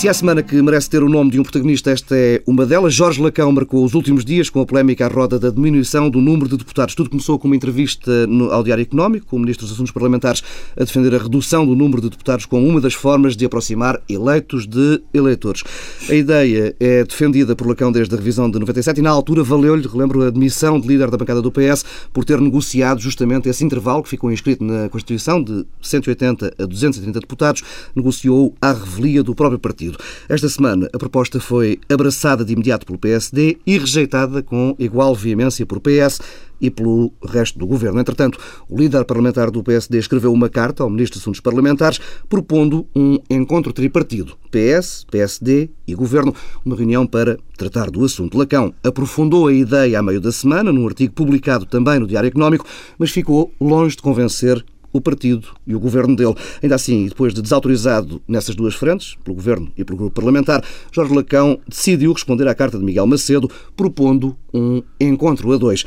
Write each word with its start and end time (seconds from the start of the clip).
Se 0.00 0.08
há 0.08 0.14
semana 0.14 0.42
que 0.42 0.62
merece 0.62 0.88
ter 0.88 1.02
o 1.02 1.10
nome 1.10 1.30
de 1.30 1.38
um 1.38 1.42
protagonista, 1.42 1.90
esta 1.90 2.16
é 2.16 2.42
uma 2.46 2.64
delas. 2.64 2.94
Jorge 2.94 3.20
Lacão 3.20 3.52
marcou 3.52 3.84
os 3.84 3.92
últimos 3.92 4.24
dias 4.24 4.48
com 4.48 4.58
a 4.62 4.64
polémica 4.64 5.04
à 5.04 5.08
roda 5.10 5.38
da 5.38 5.50
diminuição 5.50 6.08
do 6.08 6.22
número 6.22 6.48
de 6.48 6.56
deputados. 6.56 6.94
Tudo 6.94 7.10
começou 7.10 7.38
com 7.38 7.46
uma 7.46 7.54
entrevista 7.54 8.26
no, 8.26 8.50
ao 8.50 8.64
Diário 8.64 8.80
Económico, 8.80 9.26
com 9.26 9.36
o 9.36 9.38
Ministro 9.38 9.66
dos 9.66 9.74
Assuntos 9.74 9.92
Parlamentares 9.92 10.42
a 10.74 10.84
defender 10.84 11.14
a 11.14 11.18
redução 11.18 11.66
do 11.66 11.74
número 11.74 12.00
de 12.00 12.08
deputados 12.08 12.46
como 12.46 12.66
uma 12.66 12.80
das 12.80 12.94
formas 12.94 13.36
de 13.36 13.44
aproximar 13.44 14.00
eleitos 14.08 14.66
de 14.66 15.02
eleitores. 15.12 15.64
A 16.08 16.14
ideia 16.14 16.74
é 16.80 17.04
defendida 17.04 17.54
por 17.54 17.66
Lacão 17.66 17.92
desde 17.92 18.14
a 18.14 18.16
revisão 18.16 18.50
de 18.50 18.58
97 18.58 19.00
e, 19.00 19.02
na 19.02 19.10
altura, 19.10 19.44
valeu-lhe, 19.44 19.86
relembro, 19.86 20.22
a 20.22 20.28
admissão 20.28 20.80
de 20.80 20.88
líder 20.88 21.10
da 21.10 21.18
bancada 21.18 21.42
do 21.42 21.52
PS 21.52 21.84
por 22.10 22.24
ter 22.24 22.40
negociado 22.40 23.02
justamente 23.02 23.50
esse 23.50 23.62
intervalo 23.62 24.02
que 24.02 24.08
ficou 24.08 24.32
inscrito 24.32 24.64
na 24.64 24.88
Constituição 24.88 25.44
de 25.44 25.66
180 25.82 26.54
a 26.58 26.64
230 26.64 27.20
deputados, 27.20 27.62
negociou 27.94 28.54
à 28.62 28.72
revelia 28.72 29.22
do 29.22 29.34
próprio 29.34 29.58
partido 29.58 29.89
partido. 29.90 29.98
Esta 30.28 30.48
semana, 30.48 30.88
a 30.92 30.98
proposta 30.98 31.40
foi 31.40 31.78
abraçada 31.88 32.44
de 32.44 32.52
imediato 32.52 32.86
pelo 32.86 32.98
PSD 32.98 33.58
e 33.66 33.78
rejeitada 33.78 34.42
com 34.42 34.74
igual 34.78 35.14
veemência 35.14 35.66
por 35.66 35.80
PS 35.80 36.20
e 36.60 36.70
pelo 36.70 37.10
resto 37.24 37.58
do 37.58 37.66
governo. 37.66 38.00
Entretanto, 38.00 38.38
o 38.68 38.76
líder 38.76 39.04
parlamentar 39.04 39.50
do 39.50 39.62
PSD 39.62 39.98
escreveu 39.98 40.32
uma 40.32 40.48
carta 40.48 40.82
ao 40.82 40.90
Ministro 40.90 41.14
dos 41.14 41.22
Assuntos 41.22 41.40
Parlamentares 41.40 41.98
propondo 42.28 42.86
um 42.94 43.18
encontro 43.30 43.72
tripartido, 43.72 44.36
PS, 44.50 45.06
PSD 45.10 45.70
e 45.86 45.94
governo, 45.94 46.34
uma 46.64 46.76
reunião 46.76 47.06
para 47.06 47.38
tratar 47.56 47.90
do 47.90 48.04
assunto. 48.04 48.36
Lacão 48.36 48.74
aprofundou 48.84 49.48
a 49.48 49.52
ideia 49.52 49.98
a 49.98 50.02
meio 50.02 50.20
da 50.20 50.30
semana, 50.30 50.70
num 50.70 50.86
artigo 50.86 51.14
publicado 51.14 51.64
também 51.64 51.98
no 51.98 52.06
Diário 52.06 52.28
Económico, 52.28 52.66
mas 52.98 53.10
ficou 53.10 53.52
longe 53.58 53.96
de 53.96 54.02
convencer 54.02 54.62
o 54.92 55.00
partido 55.00 55.48
e 55.66 55.74
o 55.74 55.80
governo 55.80 56.16
dele. 56.16 56.34
Ainda 56.62 56.74
assim, 56.74 57.06
depois 57.06 57.34
de 57.34 57.42
desautorizado 57.42 58.20
nessas 58.26 58.54
duas 58.54 58.74
frentes, 58.74 59.16
pelo 59.24 59.34
governo 59.34 59.70
e 59.76 59.84
pelo 59.84 59.98
grupo 59.98 60.14
parlamentar, 60.14 60.64
Jorge 60.92 61.14
Lacão 61.14 61.58
decidiu 61.68 62.12
responder 62.12 62.46
à 62.48 62.54
carta 62.54 62.78
de 62.78 62.84
Miguel 62.84 63.06
Macedo, 63.06 63.50
propondo 63.76 64.36
um 64.52 64.82
encontro 65.00 65.52
a 65.52 65.56
dois. 65.56 65.84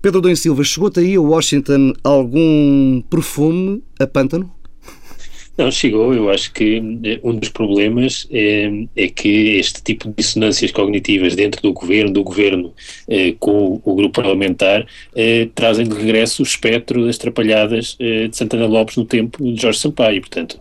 Pedro 0.00 0.20
Dom 0.20 0.36
Silva, 0.36 0.62
chegou-te 0.62 1.00
aí 1.00 1.16
a 1.16 1.20
Washington 1.20 1.92
algum 2.04 3.02
perfume 3.10 3.82
a 3.98 4.06
pântano? 4.06 4.50
Não, 5.56 5.70
chegou. 5.70 6.12
Eu 6.12 6.28
acho 6.28 6.52
que 6.52 6.82
eh, 7.02 7.18
um 7.24 7.34
dos 7.34 7.48
problemas 7.48 8.28
é, 8.30 8.70
é, 8.94 9.08
que 9.08 9.56
este 9.56 9.82
tipo 9.82 10.08
de 10.08 10.14
dissonâncias 10.14 10.70
cognitivas 10.70 11.34
dentro 11.34 11.62
do 11.62 11.72
governo, 11.72 12.12
do 12.12 12.22
governo 12.22 12.74
eh, 13.08 13.34
com 13.38 13.80
o, 13.82 13.94
grupo 13.94 14.20
parlamentar, 14.20 14.86
trazem 15.54 15.86
de 15.86 15.94
regresso 15.94 16.42
o 16.42 16.46
espectro 16.46 17.06
das 17.06 17.16
trapalhadas 17.16 17.96
de 17.98 18.36
Santana 18.36 18.66
Lopes 18.66 18.96
no 18.96 19.04
tempo 19.04 19.42
de 19.42 19.60
Jorge 19.60 19.78
Sampaio. 19.78 20.20
Portanto, 20.20 20.60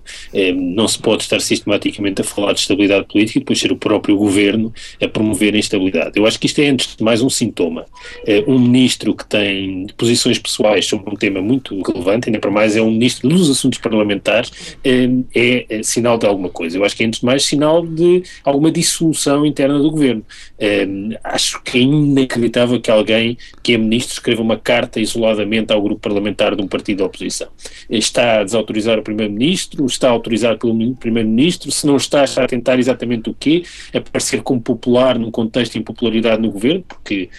não 0.56 0.88
se 0.88 0.98
pode 1.00 1.24
estar 1.24 1.40
sistematicamente 1.40 2.22
a 2.22 2.24
falar 2.24 2.54
de 2.54 2.62
estabilidade 2.62 3.06
política 3.08 3.40
e 3.40 3.42
depois 3.42 3.60
ser 3.60 3.72
o 3.72 3.76
próprio 3.76 4.16
governo 4.16 4.74
a 5.02 5.08
promover 5.08 5.54
a 5.54 5.58
instabilidade. 5.58 6.18
Eu 6.18 6.26
acho 6.26 6.40
que 6.40 6.48
isto 6.48 6.60
é, 6.60 6.70
antes 6.70 6.96
de 6.96 7.04
mais, 7.04 7.22
um 7.22 7.30
sintoma. 7.30 7.86
Um 8.48 8.60
ministro 8.60 9.14
que 9.14 9.26
tem 9.26 9.88
posições 9.98 10.40
pessoais 10.40 10.86
sobre 10.86 11.10
um 11.10 11.16
tema 11.16 11.42
muito 11.42 11.82
relevante, 11.82 12.30
ainda 12.30 12.40
para 12.40 12.52
mais 12.52 12.76
é 12.76 12.82
um 12.82 12.92
ministro 12.92 13.28
dos 13.30 13.50
assuntos 13.50 13.80
parlamentares 13.80 14.52
é, 14.86 15.66
é, 15.70 15.84
sinal 15.84 16.18
de 16.18 16.28
alguma 16.28 16.50
coisa. 16.50 16.78
Eu 16.78 16.86
acho 16.86 16.96
que 16.96 17.04
é, 17.04 17.08
antes 17.08 17.20
de 17.20 17.26
mais, 17.26 17.44
sinal 17.44 17.86
de 17.86 18.24
alguma 18.44 18.72
dissolução 18.72 19.46
interna 19.46 19.80
do 19.80 19.90
governo. 19.90 20.24
acho 21.24 21.62
que 21.64 21.80
é 21.80 21.82
inacreditável 21.82 22.80
que 22.80 22.92
alguém 22.92 23.38
que 23.64 23.74
é 23.74 23.78
ministro 23.78 24.14
escreva 24.14 24.42
uma 24.42 24.58
carta 24.58 25.00
isoladamente 25.00 25.74
ao 25.74 25.82
grupo 25.82 26.02
parlamentar 26.02 26.56
de 26.56 26.62
um 26.62 26.68
partido 26.68 27.00
da 27.00 27.06
oposição. 27.06 27.48
Está 27.90 28.42
a 28.42 28.44
desautorizar 28.44 29.00
o 29.00 29.04
primeiro-ministro, 29.04 29.86
está 29.86 30.10
a 30.10 30.12
autorizar 30.12 30.58
pelo 30.58 30.96
primeiro-ministro, 30.96 31.72
se 31.72 31.88
não 31.88 31.98
está, 31.98 32.24
está 32.24 32.44
a 32.44 32.48
tentar 32.48 32.78
exatamente 32.78 33.30
o 33.30 33.34
quê? 33.34 33.64
Aparecer 33.94 34.42
como 34.44 34.62
popular 34.62 35.18
num 35.18 35.32
contexto 35.32 35.74
de 35.74 35.80
impopularidade 35.80 36.42
no 36.42 36.52
governo, 36.52 36.84
porque 36.88 37.30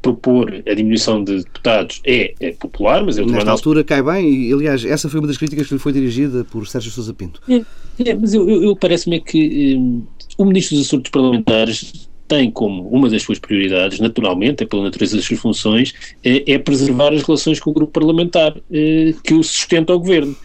propor 0.00 0.62
a 0.66 0.74
diminuição 0.74 1.22
de 1.22 1.42
deputados 1.42 2.00
é, 2.04 2.34
é 2.40 2.52
popular, 2.52 3.04
mas 3.04 3.18
eu 3.18 3.26
Nesta 3.26 3.50
altura 3.50 3.82
cai 3.82 4.02
bem, 4.02 4.48
e 4.48 4.52
aliás, 4.52 4.84
essa 4.84 5.08
foi 5.08 5.20
uma 5.20 5.26
das 5.26 5.36
críticas 5.36 5.66
que 5.66 5.74
lhe 5.74 5.80
foi 5.80 5.92
dirigida 5.92 6.44
por 6.44 6.66
Sérgio 6.66 6.90
Sousa 6.90 7.12
Pinto. 7.12 7.40
É, 7.48 7.64
é 8.10 8.14
mas 8.14 8.32
eu, 8.34 8.48
eu, 8.48 8.62
eu 8.62 8.76
parece-me 8.76 9.20
que 9.20 9.76
um, 9.76 10.04
o 10.38 10.44
Ministro 10.44 10.76
dos 10.76 10.86
Assuntos 10.86 11.10
Parlamentares 11.10 12.05
tem 12.28 12.50
como 12.50 12.88
uma 12.88 13.08
das 13.08 13.22
suas 13.22 13.38
prioridades, 13.38 14.00
naturalmente, 14.00 14.62
é 14.62 14.66
pela 14.66 14.84
natureza 14.84 15.16
das 15.16 15.24
suas 15.24 15.40
funções, 15.40 15.94
é, 16.24 16.52
é 16.52 16.58
preservar 16.58 17.12
as 17.12 17.22
relações 17.22 17.60
com 17.60 17.70
o 17.70 17.72
grupo 17.72 17.92
parlamentar 17.92 18.56
eh, 18.70 19.14
que 19.22 19.34
o 19.34 19.42
sustenta 19.42 19.92
ao 19.92 19.98
governo. 19.98 20.36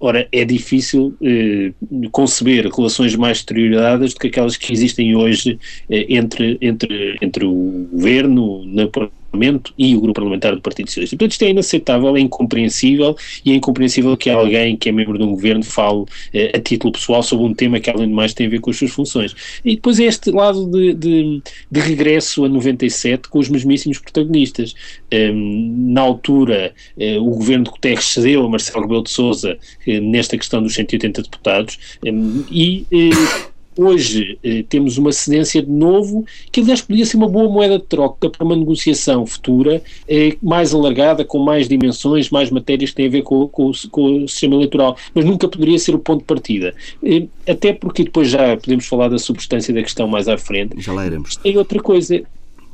Ora, 0.00 0.28
é 0.30 0.44
difícil 0.44 1.14
eh, 1.22 1.72
conceber 2.10 2.68
relações 2.68 3.16
mais 3.16 3.40
deterioradas 3.40 4.14
do 4.14 4.20
que 4.20 4.28
aquelas 4.28 4.56
que 4.56 4.72
existem 4.72 5.16
hoje 5.16 5.58
eh, 5.88 6.06
entre, 6.08 6.58
entre, 6.60 7.16
entre 7.20 7.44
o 7.44 7.88
governo, 7.92 8.64
na 8.66 8.86
Parlamento 9.30 9.72
e 9.78 9.96
o 9.96 10.00
grupo 10.00 10.14
parlamentar 10.14 10.54
do 10.54 10.60
Partido 10.60 10.88
Socialista. 10.88 11.16
Portanto, 11.16 11.32
isto 11.32 11.44
é 11.44 11.50
inaceitável, 11.50 12.16
é 12.16 12.20
incompreensível 12.20 13.16
e 13.44 13.52
é 13.52 13.54
incompreensível 13.54 14.16
que 14.16 14.28
alguém 14.28 14.76
que 14.76 14.88
é 14.88 14.92
membro 14.92 15.16
de 15.16 15.24
um 15.24 15.30
governo 15.30 15.62
fale 15.62 16.04
eh, 16.34 16.52
a 16.54 16.60
título 16.60 16.92
pessoal 16.92 17.22
sobre 17.22 17.46
um 17.46 17.54
tema 17.54 17.78
que, 17.80 17.88
além 17.88 18.08
de 18.08 18.14
mais, 18.14 18.34
tem 18.34 18.46
a 18.46 18.50
ver 18.50 18.60
com 18.60 18.70
as 18.70 18.76
suas 18.76 18.90
funções. 18.90 19.34
E 19.64 19.76
depois 19.76 20.00
é 20.00 20.04
este 20.04 20.30
lado 20.30 20.66
de, 20.66 20.94
de, 20.94 21.42
de 21.70 21.80
regresso 21.80 22.44
a 22.44 22.48
97 22.48 23.28
com 23.28 23.38
os 23.38 23.48
mesmíssimos 23.48 23.98
protagonistas. 23.98 24.74
Um, 25.12 25.16
ehm, 25.16 25.92
na 25.92 26.00
altura, 26.00 26.72
uh, 26.96 27.20
o 27.20 27.36
governo 27.36 27.64
de 27.64 27.70
Guterres 27.70 28.04
cedeu 28.04 28.44
a 28.44 28.48
Marcelo 28.48 28.82
Rebelo 28.82 29.04
de 29.04 29.10
Sousa 29.10 29.56
uh, 29.86 30.00
nesta 30.00 30.36
questão 30.36 30.62
dos 30.62 30.74
180 30.74 31.22
deputados 31.22 31.78
um, 32.04 32.08
ehm, 32.08 32.44
e 32.50 32.86
uh, 32.92 33.49
Hoje 33.82 34.38
eh, 34.44 34.62
temos 34.68 34.98
uma 34.98 35.10
cedência 35.10 35.62
de 35.62 35.70
novo, 35.70 36.26
que 36.52 36.60
aliás 36.60 36.82
podia 36.82 37.06
ser 37.06 37.16
uma 37.16 37.26
boa 37.26 37.48
moeda 37.48 37.78
de 37.78 37.86
troca 37.86 38.28
para 38.28 38.44
uma 38.44 38.54
negociação 38.54 39.24
futura 39.24 39.82
eh, 40.06 40.36
mais 40.42 40.74
alargada, 40.74 41.24
com 41.24 41.38
mais 41.38 41.66
dimensões, 41.66 42.28
mais 42.28 42.50
matérias 42.50 42.90
que 42.90 42.96
têm 42.96 43.06
a 43.06 43.10
ver 43.10 43.22
com, 43.22 43.48
com, 43.48 43.72
com, 43.90 44.24
o 44.24 44.28
sistema 44.28 44.56
eleitoral, 44.56 44.98
mas 45.14 45.24
nunca 45.24 45.48
poderia 45.48 45.78
ser 45.78 45.94
o 45.94 45.98
ponto 45.98 46.18
de 46.18 46.26
partida. 46.26 46.74
Eh, 47.02 47.26
até 47.48 47.72
porque 47.72 48.04
depois 48.04 48.28
já 48.28 48.54
podemos 48.54 48.86
falar 48.86 49.08
da 49.08 49.18
substância 49.18 49.72
da 49.72 49.82
questão 49.82 50.06
mais 50.06 50.28
à 50.28 50.36
frente. 50.36 50.78
Já 50.78 50.92
lá 50.92 51.06
iremos. 51.06 51.38
E 51.42 51.56
outra 51.56 51.80
coisa, 51.80 52.22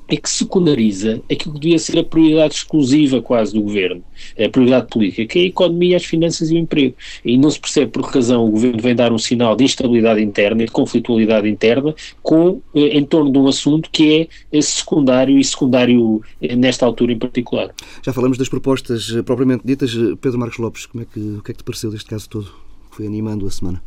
é 0.09 0.17
que 0.17 0.31
secundariza 0.31 1.21
aquilo 1.31 1.55
que 1.55 1.61
devia 1.61 1.79
ser 1.79 1.99
a 1.99 2.05
prioridade 2.05 2.55
exclusiva 2.55 3.21
quase 3.21 3.53
do 3.53 3.63
governo, 3.63 4.03
a 4.39 4.49
prioridade 4.49 4.87
política, 4.89 5.27
que 5.27 5.39
é 5.39 5.43
a 5.43 5.47
economia, 5.47 5.97
as 5.97 6.05
finanças 6.05 6.51
e 6.51 6.55
o 6.55 6.59
emprego. 6.59 6.95
E 7.25 7.37
não 7.37 7.51
se 7.51 7.59
percebe 7.59 7.91
por 7.91 8.09
que 8.09 8.15
razão 8.15 8.45
o 8.45 8.51
governo 8.51 8.81
vem 8.81 8.95
dar 8.95 9.13
um 9.13 9.19
sinal 9.19 9.57
de 9.57 9.65
instabilidade 9.65 10.23
interna 10.23 10.63
e 10.63 10.67
de 10.67 10.73
conflitualidade 10.73 11.49
interna 11.49 11.95
com, 12.23 12.61
eh, 12.75 12.99
em 12.99 13.05
torno 13.05 13.33
de 13.33 13.39
um 13.39 13.49
assunto 13.49 13.91
que 13.91 14.29
é 14.53 14.61
secundário 14.61 15.39
e 15.39 15.45
secundário 15.45 16.23
eh, 16.41 16.55
nesta 16.55 16.87
altura 16.87 17.13
em 17.13 17.19
particular. 17.19 17.75
Já 18.05 18.13
falamos 18.13 18.39
das 18.39 18.49
propostas 18.49 19.13
eh, 19.15 19.23
propriamente 19.23 19.67
ditas. 19.67 19.93
Pedro 20.21 20.39
Marcos 20.39 20.59
Lopes, 20.59 20.87
como 20.87 21.03
é 21.03 21.07
que, 21.07 21.21
o 21.21 21.43
que 21.43 21.51
é 21.51 21.55
que 21.55 21.59
te 21.59 21.65
pareceu 21.65 21.91
deste 21.91 22.09
caso 22.09 22.29
todo 22.29 22.49
foi 22.91 23.07
animando 23.07 23.47
a 23.47 23.51
semana? 23.51 23.83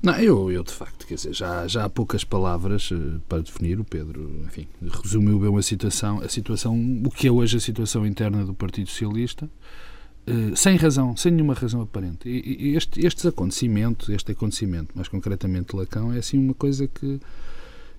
Não, 0.00 0.14
eu, 0.14 0.50
eu 0.50 0.62
de 0.62 0.72
facto, 0.72 1.06
quer 1.06 1.16
dizer, 1.16 1.34
já, 1.34 1.66
já 1.66 1.84
há 1.84 1.88
poucas 1.88 2.22
palavras 2.22 2.90
uh, 2.92 3.20
para 3.28 3.42
definir. 3.42 3.80
O 3.80 3.84
Pedro, 3.84 4.30
enfim, 4.46 4.68
resumiu 5.02 5.38
bem 5.40 5.56
a 5.56 5.62
situação, 5.62 6.20
a 6.20 6.28
situação, 6.28 6.76
o 7.04 7.10
que 7.10 7.26
é 7.26 7.30
hoje 7.30 7.56
a 7.56 7.60
situação 7.60 8.06
interna 8.06 8.44
do 8.44 8.54
Partido 8.54 8.88
Socialista, 8.88 9.50
uh, 10.26 10.56
sem 10.56 10.76
razão, 10.76 11.16
sem 11.16 11.32
nenhuma 11.32 11.54
razão 11.54 11.82
aparente. 11.82 12.28
E, 12.28 12.68
e 12.68 12.76
este, 12.76 13.04
estes 13.04 13.26
acontecimentos, 13.26 14.08
este 14.08 14.30
acontecimento, 14.30 14.92
mais 14.94 15.08
concretamente 15.08 15.74
Lacão, 15.74 16.12
é 16.12 16.18
assim 16.18 16.38
uma 16.38 16.54
coisa 16.54 16.86
que, 16.86 17.20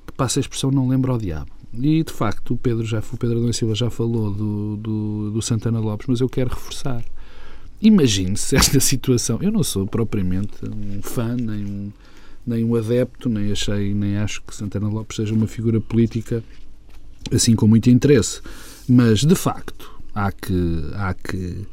que 0.07 0.13
passa 0.15 0.39
a 0.39 0.41
expressão 0.41 0.71
não 0.71 0.87
lembra 0.87 1.11
ao 1.11 1.17
diabo. 1.17 1.51
E 1.73 2.01
de 2.01 2.13
facto, 2.13 2.53
o 2.53 2.57
Pedro 2.57 2.85
já, 2.85 2.99
o 2.99 3.17
Pedro 3.17 3.51
Silva 3.53 3.75
já 3.75 3.89
falou 3.89 4.33
do, 4.33 4.77
do, 4.77 5.31
do 5.31 5.41
Santana 5.41 5.79
Lopes, 5.79 6.07
mas 6.07 6.21
eu 6.21 6.29
quero 6.29 6.49
reforçar 6.49 7.03
Imagine-se 7.81 8.55
esta 8.55 8.79
situação. 8.81 9.39
Eu 9.41 9.51
não 9.51 9.63
sou 9.63 9.87
propriamente 9.87 10.53
um 10.65 11.01
fã, 11.01 11.35
nem 11.35 11.65
um, 11.65 11.91
nem 12.45 12.63
um 12.63 12.75
adepto, 12.75 13.29
nem 13.29 13.51
achei, 13.51 13.93
nem 13.93 14.17
acho 14.17 14.41
que 14.41 14.55
Santana 14.55 14.89
Lopes 14.89 15.15
seja 15.15 15.33
uma 15.33 15.47
figura 15.47 15.79
política 15.79 16.43
assim 17.31 17.55
com 17.55 17.67
muito 17.67 17.89
interesse. 17.89 18.41
Mas, 18.87 19.23
de 19.23 19.35
facto, 19.35 19.99
há 20.13 20.31
que, 20.31 20.91
há 20.93 21.13
que, 21.13 21.67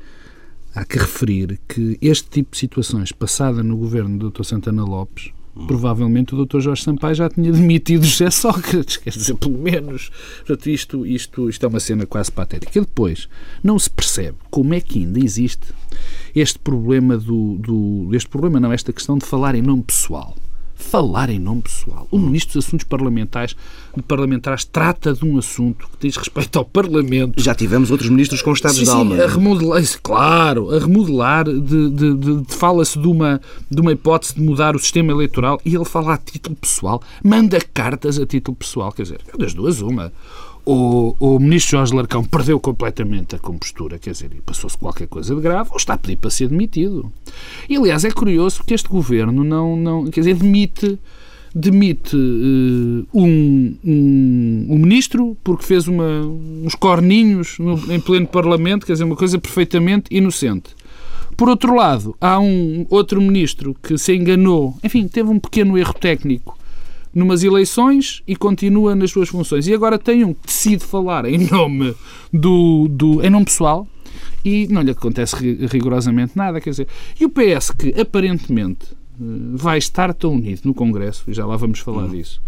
há 0.74 0.84
que 0.84 0.98
referir 0.98 1.58
que 1.66 1.98
este 2.00 2.28
tipo 2.28 2.52
de 2.52 2.58
situações 2.58 3.10
passada 3.12 3.62
no 3.62 3.76
governo 3.76 4.18
do 4.18 4.30
Dr. 4.30 4.44
Santana 4.44 4.84
Lopes 4.84 5.32
provavelmente 5.66 6.34
o 6.34 6.44
Dr. 6.44 6.60
Jorge 6.60 6.82
Sampaio 6.82 7.14
já 7.14 7.28
tinha 7.28 7.50
demitido 7.52 8.04
José 8.04 8.30
Sócrates, 8.30 8.96
quer 8.96 9.10
dizer, 9.10 9.34
pelo 9.36 9.58
menos. 9.58 10.10
Portanto, 10.38 10.68
isto, 10.68 11.06
isto, 11.06 11.48
isto 11.48 11.64
é 11.64 11.68
uma 11.68 11.80
cena 11.80 12.06
quase 12.06 12.30
patética. 12.30 12.78
E 12.78 12.80
depois, 12.80 13.28
não 13.62 13.78
se 13.78 13.88
percebe 13.88 14.36
como 14.50 14.74
é 14.74 14.80
que 14.80 14.98
ainda 14.98 15.18
existe 15.18 15.74
este 16.34 16.58
problema 16.58 17.16
do, 17.16 17.54
do 17.54 18.10
este 18.14 18.28
problema 18.28 18.60
não, 18.60 18.72
esta 18.72 18.92
questão 18.92 19.16
de 19.16 19.24
falar 19.24 19.54
em 19.54 19.62
nome 19.62 19.82
pessoal 19.82 20.36
falar 20.86 21.28
em 21.28 21.38
nome 21.38 21.62
pessoal. 21.62 22.06
O 22.10 22.18
Ministro 22.18 22.54
dos 22.54 22.66
Assuntos 22.66 22.84
Parlamentares, 22.84 23.56
parlamentares 24.06 24.64
trata 24.64 25.12
de 25.12 25.24
um 25.24 25.36
assunto 25.36 25.88
que 25.88 26.06
diz 26.06 26.16
respeito 26.16 26.58
ao 26.58 26.64
Parlamento. 26.64 27.42
Já 27.42 27.54
tivemos 27.54 27.90
outros 27.90 28.08
ministros 28.08 28.40
com 28.40 28.52
estados 28.52 28.78
sim, 28.78 28.84
de 28.84 28.90
alma. 28.90 29.16
Sim, 29.16 29.22
a 29.22 29.26
remodelar, 29.26 29.82
claro, 30.02 30.74
a 30.74 30.78
remodelar, 30.78 31.44
de, 31.44 31.60
de, 31.60 31.90
de, 31.90 32.40
de 32.42 32.54
fala-se 32.54 32.98
de 32.98 33.06
uma, 33.06 33.40
de 33.70 33.80
uma 33.80 33.92
hipótese 33.92 34.34
de 34.34 34.40
mudar 34.40 34.76
o 34.76 34.78
sistema 34.78 35.12
eleitoral 35.12 35.60
e 35.64 35.74
ele 35.74 35.84
fala 35.84 36.14
a 36.14 36.18
título 36.18 36.56
pessoal, 36.56 37.02
manda 37.22 37.58
cartas 37.74 38.18
a 38.18 38.26
título 38.26 38.56
pessoal. 38.56 38.92
Quer 38.92 39.02
dizer, 39.02 39.20
é 39.32 39.36
das 39.36 39.52
duas, 39.52 39.80
uma 39.80 40.12
o, 40.66 41.14
o 41.20 41.38
ministro 41.38 41.78
Jorge 41.78 41.94
Larcão 41.94 42.24
perdeu 42.24 42.58
completamente 42.58 43.36
a 43.36 43.38
compostura, 43.38 44.00
quer 44.00 44.10
dizer, 44.10 44.30
passou-se 44.44 44.76
qualquer 44.76 45.06
coisa 45.06 45.32
de 45.32 45.40
grave, 45.40 45.70
ou 45.70 45.76
está 45.76 45.94
a 45.94 45.98
pedir 45.98 46.16
para 46.16 46.28
ser 46.28 46.48
demitido. 46.48 47.10
E, 47.68 47.76
aliás, 47.76 48.04
é 48.04 48.10
curioso 48.10 48.64
que 48.64 48.74
este 48.74 48.88
governo 48.88 49.44
não, 49.44 49.76
não 49.76 50.04
quer 50.06 50.20
dizer, 50.20 50.34
demite 50.34 50.98
demite 51.54 52.14
uh, 52.14 53.06
um, 53.14 53.76
um, 53.82 54.66
um, 54.68 54.78
ministro 54.78 55.34
porque 55.42 55.64
fez 55.64 55.88
uma, 55.88 56.20
uns 56.20 56.74
corninhos 56.74 57.58
no, 57.58 57.94
em 57.94 57.98
pleno 57.98 58.26
Parlamento, 58.26 58.84
quer 58.84 58.92
dizer, 58.92 59.04
uma 59.04 59.16
coisa 59.16 59.38
perfeitamente 59.38 60.14
inocente. 60.14 60.76
Por 61.34 61.48
outro 61.48 61.74
lado, 61.74 62.14
há 62.20 62.38
um 62.38 62.86
outro 62.90 63.22
ministro 63.22 63.74
que 63.82 63.96
se 63.96 64.14
enganou, 64.14 64.76
enfim, 64.84 65.08
teve 65.08 65.30
um 65.30 65.38
pequeno 65.38 65.78
erro 65.78 65.94
técnico 65.94 66.58
numas 67.16 67.42
eleições 67.42 68.22
e 68.28 68.36
continua 68.36 68.94
nas 68.94 69.10
suas 69.10 69.30
funções. 69.30 69.66
E 69.66 69.72
agora 69.72 69.98
tem 69.98 70.22
um 70.22 70.34
que 70.34 70.46
decide 70.46 70.84
falar 70.84 71.24
em 71.24 71.38
nome 71.50 71.94
do, 72.30 72.86
do 72.90 73.24
em 73.24 73.30
nome 73.30 73.46
pessoal 73.46 73.88
e 74.44 74.68
não 74.68 74.82
lhe 74.82 74.90
acontece 74.90 75.34
rigorosamente 75.66 76.36
nada, 76.36 76.60
quer 76.60 76.70
dizer. 76.70 76.88
E 77.18 77.24
o 77.24 77.30
PS 77.30 77.70
que 77.70 77.98
aparentemente 77.98 78.88
eh, 78.92 79.24
vai 79.54 79.78
estar 79.78 80.12
tão 80.12 80.34
unido 80.34 80.60
no 80.64 80.74
Congresso, 80.74 81.24
e 81.26 81.32
já 81.32 81.46
lá 81.46 81.56
vamos 81.56 81.78
falar 81.78 82.04
uhum. 82.04 82.10
disso, 82.10 82.42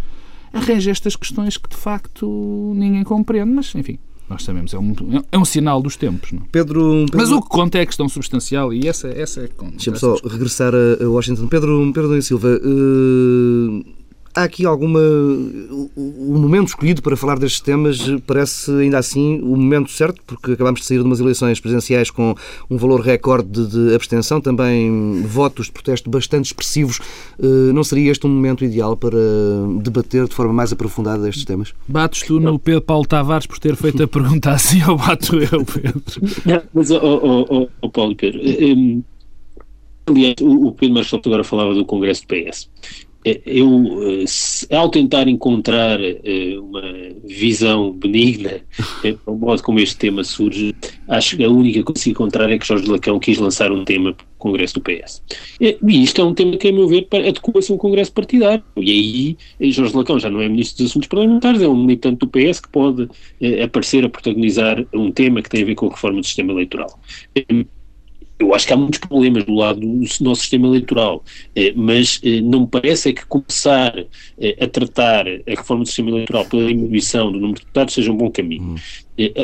arranja 0.52 0.90
estas 0.90 1.16
questões 1.16 1.56
que 1.56 1.68
de 1.70 1.76
facto 1.76 2.74
ninguém 2.76 3.02
compreende, 3.04 3.50
mas 3.50 3.74
enfim, 3.74 3.98
nós 4.28 4.44
sabemos, 4.44 4.74
é 4.74 4.78
um, 4.78 4.94
é 5.32 5.38
um 5.38 5.44
sinal 5.46 5.80
dos 5.80 5.96
tempos. 5.96 6.32
Não? 6.32 6.42
Pedro, 6.52 7.06
Pedro, 7.06 7.16
Mas 7.16 7.32
o 7.32 7.40
que 7.40 7.48
conta 7.48 7.78
é 7.78 7.80
a 7.80 7.86
questão 7.86 8.06
substancial 8.06 8.72
e 8.74 8.86
essa, 8.86 9.08
essa 9.08 9.40
é 9.40 9.48
Deixa-me 9.70 9.98
só 9.98 10.14
regressar 10.16 10.74
a 10.74 11.08
Washington. 11.08 11.48
Pedro, 11.48 11.90
Pedro 11.94 12.20
Silva, 12.20 12.48
uh, 12.48 13.97
há 14.38 14.44
aqui 14.44 14.64
alguma. 14.64 15.00
O 15.00 16.38
momento 16.38 16.68
escolhido 16.68 17.02
para 17.02 17.16
falar 17.16 17.38
destes 17.38 17.60
temas 17.60 17.98
parece 18.26 18.70
ainda 18.70 18.98
assim 18.98 19.40
o 19.40 19.56
momento 19.56 19.90
certo, 19.90 20.20
porque 20.26 20.52
acabamos 20.52 20.80
de 20.80 20.86
sair 20.86 20.98
de 20.98 21.04
umas 21.04 21.20
eleições 21.20 21.60
presidenciais 21.60 22.10
com 22.10 22.34
um 22.70 22.76
valor 22.76 23.00
recorde 23.00 23.66
de 23.66 23.94
abstenção, 23.94 24.40
também 24.40 25.22
votos 25.22 25.66
de 25.66 25.72
protesto 25.72 26.08
bastante 26.08 26.46
expressivos. 26.46 27.00
Eh, 27.38 27.72
não 27.72 27.82
seria 27.82 28.10
este 28.10 28.26
um 28.26 28.30
momento 28.30 28.64
ideal 28.64 28.96
para 28.96 29.18
debater 29.82 30.28
de 30.28 30.34
forma 30.34 30.52
mais 30.52 30.72
aprofundada 30.72 31.28
estes 31.28 31.44
temas? 31.44 31.74
Bates 31.86 32.22
tu 32.22 32.38
no 32.38 32.58
Pedro 32.58 32.82
Paulo 32.82 33.06
Tavares 33.06 33.46
por 33.46 33.58
ter 33.58 33.74
feito 33.76 34.02
a 34.02 34.06
pergunta 34.08 34.52
assim 34.52 34.82
ou 34.84 34.96
bato 34.96 35.36
eu, 35.36 35.64
Pedro? 35.64 36.02
Não, 36.44 36.62
mas, 36.72 36.90
oh, 36.90 37.46
oh, 37.50 37.68
oh, 37.80 37.90
Paulo 37.90 38.12
e 38.12 38.14
Pedro. 38.14 38.40
Um, 38.40 39.02
aliás, 40.06 40.34
o 40.40 40.72
Pedro 40.72 40.94
Marcelo 40.94 41.22
agora 41.26 41.44
falava 41.44 41.74
do 41.74 41.84
Congresso 41.84 42.22
do 42.22 42.28
PS. 42.28 42.68
É, 43.28 43.40
eu, 43.44 44.22
eh, 44.22 44.74
ao 44.74 44.88
tentar 44.88 45.28
encontrar 45.28 46.00
eh, 46.02 46.56
uma 46.58 46.82
visão 47.24 47.92
benigna 47.92 48.62
para 49.02 49.16
o 49.26 49.36
modo 49.36 49.62
como 49.62 49.78
este 49.80 49.96
tema 49.96 50.24
surge, 50.24 50.74
acho 51.06 51.36
que 51.36 51.44
a 51.44 51.50
única 51.50 51.80
que 51.80 51.84
consigo 51.84 52.12
encontrar 52.12 52.50
é 52.50 52.58
que 52.58 52.66
Jorge 52.66 52.90
Lacão 52.90 53.18
quis 53.18 53.36
lançar 53.36 53.70
um 53.70 53.84
tema 53.84 54.14
para 54.14 54.24
o 54.24 54.38
Congresso 54.38 54.74
do 54.74 54.80
PS. 54.80 55.22
E 55.60 55.76
isto 56.02 56.22
é 56.22 56.24
um 56.24 56.32
tema 56.32 56.56
que, 56.56 56.68
a 56.68 56.72
meu 56.72 56.88
ver, 56.88 57.06
adequa-se 57.12 57.70
a 57.70 57.74
um 57.74 57.78
Congresso 57.78 58.12
partidário. 58.12 58.64
E 58.78 58.90
aí, 58.90 59.36
eh, 59.60 59.70
Jorge 59.70 59.94
Lacão 59.94 60.18
já 60.18 60.30
não 60.30 60.40
é 60.40 60.48
Ministro 60.48 60.82
dos 60.82 60.92
Assuntos 60.92 61.08
Parlamentares, 61.08 61.60
é 61.60 61.68
um 61.68 61.76
militante 61.76 62.20
do 62.20 62.28
PS 62.28 62.60
que 62.60 62.70
pode 62.70 63.08
aparecer 63.62 64.06
a 64.06 64.08
protagonizar 64.08 64.82
um 64.94 65.10
tema 65.10 65.42
que 65.42 65.50
tem 65.50 65.62
a 65.62 65.66
ver 65.66 65.74
com 65.74 65.86
a 65.86 65.90
reforma 65.90 66.20
do 66.20 66.26
sistema 66.26 66.52
eleitoral 66.52 66.98
eu 68.38 68.54
acho 68.54 68.66
que 68.66 68.72
há 68.72 68.76
muitos 68.76 69.00
problemas 69.00 69.44
do 69.44 69.54
lado 69.54 69.80
do 69.80 69.86
nosso 70.20 70.42
sistema 70.42 70.68
eleitoral, 70.68 71.24
eh, 71.56 71.72
mas 71.74 72.20
eh, 72.22 72.40
não 72.40 72.60
me 72.60 72.66
parece 72.68 73.08
é 73.08 73.12
que 73.12 73.26
começar 73.26 73.98
eh, 74.38 74.56
a 74.60 74.66
tratar 74.68 75.26
a 75.26 75.50
reforma 75.50 75.82
do 75.82 75.86
sistema 75.88 76.10
eleitoral 76.10 76.44
pela 76.44 76.68
diminuição 76.68 77.32
do 77.32 77.38
número 77.40 77.58
de 77.58 77.60
deputados 77.62 77.94
seja 77.94 78.12
um 78.12 78.16
bom 78.16 78.30
caminho. 78.30 78.62
Hum. 78.62 78.76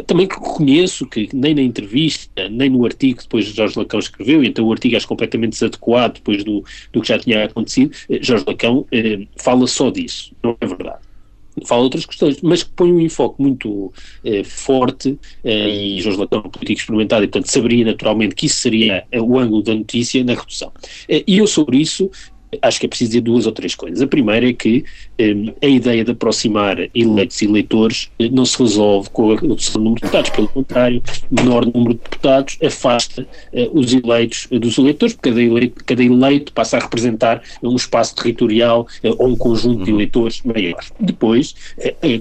Também 0.06 0.28
reconheço 0.28 1.04
que 1.04 1.28
nem 1.34 1.52
na 1.52 1.60
entrevista, 1.60 2.48
nem 2.48 2.70
no 2.70 2.84
artigo 2.84 3.18
que 3.18 3.24
depois 3.24 3.46
Jorge 3.46 3.76
Lacão 3.76 3.98
escreveu, 3.98 4.44
e 4.44 4.46
então 4.46 4.64
o 4.64 4.70
artigo 4.70 4.96
acho 4.96 5.08
completamente 5.08 5.54
desadequado 5.54 6.14
depois 6.14 6.44
do, 6.44 6.64
do 6.92 7.00
que 7.00 7.08
já 7.08 7.18
tinha 7.18 7.44
acontecido, 7.44 7.90
Jorge 8.20 8.44
Lacão 8.46 8.86
fala 9.36 9.66
só 9.66 9.90
disso, 9.90 10.32
não 10.40 10.56
é 10.60 10.66
verdade 10.66 11.00
fala 11.64 11.82
outras 11.82 12.04
questões, 12.04 12.40
mas 12.42 12.62
que 12.62 12.70
põe 12.70 12.92
um 12.92 13.00
enfoque 13.00 13.40
muito 13.40 13.92
eh, 14.24 14.42
forte, 14.42 15.18
eh, 15.44 15.68
e 15.68 16.00
Jorge 16.00 16.18
Latão 16.18 16.42
é 16.44 16.46
um 16.46 16.50
político 16.50 16.80
experimentado, 16.80 17.24
e 17.24 17.28
portanto 17.28 17.50
saberia 17.50 17.84
naturalmente 17.84 18.34
que 18.34 18.46
isso 18.46 18.56
seria 18.56 19.04
eh, 19.10 19.20
o 19.20 19.38
ângulo 19.38 19.62
da 19.62 19.74
notícia 19.74 20.22
na 20.24 20.34
redução. 20.34 20.72
Eh, 21.08 21.22
e 21.26 21.38
eu 21.38 21.46
sobre 21.46 21.78
isso 21.78 22.10
acho 22.62 22.80
que 22.80 22.86
é 22.86 22.88
preciso 22.88 23.10
dizer 23.10 23.20
duas 23.20 23.46
ou 23.46 23.52
três 23.52 23.74
coisas. 23.74 24.00
A 24.00 24.06
primeira 24.06 24.48
é 24.48 24.52
que 24.52 24.84
um, 25.20 25.52
a 25.62 25.66
ideia 25.66 26.04
de 26.04 26.12
aproximar 26.12 26.76
eleitos 26.94 27.40
e 27.42 27.46
eleitores 27.46 28.10
eh, 28.18 28.28
não 28.30 28.44
se 28.44 28.58
resolve 28.58 29.10
com 29.10 29.32
a 29.32 29.36
redução 29.36 29.74
do 29.74 29.84
número 29.84 29.96
de 29.96 30.02
deputados, 30.02 30.30
pelo 30.30 30.48
contrário, 30.48 31.02
menor 31.30 31.66
número 31.66 31.94
de 31.94 32.00
deputados 32.00 32.58
afasta 32.64 33.22
uh, 33.22 33.78
os 33.78 33.92
eleitos 33.92 34.46
uh, 34.50 34.58
dos 34.58 34.78
eleitores, 34.78 35.14
porque 35.14 35.30
cada 35.30 35.42
eleito, 35.42 35.84
cada 35.84 36.02
eleito 36.02 36.52
passa 36.52 36.76
a 36.76 36.80
representar 36.80 37.42
um 37.62 37.74
espaço 37.76 38.14
territorial 38.16 38.86
ou 39.18 39.28
um 39.28 39.36
conjunto 39.36 39.84
de 39.84 39.90
uhum. 39.90 39.96
eleitores 39.96 40.42
maior. 40.42 40.84
Depois, 41.00 41.54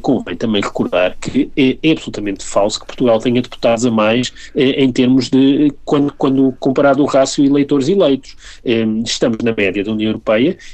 convém 0.01 0.35
também 0.35 0.62
recordar 0.62 1.15
que 1.19 1.50
é, 1.56 1.77
é, 1.81 1.91
absolutamente 1.91 2.44
falso 2.44 2.80
que 2.80 2.85
Portugal 2.85 3.19
tenha 3.19 3.41
deputados 3.41 3.85
a 3.85 3.91
mais 3.91 4.31
em 4.56 4.91
termos 4.91 5.30
de, 5.30 5.71
quando, 5.85 6.13
quando 6.18 6.53
comparado 6.59 7.03
o 7.03 7.06
rácio 7.06 7.44
eleitores 7.45 7.88
eleitos. 7.88 8.35
Um, 8.65 9.03
estamos 9.03 9.38
na 9.44 9.53
média 9.56 9.83
da 9.83 9.91
União 9.91 10.09
Europeia 10.09 10.22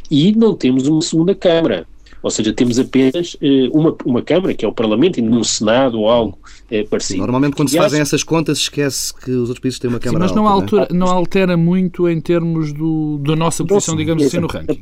e 0.10 0.32
não 0.36 0.56
temos 0.56 0.88
uma 0.88 1.02
segunda 1.02 1.36
Câmara. 1.36 1.88
Ou 2.22 2.30
seja, 2.30 2.54
temos 2.54 2.80
apenas 2.80 3.36
uh, 3.36 3.78
uma, 3.78 3.96
uma 4.06 4.22
Câmara, 4.22 4.54
que 4.54 4.66
é 4.66 4.68
o 4.68 4.74
Parlamento, 4.74 5.20
e 5.20 5.22
num 5.22 5.44
Senado 5.44 6.00
ou 6.00 6.10
algo 6.10 6.38
uh, 6.72 6.88
parecido. 6.90 7.20
Normalmente, 7.20 7.56
quando 7.56 7.70
e 7.70 7.72
se 7.72 7.78
fazem 7.78 8.02
essas 8.02 8.24
contas, 8.24 8.60
esquece 8.60 9.14
que 9.14 9.32
os 9.32 9.50
outros 9.50 9.60
países 9.60 9.80
têm 9.80 9.90
uma 9.90 10.00
Câmara 10.00 10.28
Sim, 10.28 10.34
mas 10.34 10.36
não, 10.36 10.48
alta, 10.48 10.82
altura, 10.82 10.88
não, 10.92 11.08
altera 11.08 11.58
muito 11.58 12.10
em 12.10 12.20
termos 12.20 12.74
do, 12.74 13.20
da 13.20 13.36
nossa 13.36 13.66
posição, 13.66 13.96
digamos 13.96 14.24
assim, 14.24 14.40
no 14.40 14.48
ranking. 14.48 14.82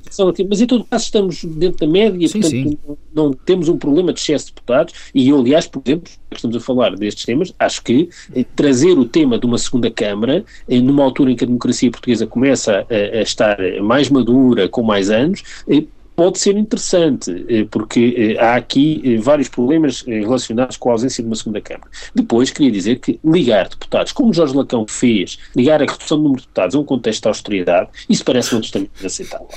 Mas 0.49 0.61
em 0.61 0.67
todo 0.67 0.83
caso 0.85 1.05
estamos 1.05 1.43
dentro 1.43 1.85
da 1.85 1.91
média, 1.91 2.27
sim, 2.27 2.41
portanto 2.41 2.51
sim. 2.51 2.77
Não, 2.87 2.97
não, 3.13 3.33
temos 3.33 3.69
um 3.69 3.77
problema 3.77 4.13
de 4.13 4.19
excesso 4.19 4.47
de 4.47 4.53
deputados 4.53 4.93
e 5.13 5.29
eu, 5.29 5.39
aliás, 5.39 5.67
por 5.67 5.81
exemplo, 5.85 6.11
estamos 6.31 6.55
a 6.55 6.59
falar 6.59 6.95
destes 6.95 7.25
temas, 7.25 7.53
acho 7.59 7.83
que 7.83 8.09
eh, 8.35 8.45
trazer 8.55 8.97
o 8.97 9.05
tema 9.05 9.39
de 9.39 9.45
uma 9.45 9.57
segunda 9.57 9.89
Câmara, 9.89 10.43
eh, 10.67 10.79
numa 10.79 11.03
altura 11.03 11.31
em 11.31 11.35
que 11.35 11.43
a 11.43 11.47
democracia 11.47 11.89
portuguesa 11.89 12.27
começa 12.27 12.85
a, 12.89 13.17
a 13.17 13.21
estar 13.21 13.57
mais 13.81 14.09
madura, 14.09 14.67
com 14.67 14.83
mais 14.83 15.09
anos, 15.09 15.43
eh, 15.67 15.83
pode 16.17 16.39
ser 16.39 16.57
interessante, 16.57 17.45
eh, 17.47 17.67
porque 17.69 18.35
eh, 18.35 18.43
há 18.43 18.55
aqui 18.55 18.99
eh, 19.05 19.17
vários 19.17 19.47
problemas 19.47 20.01
relacionados 20.01 20.75
com 20.75 20.89
a 20.89 20.93
ausência 20.93 21.21
de 21.21 21.29
uma 21.29 21.35
segunda 21.35 21.61
Câmara. 21.61 21.91
Depois, 22.15 22.49
queria 22.49 22.71
dizer 22.71 22.99
que 22.99 23.19
ligar 23.23 23.69
deputados, 23.69 24.11
como 24.11 24.33
Jorge 24.33 24.55
Lacão 24.55 24.87
fez, 24.87 25.37
ligar 25.55 25.79
a 25.79 25.85
redução 25.85 26.17
do 26.17 26.23
número 26.23 26.41
de 26.41 26.47
deputados 26.47 26.75
a 26.75 26.79
um 26.79 26.83
contexto 26.83 27.21
de 27.21 27.27
austeridade, 27.27 27.89
isso 28.09 28.25
parece-me 28.25 28.57
absolutamente 28.57 28.91
inaceitável. 28.99 29.47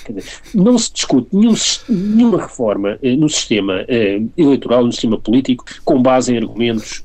não 0.55 0.77
se 0.77 0.93
discute 0.93 1.29
nenhum, 1.33 1.55
nenhuma 1.89 2.43
reforma 2.43 2.99
no 3.03 3.29
sistema 3.29 3.87
eleitoral, 4.37 4.85
no 4.85 4.93
sistema 4.93 5.19
político, 5.19 5.65
com 5.83 6.03
base 6.03 6.35
em 6.35 6.39
argumentos 6.39 7.03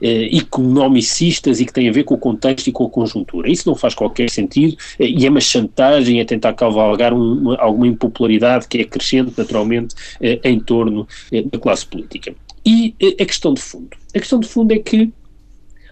economicistas 0.00 1.60
e 1.60 1.64
que 1.64 1.72
têm 1.72 1.88
a 1.88 1.92
ver 1.92 2.04
com 2.04 2.14
o 2.14 2.18
contexto 2.18 2.66
e 2.66 2.72
com 2.72 2.84
a 2.84 2.90
conjuntura. 2.90 3.50
Isso 3.50 3.66
não 3.66 3.74
faz 3.74 3.94
qualquer 3.94 4.28
sentido 4.28 4.76
e 4.98 5.24
é 5.26 5.30
uma 5.30 5.40
chantagem, 5.40 6.20
é 6.20 6.24
tentar 6.24 6.52
cavalgar 6.52 7.14
uma, 7.14 7.56
alguma 7.56 7.86
impopularidade 7.86 8.68
que 8.68 8.81
é 8.81 8.81
crescente, 8.84 9.32
naturalmente, 9.36 9.94
eh, 10.20 10.40
em 10.44 10.58
torno 10.60 11.06
eh, 11.30 11.42
da 11.42 11.58
classe 11.58 11.86
política. 11.86 12.34
E 12.64 12.94
eh, 13.00 13.22
a 13.22 13.26
questão 13.26 13.54
de 13.54 13.60
fundo. 13.60 13.96
A 14.14 14.18
questão 14.18 14.40
de 14.40 14.48
fundo 14.48 14.72
é 14.72 14.78
que 14.78 15.12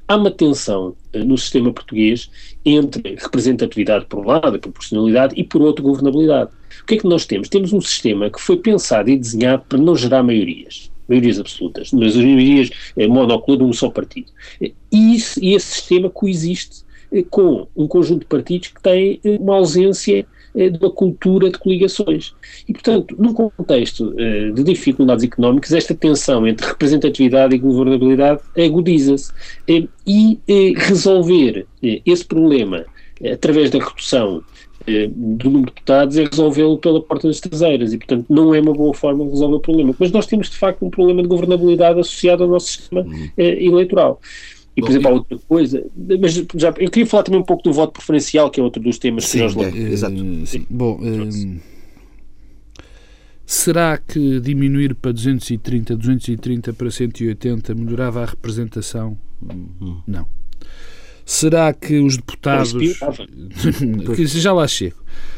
há 0.06 0.16
uma 0.16 0.30
tensão 0.30 0.94
no 1.14 1.36
sistema 1.38 1.72
português 1.72 2.30
entre 2.64 3.16
representatividade 3.16 4.06
por 4.06 4.20
um 4.20 4.26
lado, 4.26 4.58
proporcionalidade, 4.58 5.34
e 5.36 5.44
por 5.44 5.62
outro, 5.62 5.84
governabilidade. 5.84 6.50
O 6.82 6.86
que 6.86 6.94
é 6.94 6.98
que 6.98 7.06
nós 7.06 7.26
temos? 7.26 7.48
Temos 7.48 7.72
um 7.72 7.80
sistema 7.80 8.30
que 8.30 8.40
foi 8.40 8.56
pensado 8.56 9.10
e 9.10 9.16
desenhado 9.16 9.64
para 9.68 9.78
não 9.78 9.96
gerar 9.96 10.22
maiorias 10.22 10.90
maiorias 11.08 11.40
absolutas, 11.40 11.90
mas 11.90 12.16
as 12.16 12.22
maiorias 12.22 12.70
é, 12.96 13.08
monoclor 13.08 13.58
de 13.58 13.64
um 13.64 13.72
só 13.72 13.90
partido. 13.90 14.30
E, 14.60 14.72
isso, 14.92 15.42
e 15.42 15.54
esse 15.54 15.66
sistema 15.66 16.08
coexiste 16.08 16.84
com 17.28 17.66
um 17.76 17.88
conjunto 17.88 18.20
de 18.20 18.26
partidos 18.26 18.68
que 18.68 18.80
tem 18.80 19.20
uma 19.24 19.56
ausência 19.56 20.20
eh, 20.20 20.26
de 20.54 20.78
uma 20.78 20.90
cultura 20.90 21.50
de 21.50 21.58
coligações. 21.58 22.34
E, 22.68 22.72
portanto, 22.72 23.14
num 23.18 23.32
contexto 23.32 24.14
eh, 24.18 24.50
de 24.50 24.62
dificuldades 24.64 25.24
económicas, 25.24 25.72
esta 25.72 25.94
tensão 25.94 26.46
entre 26.46 26.66
representatividade 26.66 27.54
e 27.54 27.58
governabilidade 27.58 28.40
agudiza-se. 28.56 29.32
Eh, 29.68 29.86
e 30.06 30.40
resolver 30.76 31.66
esse 32.04 32.24
problema 32.24 32.84
através 33.32 33.70
da 33.70 33.78
redução 33.78 34.42
do 35.14 35.50
número 35.50 35.66
de 35.66 35.74
deputados 35.74 36.16
é 36.16 36.24
resolvê-lo 36.24 36.78
pela 36.78 37.00
porta 37.00 37.28
das 37.28 37.38
traseiras 37.38 37.92
e, 37.92 37.98
portanto, 37.98 38.26
não 38.28 38.54
é 38.54 38.60
uma 38.60 38.72
boa 38.72 38.94
forma 38.94 39.24
de 39.24 39.30
resolver 39.30 39.56
o 39.56 39.60
problema. 39.60 39.94
Mas 39.98 40.10
nós 40.10 40.26
temos, 40.26 40.50
de 40.50 40.56
facto, 40.56 40.84
um 40.84 40.90
problema 40.90 41.22
de 41.22 41.28
governabilidade 41.28 42.00
associado 42.00 42.42
ao 42.42 42.48
nosso 42.48 42.66
sistema 42.66 43.02
uhum. 43.02 43.30
eleitoral. 43.36 44.20
E, 44.76 44.80
por 44.80 44.86
Bom, 44.86 44.92
exemplo, 44.92 45.08
há 45.08 45.14
outra 45.14 45.38
coisa, 45.48 45.86
mas 46.20 46.32
já, 46.54 46.68
eu 46.78 46.90
queria 46.90 47.06
falar 47.06 47.24
também 47.24 47.40
um 47.40 47.44
pouco 47.44 47.62
do 47.62 47.72
voto 47.72 47.92
preferencial, 47.92 48.50
que 48.50 48.60
é 48.60 48.62
outro 48.62 48.80
dos 48.82 48.98
temas 48.98 49.26
sim, 49.26 49.38
que 49.38 49.44
nós 49.44 49.56
é, 49.56 49.78
Exato. 49.78 50.16
Sim. 50.46 50.66
Bom, 50.70 51.00
será 53.44 53.98
que 53.98 54.40
diminuir 54.40 54.94
para 54.94 55.12
230, 55.12 55.96
230 55.96 56.72
para 56.72 56.90
180 56.90 57.74
melhorava 57.74 58.22
a 58.22 58.26
representação? 58.26 59.18
Hum. 59.42 60.00
Não. 60.06 60.26
Será 61.30 61.72
que 61.72 62.00
os 62.00 62.16
deputados. 62.16 62.72
que 64.16 64.26
já 64.26 64.52
lá 64.52 64.66
chego. 64.66 64.96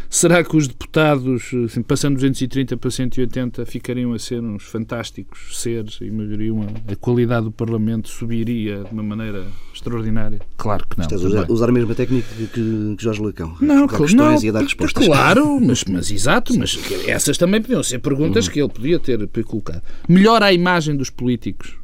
Será 0.08 0.42
que 0.42 0.56
os 0.56 0.66
deputados, 0.66 1.50
assim, 1.66 1.82
passando 1.82 2.14
230 2.14 2.78
para 2.78 2.90
180, 2.90 3.66
ficariam 3.66 4.14
a 4.14 4.18
ser 4.18 4.40
uns 4.42 4.64
fantásticos 4.64 5.60
seres 5.60 5.98
e 6.00 6.10
melhoriam 6.10 6.62
a, 6.62 6.92
a 6.92 6.96
qualidade 6.96 7.44
do 7.44 7.52
Parlamento, 7.52 8.08
subiria 8.08 8.84
de 8.84 8.90
uma 8.90 9.02
maneira 9.02 9.46
extraordinária? 9.74 10.40
Claro 10.56 10.86
que 10.88 10.96
não. 10.96 11.04
Estás 11.04 11.22
a 11.22 11.28
usar, 11.28 11.50
usar 11.50 11.68
a 11.68 11.72
mesma 11.72 11.94
técnica 11.94 12.26
que, 12.36 12.46
que 12.46 12.96
Jorge 12.98 13.20
Lacão. 13.20 13.54
Não, 13.60 13.86
claro, 13.86 14.16
não, 14.16 14.42
e 14.42 14.48
a 14.48 14.52
dar 14.52 14.62
respostas. 14.62 15.04
Claro, 15.04 15.60
mas, 15.60 15.84
mas 15.84 16.10
exato, 16.10 16.58
mas 16.58 16.78
essas 17.06 17.36
também 17.36 17.60
podiam 17.60 17.82
ser 17.82 17.98
perguntas 17.98 18.46
uhum. 18.46 18.52
que 18.52 18.62
ele 18.62 18.70
podia 18.70 18.98
ter 18.98 19.28
colocado. 19.44 19.82
Melhora 20.08 20.46
a 20.46 20.52
imagem 20.54 20.96
dos 20.96 21.10
políticos? 21.10 21.76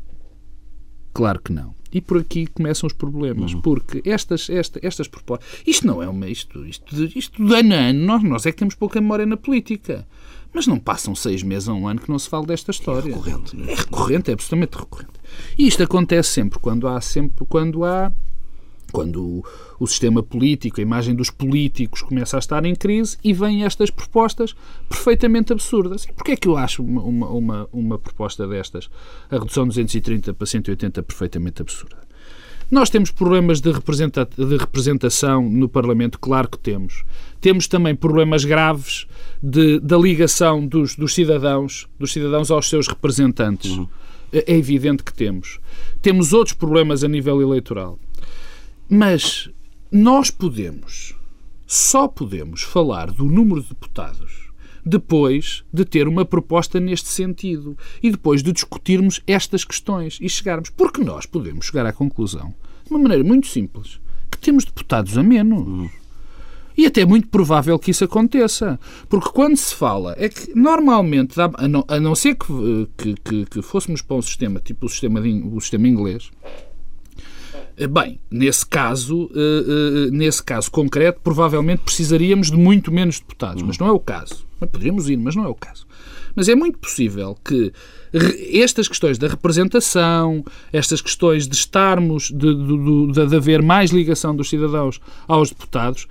Claro 1.12 1.40
que 1.42 1.52
não. 1.52 1.77
E 1.92 2.00
por 2.00 2.18
aqui 2.18 2.46
começam 2.46 2.86
os 2.86 2.92
problemas, 2.92 3.54
uhum. 3.54 3.60
porque 3.60 4.02
estas, 4.04 4.50
esta, 4.50 4.78
estas 4.82 5.08
propostas. 5.08 5.48
Isto 5.66 5.86
não 5.86 6.02
é 6.02 6.08
uma. 6.08 6.28
Isto, 6.28 6.64
isto, 6.66 6.94
isto 7.16 7.44
de 7.44 7.54
ano 7.54 7.74
a 7.74 7.78
ano, 7.78 8.04
nós, 8.04 8.22
nós 8.22 8.46
é 8.46 8.52
que 8.52 8.58
temos 8.58 8.74
pouca 8.74 9.00
memória 9.00 9.24
na 9.24 9.36
política. 9.36 10.06
Mas 10.52 10.66
não 10.66 10.78
passam 10.78 11.14
seis 11.14 11.42
meses 11.42 11.68
a 11.68 11.74
um 11.74 11.86
ano 11.86 12.00
que 12.00 12.08
não 12.08 12.18
se 12.18 12.28
fale 12.28 12.46
desta 12.46 12.70
história. 12.70 13.08
É 13.08 13.12
recorrente. 13.12 13.56
É, 13.60 13.72
é 13.72 13.74
recorrente, 13.74 14.30
é 14.30 14.34
absolutamente 14.34 14.78
recorrente. 14.78 15.12
E 15.58 15.66
isto 15.66 15.82
acontece 15.82 16.30
sempre 16.30 16.58
quando 16.58 16.88
há 16.88 17.00
sempre 17.00 17.44
quando 17.46 17.84
há 17.84 18.12
quando 18.92 19.22
o, 19.22 19.44
o, 19.78 19.86
sistema 19.86 20.22
político, 20.22 20.80
a 20.80 20.82
imagem 20.82 21.14
dos 21.14 21.30
políticos 21.30 22.02
começa 22.02 22.36
a 22.36 22.38
estar 22.38 22.64
em 22.64 22.74
crise 22.74 23.16
e 23.22 23.32
vêm 23.32 23.64
estas 23.64 23.90
propostas 23.90 24.54
perfeitamente 24.88 25.52
absurdas. 25.52 26.04
E 26.04 26.12
porquê 26.12 26.32
é 26.32 26.36
que 26.36 26.48
eu 26.48 26.56
acho 26.56 26.82
uma, 26.82 27.02
uma, 27.02 27.28
uma, 27.28 27.68
uma 27.72 27.98
proposta 27.98 28.46
destas, 28.46 28.88
a 29.30 29.38
redução 29.38 29.64
de 29.64 29.70
230 29.70 30.34
para 30.34 30.46
180, 30.46 31.02
perfeitamente 31.02 31.62
absurda? 31.62 32.08
Nós 32.70 32.90
temos 32.90 33.10
problemas 33.10 33.60
de, 33.60 33.72
representa 33.72 34.28
de 34.36 34.56
representação 34.56 35.48
no 35.48 35.68
Parlamento, 35.68 36.18
claro 36.18 36.48
que 36.48 36.58
temos. 36.58 37.02
Temos 37.40 37.66
também 37.66 37.94
problemas 37.94 38.44
graves 38.44 39.06
de, 39.42 39.80
da 39.80 39.96
ligação 39.96 40.66
dos, 40.66 40.94
dos, 40.94 41.14
cidadãos, 41.14 41.88
dos 41.98 42.12
cidadãos 42.12 42.50
aos 42.50 42.68
seus 42.68 42.86
representantes. 42.86 43.70
Uhum. 43.70 43.88
É 44.30 44.54
evidente 44.54 45.02
que 45.02 45.14
temos. 45.14 45.58
Temos 46.02 46.34
outros 46.34 46.54
problemas 46.54 47.02
a 47.02 47.08
nível 47.08 47.40
eleitoral. 47.40 47.98
Mas 48.88 49.50
nós 49.92 50.30
podemos, 50.30 51.14
só 51.66 52.08
podemos 52.08 52.62
falar 52.62 53.10
do 53.10 53.26
número 53.26 53.62
de 53.62 53.68
deputados 53.68 54.48
depois 54.84 55.62
de 55.70 55.84
ter 55.84 56.08
uma 56.08 56.24
proposta 56.24 56.80
neste 56.80 57.08
sentido 57.08 57.76
e 58.02 58.10
depois 58.10 58.42
de 58.42 58.50
discutirmos 58.50 59.20
estas 59.26 59.64
questões 59.64 60.18
e 60.22 60.28
chegarmos. 60.28 60.70
Porque 60.70 61.04
nós 61.04 61.26
podemos 61.26 61.66
chegar 61.66 61.84
à 61.84 61.92
conclusão, 61.92 62.54
de 62.84 62.90
uma 62.90 62.98
maneira 62.98 63.22
muito 63.22 63.46
simples, 63.48 64.00
que 64.30 64.38
temos 64.38 64.64
deputados 64.64 65.18
a 65.18 65.22
menos. 65.22 65.90
E 66.74 66.86
até 66.86 67.00
é 67.00 67.04
muito 67.04 67.28
provável 67.28 67.78
que 67.78 67.90
isso 67.90 68.04
aconteça. 68.04 68.78
Porque 69.08 69.30
quando 69.30 69.56
se 69.56 69.74
fala, 69.74 70.14
é 70.16 70.28
que 70.28 70.54
normalmente, 70.54 71.38
a 71.40 71.68
não, 71.68 71.84
a 71.88 71.98
não 71.98 72.14
ser 72.14 72.36
que, 72.36 72.88
que, 72.96 73.14
que, 73.16 73.46
que, 73.46 73.62
fôssemos 73.62 74.00
para 74.00 74.16
um 74.16 74.22
sistema 74.22 74.60
tipo 74.60 74.86
o 74.86 74.88
sistema, 74.88 75.20
de, 75.20 75.42
o 75.52 75.60
sistema 75.60 75.88
inglês, 75.88 76.30
eh, 76.44 76.67
bem, 77.86 78.18
nesse 78.30 78.66
caso, 78.66 79.30
eh, 79.34 80.08
eh, 80.08 80.10
nesse 80.10 80.42
caso 80.42 80.70
concreto, 80.70 81.20
provavelmente 81.22 81.82
precisaríamos 81.82 82.50
de 82.50 82.56
muito 82.56 82.90
menos 82.90 83.20
deputados, 83.20 83.62
mas 83.62 83.78
não 83.78 83.86
é 83.86 83.92
o 83.92 84.00
caso. 84.00 84.46
Poderíamos 84.58 85.08
ir, 85.08 85.16
mas 85.16 85.36
não 85.36 85.44
é 85.44 85.48
o 85.48 85.54
caso. 85.54 85.86
Mas 86.34 86.48
é 86.48 86.54
muito 86.54 86.78
possível 86.78 87.36
que 87.44 87.72
estas 88.52 88.88
questões 88.88 89.18
da 89.18 89.28
representação, 89.28 90.44
estas 90.72 91.00
questões 91.00 91.46
de 91.46 91.54
estarmos, 91.54 92.30
de, 92.30 92.54
de, 92.54 93.12
de, 93.12 93.26
de 93.26 93.36
haver 93.36 93.62
mais 93.62 93.90
ligação 93.90 94.34
dos 94.34 94.48
cidadãos 94.48 95.00
aos 95.26 95.50
deputados, 95.50 96.06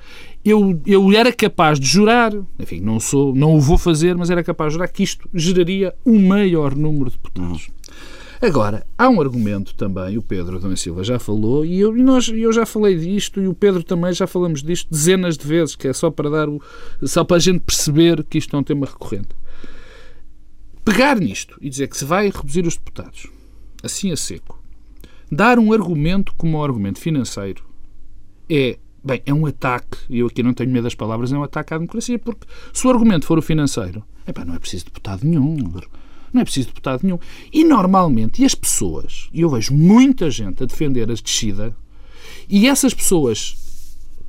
eu, 0.45 0.79
eu 0.85 1.11
era 1.11 1.31
capaz 1.33 1.79
de 1.79 1.87
jurar, 1.87 2.33
enfim, 2.57 2.79
não 2.79 2.99
sou, 2.99 3.35
não 3.35 3.55
o 3.55 3.59
vou 3.59 3.77
fazer, 3.77 4.15
mas 4.15 4.29
era 4.29 4.43
capaz 4.43 4.71
de 4.71 4.73
jurar 4.75 4.87
que 4.87 5.03
isto 5.03 5.27
geraria 5.33 5.93
um 6.05 6.25
maior 6.25 6.75
número 6.75 7.09
de 7.09 7.17
deputados. 7.17 7.69
Agora, 8.41 8.85
há 8.97 9.09
um 9.09 9.19
argumento 9.19 9.73
também, 9.73 10.17
o 10.17 10.21
Pedro 10.21 10.59
Dom 10.59 10.75
Silva 10.75 11.03
já 11.03 11.17
falou, 11.17 11.65
e 11.65 11.79
eu, 11.79 11.97
e 11.97 12.03
nós, 12.03 12.27
eu 12.29 12.53
já 12.53 12.65
falei 12.65 12.95
disto, 12.95 13.41
e 13.41 13.47
o 13.47 13.53
Pedro 13.53 13.83
também 13.83 14.13
já 14.13 14.27
falamos 14.27 14.61
disto 14.61 14.89
dezenas 14.91 15.37
de 15.37 15.47
vezes, 15.47 15.75
que 15.75 15.87
é 15.87 15.93
só 15.93 16.11
para 16.11 16.29
dar 16.29 16.47
o, 16.47 16.61
só 17.03 17.23
para 17.23 17.37
a 17.37 17.39
gente 17.39 17.59
perceber 17.61 18.23
que 18.23 18.37
isto 18.37 18.55
é 18.55 18.59
um 18.59 18.63
tema 18.63 18.85
recorrente. 18.85 19.29
Pegar 20.85 21.19
nisto 21.19 21.57
e 21.59 21.69
dizer 21.69 21.87
que 21.87 21.97
se 21.97 22.05
vai 22.05 22.29
reduzir 22.29 22.65
os 22.65 22.77
deputados, 22.77 23.27
assim 23.83 24.11
a 24.11 24.17
seco, 24.17 24.61
dar 25.31 25.57
um 25.57 25.73
argumento 25.73 26.33
como 26.37 26.57
um 26.57 26.63
argumento 26.63 26.99
financeiro, 26.99 27.63
é 28.49 28.77
Bem, 29.03 29.21
é 29.25 29.33
um 29.33 29.45
ataque, 29.45 29.99
e 30.09 30.19
eu 30.19 30.27
aqui 30.27 30.43
não 30.43 30.53
tenho 30.53 30.69
medo 30.69 30.83
das 30.83 30.93
palavras, 30.93 31.31
é 31.31 31.37
um 31.37 31.43
ataque 31.43 31.73
à 31.73 31.77
democracia, 31.77 32.19
porque 32.19 32.45
se 32.73 32.85
o 32.85 32.89
argumento 32.89 33.25
for 33.25 33.37
o 33.37 33.41
financeiro, 33.41 34.03
epá, 34.27 34.43
não 34.43 34.53
é 34.53 34.59
preciso 34.59 34.83
deputado 34.83 35.23
nenhum. 35.23 35.55
Não 36.33 36.41
é 36.41 36.43
preciso 36.43 36.67
deputado 36.67 37.01
nenhum. 37.03 37.19
E 37.51 37.63
normalmente, 37.63 38.41
e 38.41 38.45
as 38.45 38.55
pessoas, 38.55 39.29
e 39.33 39.41
eu 39.41 39.49
vejo 39.49 39.73
muita 39.73 40.29
gente 40.29 40.63
a 40.63 40.65
defender 40.65 41.09
a 41.09 41.13
descida, 41.13 41.75
e 42.49 42.67
essas 42.67 42.93
pessoas 42.93 43.55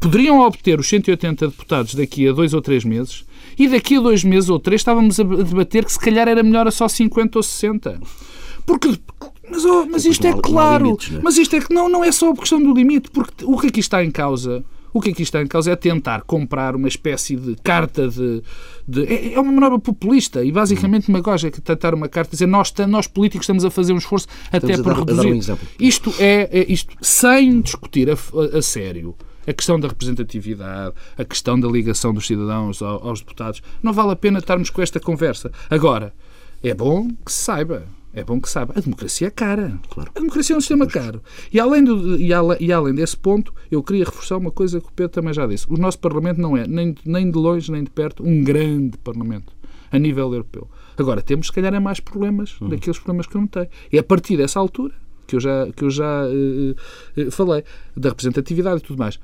poderiam 0.00 0.40
obter 0.40 0.78
os 0.78 0.88
180 0.88 1.48
deputados 1.48 1.94
daqui 1.94 2.28
a 2.28 2.32
dois 2.32 2.54
ou 2.54 2.60
três 2.60 2.84
meses, 2.84 3.24
e 3.58 3.68
daqui 3.68 3.96
a 3.96 4.00
dois 4.00 4.22
meses 4.22 4.48
ou 4.48 4.58
três 4.58 4.80
estávamos 4.80 5.18
a 5.18 5.24
debater 5.24 5.84
que 5.84 5.92
se 5.92 5.98
calhar 5.98 6.28
era 6.28 6.42
melhor 6.42 6.66
a 6.68 6.70
só 6.70 6.86
50 6.86 7.38
ou 7.38 7.42
60. 7.42 8.00
Porque 8.64 8.98
mas, 9.50 9.64
oh, 9.64 9.86
mas 9.86 10.04
isto 10.04 10.26
é 10.26 10.32
claro. 10.32 10.98
É? 11.12 11.20
Mas 11.22 11.38
isto 11.38 11.56
é 11.56 11.60
que 11.60 11.72
não, 11.72 11.88
não 11.88 12.04
é 12.04 12.12
só 12.12 12.30
a 12.30 12.36
questão 12.36 12.62
do 12.62 12.72
limite, 12.72 13.10
porque 13.10 13.44
o 13.44 13.58
que 13.58 13.68
aqui 13.68 13.80
está 13.80 14.04
em 14.04 14.10
causa 14.10 14.62
o 14.92 15.00
que 15.00 15.10
aqui 15.10 15.22
está 15.22 15.42
em 15.42 15.46
causa 15.46 15.72
é 15.72 15.76
tentar 15.76 16.22
comprar 16.22 16.74
uma 16.74 16.88
espécie 16.88 17.36
de 17.36 17.56
carta 17.62 18.08
de. 18.08 18.42
de 18.86 19.04
é, 19.04 19.34
é 19.34 19.40
uma 19.40 19.52
manobra 19.52 19.78
populista 19.78 20.44
e 20.44 20.50
basicamente 20.50 21.06
demagógica. 21.06 21.60
Tentar 21.60 21.94
uma 21.94 22.08
carta 22.08 22.30
dizer 22.32 22.46
nós, 22.46 22.72
nós 22.88 23.06
políticos 23.06 23.44
estamos 23.44 23.64
a 23.64 23.70
fazer 23.70 23.92
um 23.92 23.98
esforço 23.98 24.26
até 24.52 24.80
para 24.80 24.94
reduzir. 24.94 25.52
Um 25.52 25.58
isto 25.78 26.12
é, 26.18 26.48
é, 26.52 26.72
isto 26.72 26.96
sem 27.00 27.60
discutir 27.60 28.10
a, 28.10 28.14
a, 28.14 28.58
a 28.58 28.62
sério 28.62 29.14
a 29.46 29.52
questão 29.54 29.80
da 29.80 29.88
representatividade, 29.88 30.94
a 31.16 31.24
questão 31.24 31.58
da 31.58 31.66
ligação 31.66 32.12
dos 32.12 32.26
cidadãos 32.26 32.82
aos, 32.82 33.02
aos 33.02 33.20
deputados. 33.20 33.62
Não 33.82 33.94
vale 33.94 34.12
a 34.12 34.16
pena 34.16 34.40
estarmos 34.40 34.68
com 34.68 34.82
esta 34.82 35.00
conversa. 35.00 35.50
Agora, 35.70 36.12
é 36.62 36.74
bom 36.74 37.08
que 37.24 37.32
se 37.32 37.44
saiba 37.44 37.86
é 38.12 38.24
bom 38.24 38.40
que 38.40 38.48
saiba. 38.48 38.74
A 38.76 38.80
democracia 38.80 39.28
é 39.28 39.30
cara. 39.30 39.78
Claro. 39.90 40.10
A 40.14 40.18
democracia 40.18 40.54
é 40.54 40.56
um 40.56 40.60
sistema 40.60 40.86
caro. 40.86 41.22
E 41.52 41.60
além, 41.60 41.84
do, 41.84 42.18
e, 42.18 42.32
além, 42.32 42.58
e 42.60 42.72
além 42.72 42.94
desse 42.94 43.16
ponto, 43.16 43.52
eu 43.70 43.82
queria 43.82 44.04
reforçar 44.04 44.36
uma 44.36 44.50
coisa 44.50 44.80
que 44.80 44.88
o 44.88 44.92
Pedro 44.92 45.12
também 45.12 45.34
já 45.34 45.46
disse. 45.46 45.66
O 45.68 45.76
nosso 45.76 45.98
Parlamento 45.98 46.40
não 46.40 46.56
é, 46.56 46.66
nem, 46.66 46.94
nem 47.04 47.30
de 47.30 47.38
longe, 47.38 47.70
nem 47.70 47.84
de 47.84 47.90
perto, 47.90 48.24
um 48.24 48.42
grande 48.42 48.96
Parlamento 48.98 49.52
a 49.90 49.98
nível 49.98 50.32
europeu. 50.32 50.68
Agora, 50.96 51.22
temos, 51.22 51.46
se 51.46 51.52
calhar, 51.52 51.72
é 51.72 51.80
mais 51.80 52.00
problemas 52.00 52.60
uhum. 52.60 52.68
daqueles 52.68 52.98
problemas 52.98 53.26
que 53.26 53.36
eu 53.36 53.40
notei. 53.40 53.68
E 53.92 53.98
a 53.98 54.02
partir 54.02 54.36
dessa 54.36 54.58
altura, 54.58 54.94
que 55.26 55.36
eu 55.36 55.40
já, 55.40 55.70
que 55.74 55.84
eu 55.84 55.90
já 55.90 56.26
uh, 56.26 57.26
uh, 57.26 57.30
falei, 57.30 57.62
da 57.96 58.08
representatividade 58.08 58.80
e 58.80 58.84
tudo 58.84 58.98
mais, 58.98 59.18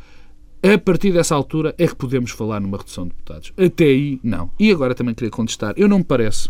a 0.62 0.79
partir 0.79 1.12
dessa 1.12 1.35
altura 1.35 1.75
é 1.76 1.87
que 1.87 1.95
podemos 1.95 2.31
falar 2.31 2.61
numa 2.61 2.79
redução 2.79 3.05
de 3.05 3.11
deputados. 3.11 3.53
Até 3.57 3.85
aí, 3.85 4.21
não. 4.23 4.50
E 4.59 4.71
agora 4.71 4.95
também 4.95 5.14
queria 5.14 5.31
contestar. 5.31 5.75
Eu 5.76 5.88
não 5.88 5.99
me 5.99 6.05
parece 6.05 6.49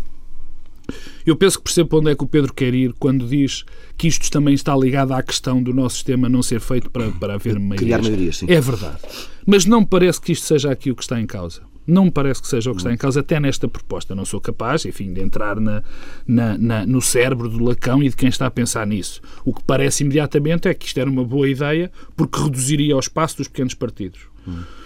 eu 1.25 1.35
penso 1.35 1.57
que 1.57 1.63
percebo 1.63 1.89
para 1.89 1.99
onde 1.99 2.11
é 2.11 2.15
que 2.15 2.23
o 2.23 2.27
Pedro 2.27 2.53
quer 2.53 2.73
ir 2.73 2.93
quando 2.99 3.27
diz 3.27 3.63
que 3.97 4.07
isto 4.07 4.29
também 4.29 4.53
está 4.53 4.75
ligado 4.75 5.13
à 5.13 5.21
questão 5.21 5.61
do 5.61 5.73
nosso 5.73 5.95
sistema 5.95 6.29
não 6.29 6.43
ser 6.43 6.59
feito 6.59 6.89
para, 6.89 7.09
para 7.11 7.35
haver 7.35 7.59
maiorias. 7.59 7.79
Criar 7.79 8.01
maiorias, 8.01 8.37
sim. 8.37 8.45
É 8.49 8.59
verdade. 8.59 8.99
Mas 9.45 9.65
não 9.65 9.83
parece 9.83 10.19
que 10.21 10.31
isto 10.31 10.45
seja 10.45 10.71
aqui 10.71 10.91
o 10.91 10.95
que 10.95 11.03
está 11.03 11.19
em 11.19 11.25
causa. 11.25 11.61
Não 11.87 12.05
me 12.05 12.11
parece 12.11 12.41
que 12.41 12.47
seja 12.47 12.71
o 12.71 12.73
que 12.73 12.81
está 12.81 12.93
em 12.93 12.97
causa, 12.97 13.19
até 13.19 13.39
nesta 13.39 13.67
proposta. 13.67 14.15
Não 14.15 14.25
sou 14.25 14.41
capaz, 14.41 14.85
enfim, 14.85 15.13
de 15.13 15.21
entrar 15.21 15.59
na, 15.59 15.83
na, 16.27 16.57
na, 16.57 16.85
no 16.85 17.01
cérebro 17.01 17.47
do 17.49 17.63
Lacão 17.63 18.01
e 18.01 18.09
de 18.09 18.15
quem 18.15 18.29
está 18.29 18.45
a 18.45 18.51
pensar 18.51 18.85
nisso. 18.87 19.21
O 19.43 19.53
que 19.53 19.63
parece 19.63 20.03
imediatamente 20.03 20.67
é 20.67 20.73
que 20.73 20.85
isto 20.85 20.99
era 20.99 21.09
uma 21.09 21.23
boa 21.23 21.47
ideia 21.47 21.91
porque 22.15 22.39
reduziria 22.39 22.95
o 22.95 22.99
espaço 22.99 23.37
dos 23.37 23.47
pequenos 23.47 23.73
partidos. 23.73 24.35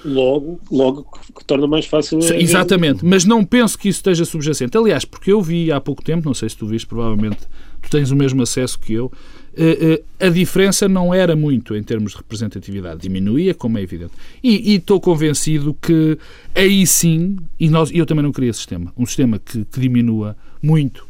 Logo, 0.06 0.60
logo 0.72 1.06
que 1.38 1.44
torna 1.44 1.68
mais 1.68 1.86
fácil. 1.86 2.20
A... 2.20 2.38
Exatamente, 2.38 3.04
mas 3.04 3.26
não 3.26 3.44
penso 3.44 3.78
que 3.78 3.90
isso 3.90 4.00
esteja 4.00 4.24
subjacente. 4.24 4.78
Aliás, 4.78 5.04
porque 5.04 5.32
eu 5.32 5.42
vi 5.42 5.72
há 5.72 5.82
pouco 5.82 6.02
tempo, 6.02 6.26
não 6.26 6.34
sei 6.34 6.48
se 6.48 6.58
tu 6.58 6.66
viste, 6.66 6.88
provavelmente 6.88 7.40
tu 7.82 7.90
tens 7.90 8.10
o 8.12 8.16
mesmo 8.16 8.42
acesso 8.42 8.80
que 8.80 8.94
eu, 8.94 9.12
a 10.20 10.30
diferença 10.30 10.88
não 10.88 11.14
era 11.14 11.36
muito 11.36 11.76
em 11.76 11.84
termos 11.84 12.12
de 12.12 12.18
representatividade, 12.18 13.02
diminuía, 13.02 13.54
como 13.54 13.78
é 13.78 13.82
evidente. 13.82 14.14
E, 14.44 14.74
e 14.74 14.76
estou 14.76 15.02
convencido 15.02 15.74
que 15.74 16.18
aí 16.56 16.86
sim, 16.88 17.38
e 17.60 17.70
nós, 17.70 17.92
eu 17.94 18.06
também 18.06 18.24
não 18.24 18.32
queria 18.32 18.54
sistema, 18.54 18.94
um 18.98 19.06
sistema 19.06 19.40
que, 19.40 19.66
que 19.66 19.80
diminua 19.80 20.36
muito. 20.62 21.06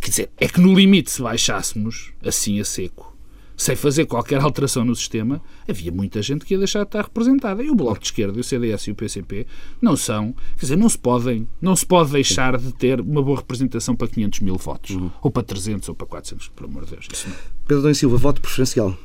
Quer 0.00 0.10
dizer, 0.10 0.30
é 0.38 0.48
que 0.48 0.60
no 0.60 0.74
limite, 0.74 1.10
se 1.10 1.22
baixássemos 1.22 2.12
assim 2.22 2.60
a 2.60 2.64
seco, 2.64 3.13
sem 3.56 3.76
fazer 3.76 4.06
qualquer 4.06 4.40
alteração 4.40 4.84
no 4.84 4.94
sistema, 4.94 5.40
havia 5.68 5.92
muita 5.92 6.20
gente 6.22 6.44
que 6.44 6.54
ia 6.54 6.58
deixar 6.58 6.80
de 6.80 6.86
estar 6.86 7.02
representada. 7.02 7.62
E 7.62 7.70
o 7.70 7.74
Bloco 7.74 8.00
de 8.00 8.06
Esquerda, 8.06 8.38
o 8.38 8.44
CDS 8.44 8.88
e 8.88 8.90
o 8.90 8.94
PCP 8.94 9.46
não 9.80 9.96
são, 9.96 10.32
quer 10.56 10.60
dizer, 10.60 10.76
não 10.76 10.88
se 10.88 10.98
podem, 10.98 11.46
não 11.60 11.76
se 11.76 11.86
pode 11.86 12.12
deixar 12.12 12.58
de 12.58 12.72
ter 12.72 13.00
uma 13.00 13.22
boa 13.22 13.38
representação 13.38 13.94
para 13.94 14.08
500 14.08 14.40
mil 14.40 14.56
votos, 14.56 14.96
uhum. 14.96 15.10
ou 15.22 15.30
para 15.30 15.42
300 15.42 15.88
ou 15.88 15.94
para 15.94 16.06
400, 16.06 16.48
por 16.48 16.66
amor 16.66 16.84
de 16.84 16.92
Deus. 16.92 17.08
Isso 17.12 17.28
não. 17.28 17.36
Pedro 17.66 17.82
D. 17.82 17.94
Silva, 17.94 18.16
voto 18.16 18.40
preferencial. 18.40 18.96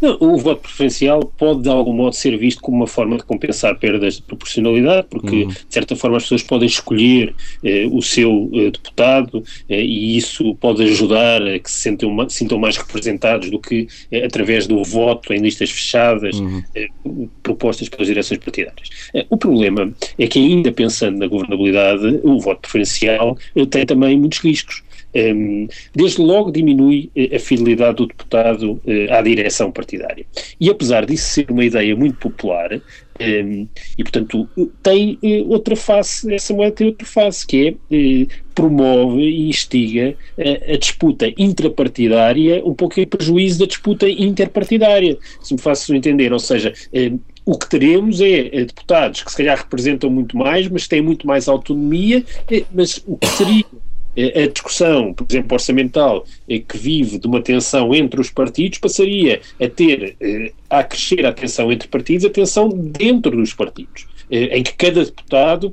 Não, 0.00 0.16
o 0.20 0.36
voto 0.38 0.62
preferencial 0.62 1.20
pode, 1.36 1.62
de 1.62 1.68
algum 1.68 1.92
modo, 1.92 2.14
ser 2.14 2.36
visto 2.36 2.60
como 2.60 2.78
uma 2.78 2.86
forma 2.86 3.16
de 3.16 3.24
compensar 3.24 3.78
perdas 3.78 4.16
de 4.16 4.22
proporcionalidade, 4.22 5.06
porque, 5.10 5.44
uhum. 5.44 5.48
de 5.48 5.66
certa 5.68 5.96
forma, 5.96 6.16
as 6.16 6.24
pessoas 6.24 6.42
podem 6.42 6.66
escolher 6.66 7.34
eh, 7.64 7.86
o 7.90 8.02
seu 8.02 8.50
eh, 8.54 8.70
deputado 8.70 9.42
eh, 9.68 9.82
e 9.82 10.16
isso 10.16 10.54
pode 10.56 10.82
ajudar 10.82 11.42
a 11.42 11.58
que 11.58 11.70
se 11.70 11.78
sintam, 11.78 12.28
sintam 12.28 12.58
mais 12.58 12.76
representados 12.76 13.50
do 13.50 13.58
que 13.58 13.86
eh, 14.10 14.24
através 14.24 14.66
do 14.66 14.82
voto 14.82 15.32
em 15.32 15.40
listas 15.40 15.70
fechadas 15.70 16.38
uhum. 16.38 16.62
Eh, 16.74 16.88
propostas 17.42 17.88
pelas 17.88 18.06
direções 18.06 18.38
partidárias. 18.40 18.88
Eh, 19.14 19.26
o 19.28 19.36
problema 19.36 19.92
é 20.18 20.26
que, 20.26 20.38
ainda 20.38 20.72
pensando 20.72 21.18
na 21.18 21.26
governabilidade, 21.26 22.20
o 22.22 22.38
voto 22.38 22.60
preferencial 22.60 23.36
tem 23.70 23.86
também 23.86 24.18
muitos 24.18 24.38
riscos. 24.38 24.82
Um, 25.14 25.66
desde 25.94 26.22
logo 26.22 26.52
diminui 26.52 27.10
eh, 27.16 27.34
a 27.34 27.40
fidelidade 27.40 27.96
do 27.96 28.06
deputado 28.06 28.80
uh, 28.84 29.12
à 29.12 29.20
direção 29.20 29.72
partidária. 29.72 30.24
E 30.60 30.70
apesar 30.70 31.04
disso 31.04 31.30
ser 31.30 31.50
uma 31.50 31.64
ideia 31.64 31.96
muito 31.96 32.16
popular, 32.16 32.70
um, 32.74 33.68
e 33.98 34.02
portanto 34.04 34.48
tem 34.82 35.18
uh, 35.22 35.50
outra 35.50 35.74
face, 35.74 36.32
essa 36.32 36.54
moeda 36.54 36.76
tem 36.76 36.86
outra 36.86 37.06
face, 37.06 37.44
que 37.44 37.68
é 37.68 37.70
uh, 37.72 38.28
promove 38.54 39.22
e 39.22 39.48
instiga 39.48 40.14
a 40.38 40.76
disputa 40.76 41.32
intrapartidária 41.38 42.62
um 42.64 42.74
pouco 42.74 43.00
em 43.00 43.06
prejuízo 43.06 43.60
da 43.60 43.66
disputa 43.66 44.08
interpartidária, 44.08 45.18
se 45.42 45.54
me 45.54 45.60
faço 45.60 45.94
entender, 45.94 46.30
ou 46.32 46.38
seja, 46.38 46.72
o 47.46 47.56
que 47.56 47.68
teremos 47.70 48.20
é 48.20 48.42
deputados 48.64 49.22
que 49.22 49.30
se 49.30 49.36
calhar 49.38 49.56
representam 49.56 50.10
muito 50.10 50.36
mais, 50.36 50.68
mas 50.68 50.86
têm 50.86 51.00
muito 51.00 51.26
mais 51.26 51.48
autonomia, 51.48 52.22
mas 52.70 53.02
o 53.06 53.16
que 53.16 53.26
seria 53.28 53.64
a 54.26 54.46
discussão, 54.46 55.12
por 55.14 55.26
exemplo, 55.28 55.54
orçamental, 55.54 56.24
eh, 56.48 56.58
que 56.58 56.76
vive 56.76 57.18
de 57.18 57.26
uma 57.26 57.40
tensão 57.40 57.94
entre 57.94 58.20
os 58.20 58.30
partidos, 58.30 58.78
passaria 58.78 59.40
a 59.60 59.68
ter, 59.68 60.16
eh, 60.20 60.52
a 60.68 60.82
crescer 60.82 61.24
a 61.26 61.32
tensão 61.32 61.70
entre 61.70 61.88
partidos, 61.88 62.24
a 62.24 62.30
tensão 62.30 62.68
dentro 62.68 63.36
dos 63.36 63.54
partidos 63.54 64.06
eh, 64.30 64.58
em 64.58 64.62
que 64.62 64.74
cada 64.74 65.04
deputado 65.04 65.72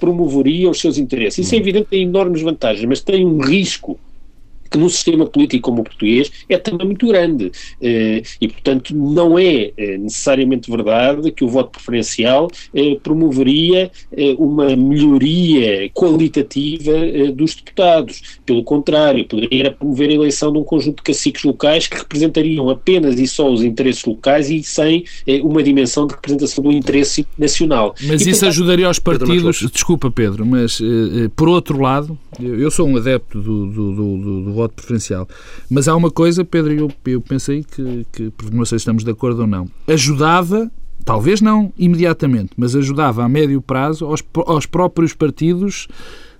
promoveria 0.00 0.68
os 0.68 0.80
seus 0.80 0.98
interesses. 0.98 1.46
Isso 1.46 1.54
é 1.54 1.58
evidente, 1.58 1.88
tem 1.88 2.02
enormes 2.02 2.42
vantagens, 2.42 2.84
mas 2.84 3.00
tem 3.00 3.24
um 3.24 3.38
risco 3.38 3.98
que 4.72 4.78
num 4.78 4.88
sistema 4.88 5.26
político 5.26 5.70
como 5.70 5.82
o 5.82 5.84
português 5.84 6.32
é 6.48 6.56
também 6.56 6.86
muito 6.86 7.06
grande. 7.06 7.52
Eh, 7.80 8.22
e, 8.40 8.48
portanto, 8.48 8.94
não 8.96 9.38
é 9.38 9.70
eh, 9.76 9.98
necessariamente 9.98 10.70
verdade 10.70 11.30
que 11.30 11.44
o 11.44 11.48
voto 11.48 11.70
preferencial 11.72 12.50
eh, 12.74 12.96
promoveria 13.02 13.90
uma 14.38 14.74
melhoria 14.74 15.90
qualitativa 15.90 16.92
dos 17.34 17.54
deputados. 17.54 18.40
Pelo 18.46 18.64
contrário, 18.64 19.26
poderia 19.26 19.70
promover 19.70 20.10
a 20.10 20.14
eleição 20.14 20.52
de 20.52 20.58
um 20.58 20.64
conjunto 20.64 20.96
de 20.96 21.02
caciques 21.02 21.42
locais 21.44 21.86
que 21.86 21.98
representariam 21.98 22.70
apenas 22.70 23.18
e 23.18 23.26
só 23.26 23.50
os 23.50 23.62
interesses 23.62 24.04
locais 24.04 24.48
e 24.50 24.62
sem 24.62 25.04
uma 25.42 25.62
dimensão 25.62 26.06
de 26.06 26.14
representação 26.14 26.64
do 26.64 26.72
interesse 26.72 27.26
nacional. 27.36 27.94
Mas 28.02 28.22
e, 28.22 28.30
isso 28.30 28.40
portanto, 28.40 28.48
ajudaria 28.48 28.86
aos 28.86 28.98
partidos. 28.98 29.58
Pedro 29.58 29.72
desculpa, 29.72 30.10
Pedro, 30.10 30.46
mas 30.46 30.80
por 31.36 31.48
outro 31.48 31.80
lado, 31.80 32.18
eu 32.40 32.70
sou 32.70 32.86
um 32.86 32.96
adepto 32.96 33.40
do, 33.40 33.66
do, 33.66 33.94
do, 33.94 34.42
do 34.44 34.61
voto 34.62 34.74
preferencial. 34.74 35.28
Mas 35.70 35.88
há 35.88 35.96
uma 35.96 36.10
coisa, 36.10 36.44
Pedro, 36.44 36.72
eu, 36.72 36.90
eu 37.06 37.20
pensei 37.20 37.64
que, 37.64 38.06
que, 38.12 38.32
não 38.52 38.64
sei 38.64 38.78
se 38.78 38.82
estamos 38.82 39.04
de 39.04 39.10
acordo 39.10 39.42
ou 39.42 39.46
não, 39.46 39.68
ajudava, 39.86 40.70
talvez 41.04 41.40
não 41.40 41.72
imediatamente, 41.76 42.50
mas 42.56 42.74
ajudava 42.74 43.24
a 43.24 43.28
médio 43.28 43.60
prazo 43.60 44.06
aos, 44.06 44.22
aos 44.46 44.66
próprios 44.66 45.12
partidos 45.12 45.88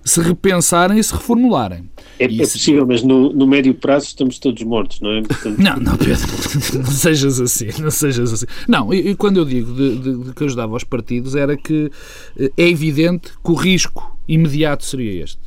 se 0.05 0.19
repensarem 0.19 0.99
e 0.99 1.03
se 1.03 1.13
reformularem. 1.13 1.89
É, 2.19 2.25
é 2.25 2.37
possível, 2.37 2.85
mas 2.85 3.01
no, 3.03 3.31
no, 3.31 3.47
médio 3.47 3.73
prazo 3.73 4.07
estamos 4.07 4.37
todos 4.37 4.61
mortos, 4.63 4.99
não 4.99 5.11
é? 5.11 5.21
Portanto... 5.21 5.57
Não, 5.57 5.77
não, 5.77 5.97
Pedro, 5.97 6.27
não 6.83 6.91
sejas 6.91 7.39
assim, 7.39 7.69
não 7.79 7.89
sejas 7.89 8.33
assim. 8.33 8.45
Não, 8.67 8.93
e, 8.93 9.11
e 9.11 9.15
quando 9.15 9.37
eu 9.37 9.45
digo 9.45 9.73
de, 9.73 9.97
de, 9.97 10.23
de, 10.25 10.33
que 10.33 10.43
ajudava 10.43 10.73
aos 10.73 10.83
partidos 10.83 11.35
era 11.35 11.55
que 11.55 11.89
eh, 12.37 12.51
é 12.57 12.67
evidente 12.67 13.31
que 13.43 13.51
o 13.51 13.53
risco 13.53 14.17
imediato 14.27 14.83
seria 14.83 15.23
este. 15.23 15.42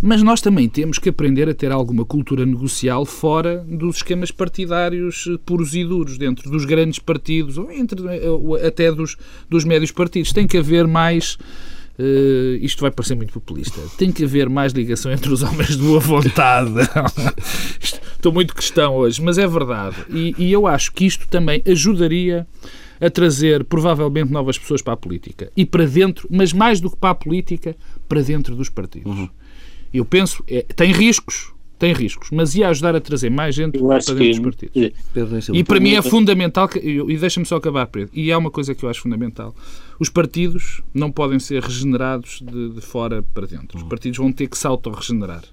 Mas 0.00 0.22
nós 0.22 0.40
também 0.40 0.68
temos 0.68 0.98
que 0.98 1.08
aprender 1.08 1.48
a 1.48 1.54
ter 1.54 1.72
alguma 1.72 2.04
cultura 2.04 2.46
negocial 2.46 3.04
fora 3.04 3.64
dos 3.68 3.96
esquemas 3.96 4.30
partidários 4.30 5.26
eh, 5.28 5.38
puros 5.44 5.74
e 5.74 5.84
duros, 5.84 6.16
dentro 6.16 6.48
dos 6.50 6.64
grandes 6.64 7.00
partidos, 7.00 7.58
ou 7.58 7.70
entre, 7.70 8.00
eh, 8.06 8.66
até 8.66 8.92
dos, 8.92 9.16
dos 9.50 9.64
médios 9.64 9.90
partidos. 9.90 10.32
Tem 10.32 10.46
que 10.46 10.56
haver 10.56 10.86
mais. 10.86 11.36
Uh, 11.98 12.54
isto 12.60 12.80
vai 12.80 12.92
parecer 12.92 13.16
muito 13.16 13.32
populista. 13.32 13.80
Tem 13.98 14.12
que 14.12 14.22
haver 14.22 14.48
mais 14.48 14.72
ligação 14.72 15.10
entre 15.10 15.32
os 15.32 15.42
homens 15.42 15.76
de 15.76 15.82
boa 15.82 15.98
vontade. 15.98 16.70
Estou 18.14 18.32
muito 18.32 18.54
questão 18.54 18.94
hoje, 18.94 19.20
mas 19.20 19.36
é 19.36 19.48
verdade. 19.48 19.96
E, 20.08 20.32
e, 20.38 20.52
eu 20.52 20.68
acho 20.68 20.92
que 20.92 21.04
isto 21.04 21.26
também 21.26 21.60
ajudaria 21.66 22.46
a 23.00 23.10
trazer, 23.10 23.64
provavelmente, 23.64 24.30
novas 24.30 24.56
pessoas 24.56 24.80
para 24.80 24.92
a 24.92 24.96
política. 24.96 25.50
E 25.56 25.66
para 25.66 25.86
dentro, 25.86 26.28
mas 26.30 26.52
mais 26.52 26.80
do 26.80 26.88
que 26.88 26.96
para 26.96 27.10
a 27.10 27.14
política, 27.16 27.76
para 28.08 28.22
dentro 28.22 28.54
dos 28.54 28.68
partidos. 28.68 29.18
Uhum. 29.18 29.28
Eu 29.92 30.04
penso, 30.04 30.44
é, 30.48 30.62
tem 30.62 30.92
riscos, 30.92 31.52
tem 31.78 31.92
riscos, 31.92 32.30
mas 32.32 32.54
ia 32.54 32.68
ajudar 32.68 32.96
a 32.96 33.00
trazer 33.00 33.30
mais 33.30 33.54
gente 33.54 33.78
para 33.78 33.98
dentro 33.98 34.16
que... 34.16 34.28
dos 34.28 34.40
partidos. 34.40 34.76
E 35.54 35.64
para 35.64 35.78
mim 35.78 35.94
é 35.94 36.02
fundamental, 36.02 36.68
que, 36.68 36.78
e 36.78 37.16
deixa-me 37.16 37.46
só 37.46 37.56
acabar, 37.56 37.86
Pedro, 37.86 38.10
e 38.12 38.30
é 38.30 38.36
uma 38.36 38.50
coisa 38.50 38.74
que 38.74 38.84
eu 38.84 38.88
acho 38.88 39.00
fundamental. 39.00 39.54
Os 39.98 40.08
partidos 40.08 40.82
não 40.92 41.10
podem 41.10 41.38
ser 41.38 41.62
regenerados 41.62 42.42
de, 42.42 42.70
de 42.70 42.80
fora 42.80 43.22
para 43.22 43.46
dentro. 43.46 43.78
Os 43.78 43.84
partidos 43.84 44.18
vão 44.18 44.32
ter 44.32 44.48
que 44.48 44.58
se 44.58 44.66
auto-regenerar. 44.66 45.44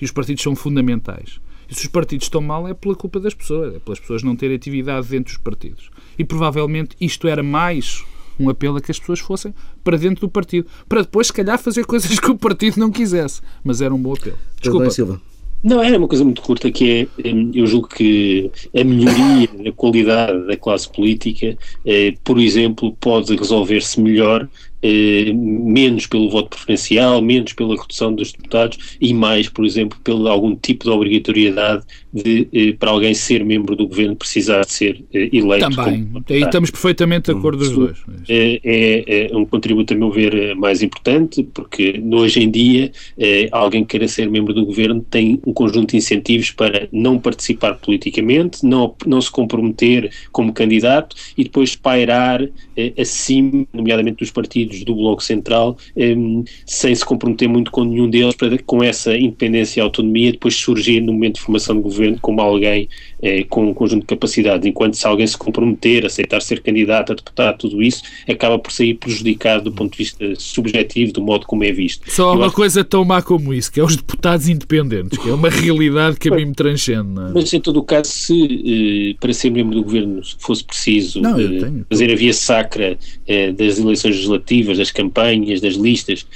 E 0.00 0.04
os 0.04 0.10
partidos 0.10 0.42
são 0.42 0.54
fundamentais. 0.54 1.40
E 1.68 1.74
se 1.74 1.82
os 1.82 1.88
partidos 1.88 2.26
estão 2.26 2.40
mal 2.40 2.68
é 2.68 2.74
pela 2.74 2.94
culpa 2.94 3.18
das 3.18 3.34
pessoas, 3.34 3.74
é 3.74 3.78
pelas 3.78 3.98
pessoas 3.98 4.22
não 4.22 4.36
terem 4.36 4.56
atividade 4.56 5.08
dentro 5.08 5.32
dos 5.32 5.42
partidos. 5.42 5.90
E 6.18 6.24
provavelmente 6.24 6.96
isto 7.00 7.26
era 7.26 7.42
mais 7.42 8.04
um 8.38 8.48
apelo 8.48 8.76
a 8.76 8.80
que 8.80 8.90
as 8.90 8.98
pessoas 8.98 9.20
fossem 9.20 9.54
para 9.82 9.96
dentro 9.96 10.22
do 10.26 10.28
partido, 10.28 10.66
para 10.88 11.02
depois, 11.02 11.28
se 11.28 11.32
calhar, 11.32 11.58
fazer 11.58 11.84
coisas 11.84 12.18
que 12.18 12.30
o 12.30 12.36
partido 12.36 12.78
não 12.78 12.90
quisesse. 12.90 13.40
Mas 13.64 13.80
era 13.80 13.94
um 13.94 13.98
bom 13.98 14.14
apelo. 14.14 14.38
Desculpa. 14.60 14.90
Silva. 14.90 15.20
Não, 15.62 15.80
era 15.80 15.96
uma 15.96 16.08
coisa 16.08 16.24
muito 16.24 16.42
curta 16.42 16.72
que 16.72 17.08
é, 17.24 17.32
hum, 17.32 17.52
eu 17.54 17.66
julgo 17.68 17.86
que 17.86 18.50
a 18.76 18.82
melhoria 18.82 19.48
da 19.64 19.70
qualidade 19.70 20.46
da 20.46 20.56
classe 20.56 20.90
política, 20.90 21.56
eh, 21.86 22.14
por 22.24 22.40
exemplo, 22.40 22.96
pode 22.98 23.36
resolver-se 23.36 24.00
melhor 24.00 24.48
eh, 24.82 25.32
menos 25.32 26.06
pelo 26.06 26.28
voto 26.30 26.50
preferencial, 26.50 27.22
menos 27.22 27.52
pela 27.52 27.80
redução 27.80 28.14
dos 28.14 28.32
deputados 28.32 28.96
e 29.00 29.14
mais, 29.14 29.48
por 29.48 29.64
exemplo, 29.64 29.98
pelo 30.02 30.28
algum 30.28 30.54
tipo 30.56 30.84
de 30.84 30.90
obrigatoriedade 30.90 31.84
de, 32.12 32.48
eh, 32.52 32.72
para 32.78 32.90
alguém 32.90 33.14
ser 33.14 33.44
membro 33.44 33.74
do 33.74 33.86
governo 33.86 34.14
precisar 34.16 34.64
de 34.64 34.72
ser 34.72 35.04
eh, 35.14 35.30
eleito. 35.32 35.74
Também, 35.74 36.08
aí 36.28 36.42
estamos 36.42 36.70
perfeitamente 36.70 37.32
de 37.32 37.38
acordo 37.38 37.58
dos 37.58 37.70
dois. 37.70 37.98
É, 38.28 38.60
é, 38.64 39.30
é, 39.32 39.36
um 39.36 39.44
contributo, 39.44 39.94
a 39.94 39.96
meu 39.96 40.10
ver, 40.10 40.34
eh, 40.34 40.54
mais 40.54 40.82
importante, 40.82 41.42
porque 41.54 42.02
hoje 42.12 42.42
em 42.42 42.50
dia 42.50 42.92
eh, 43.18 43.48
alguém 43.50 43.82
que 43.82 43.90
queira 43.90 44.08
ser 44.08 44.28
membro 44.30 44.52
do 44.52 44.64
governo 44.64 45.04
tem 45.08 45.40
um 45.46 45.52
conjunto 45.52 45.90
de 45.90 45.96
incentivos 45.96 46.50
para 46.50 46.88
não 46.92 47.18
participar 47.18 47.74
politicamente, 47.74 48.64
não, 48.64 48.94
não 49.06 49.20
se 49.20 49.30
comprometer 49.30 50.10
como 50.30 50.52
candidato 50.52 51.16
e 51.36 51.44
depois 51.44 51.74
pairar 51.74 52.42
eh, 52.76 52.92
acima, 52.98 53.66
nomeadamente 53.72 54.18
dos 54.18 54.30
partidos 54.30 54.71
partidos 54.72 54.84
do 54.84 54.94
Bloco 54.94 55.22
Central, 55.22 55.76
um, 55.96 56.44
sem 56.66 56.94
se 56.94 57.04
comprometer 57.04 57.48
muito 57.48 57.70
com 57.70 57.84
nenhum 57.84 58.08
deles, 58.08 58.34
para 58.34 58.58
com 58.62 58.82
essa 58.82 59.16
independência 59.16 59.80
e 59.80 59.82
autonomia 59.82 60.32
depois 60.32 60.54
surgir 60.54 61.00
no 61.00 61.12
momento 61.12 61.34
de 61.34 61.40
formação 61.42 61.76
de 61.76 61.82
governo 61.82 62.18
como 62.20 62.40
alguém 62.40 62.88
eh, 63.22 63.44
com 63.48 63.66
um 63.66 63.74
conjunto 63.74 64.00
de 64.00 64.06
capacidades, 64.06 64.66
enquanto 64.66 64.94
se 64.94 65.06
alguém 65.06 65.26
se 65.26 65.38
comprometer, 65.38 66.04
aceitar 66.04 66.42
ser 66.42 66.60
candidato 66.60 67.12
a 67.12 67.14
deputado, 67.14 67.58
tudo 67.58 67.82
isso, 67.82 68.02
acaba 68.28 68.58
por 68.58 68.72
sair 68.72 68.94
prejudicado 68.94 69.64
do 69.64 69.72
ponto 69.72 69.92
de 69.92 69.98
vista 69.98 70.34
subjetivo, 70.36 71.12
do 71.12 71.22
modo 71.22 71.46
como 71.46 71.64
é 71.64 71.72
visto. 71.72 72.10
Só 72.10 72.30
há 72.30 72.32
uma 72.32 72.46
acho... 72.46 72.56
coisa 72.56 72.84
tão 72.84 73.04
má 73.04 73.22
como 73.22 73.54
isso, 73.54 73.70
que 73.70 73.80
é 73.80 73.84
os 73.84 73.96
deputados 73.96 74.48
independentes, 74.48 75.18
que 75.18 75.28
é 75.28 75.32
uma 75.32 75.48
realidade 75.48 76.18
que 76.18 76.28
a 76.28 76.34
mim 76.34 76.46
me 76.46 76.54
transcende. 76.54 77.20
É? 77.20 77.32
Mas 77.32 77.52
em 77.52 77.60
todo 77.60 77.78
o 77.78 77.82
caso, 77.82 78.10
se 78.10 79.12
eh, 79.12 79.16
para 79.20 79.32
ser 79.32 79.50
membro 79.50 79.76
do 79.76 79.84
governo 79.84 80.20
fosse 80.38 80.64
preciso 80.64 81.20
não, 81.20 81.38
eh, 81.38 81.84
fazer 81.88 82.10
a 82.10 82.16
via 82.16 82.32
sacra 82.32 82.98
eh, 83.26 83.52
das 83.52 83.78
eleições 83.78 84.16
legislativas, 84.16 84.78
das 84.78 84.90
campanhas, 84.90 85.60
das 85.60 85.74
listas, 85.74 86.26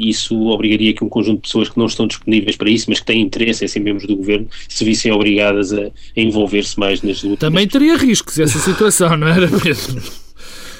isso 0.00 0.48
obrigaria 0.48 0.92
que 0.92 1.04
um 1.04 1.08
conjunto 1.08 1.36
de 1.36 1.42
pessoas 1.42 1.68
que 1.68 1.78
não 1.78 1.86
estão 1.86 2.06
disponíveis 2.06 2.56
para 2.56 2.70
isso, 2.70 2.86
mas 2.88 3.00
que 3.00 3.06
têm 3.06 3.20
interesse 3.20 3.64
em 3.64 3.68
ser 3.68 3.80
membros 3.80 4.06
do 4.06 4.16
governo, 4.16 4.46
se 4.68 4.84
vissem 4.84 5.10
obrigadas 5.10 5.72
a 5.72 5.90
envolver-se 6.16 6.78
mais 6.78 7.02
nas 7.02 7.22
lutas. 7.22 7.40
Também 7.40 7.66
teria 7.66 7.96
riscos 7.96 8.38
essa 8.38 8.58
situação, 8.58 9.16
não 9.16 9.28
era, 9.28 9.48
Pedro? 9.48 10.02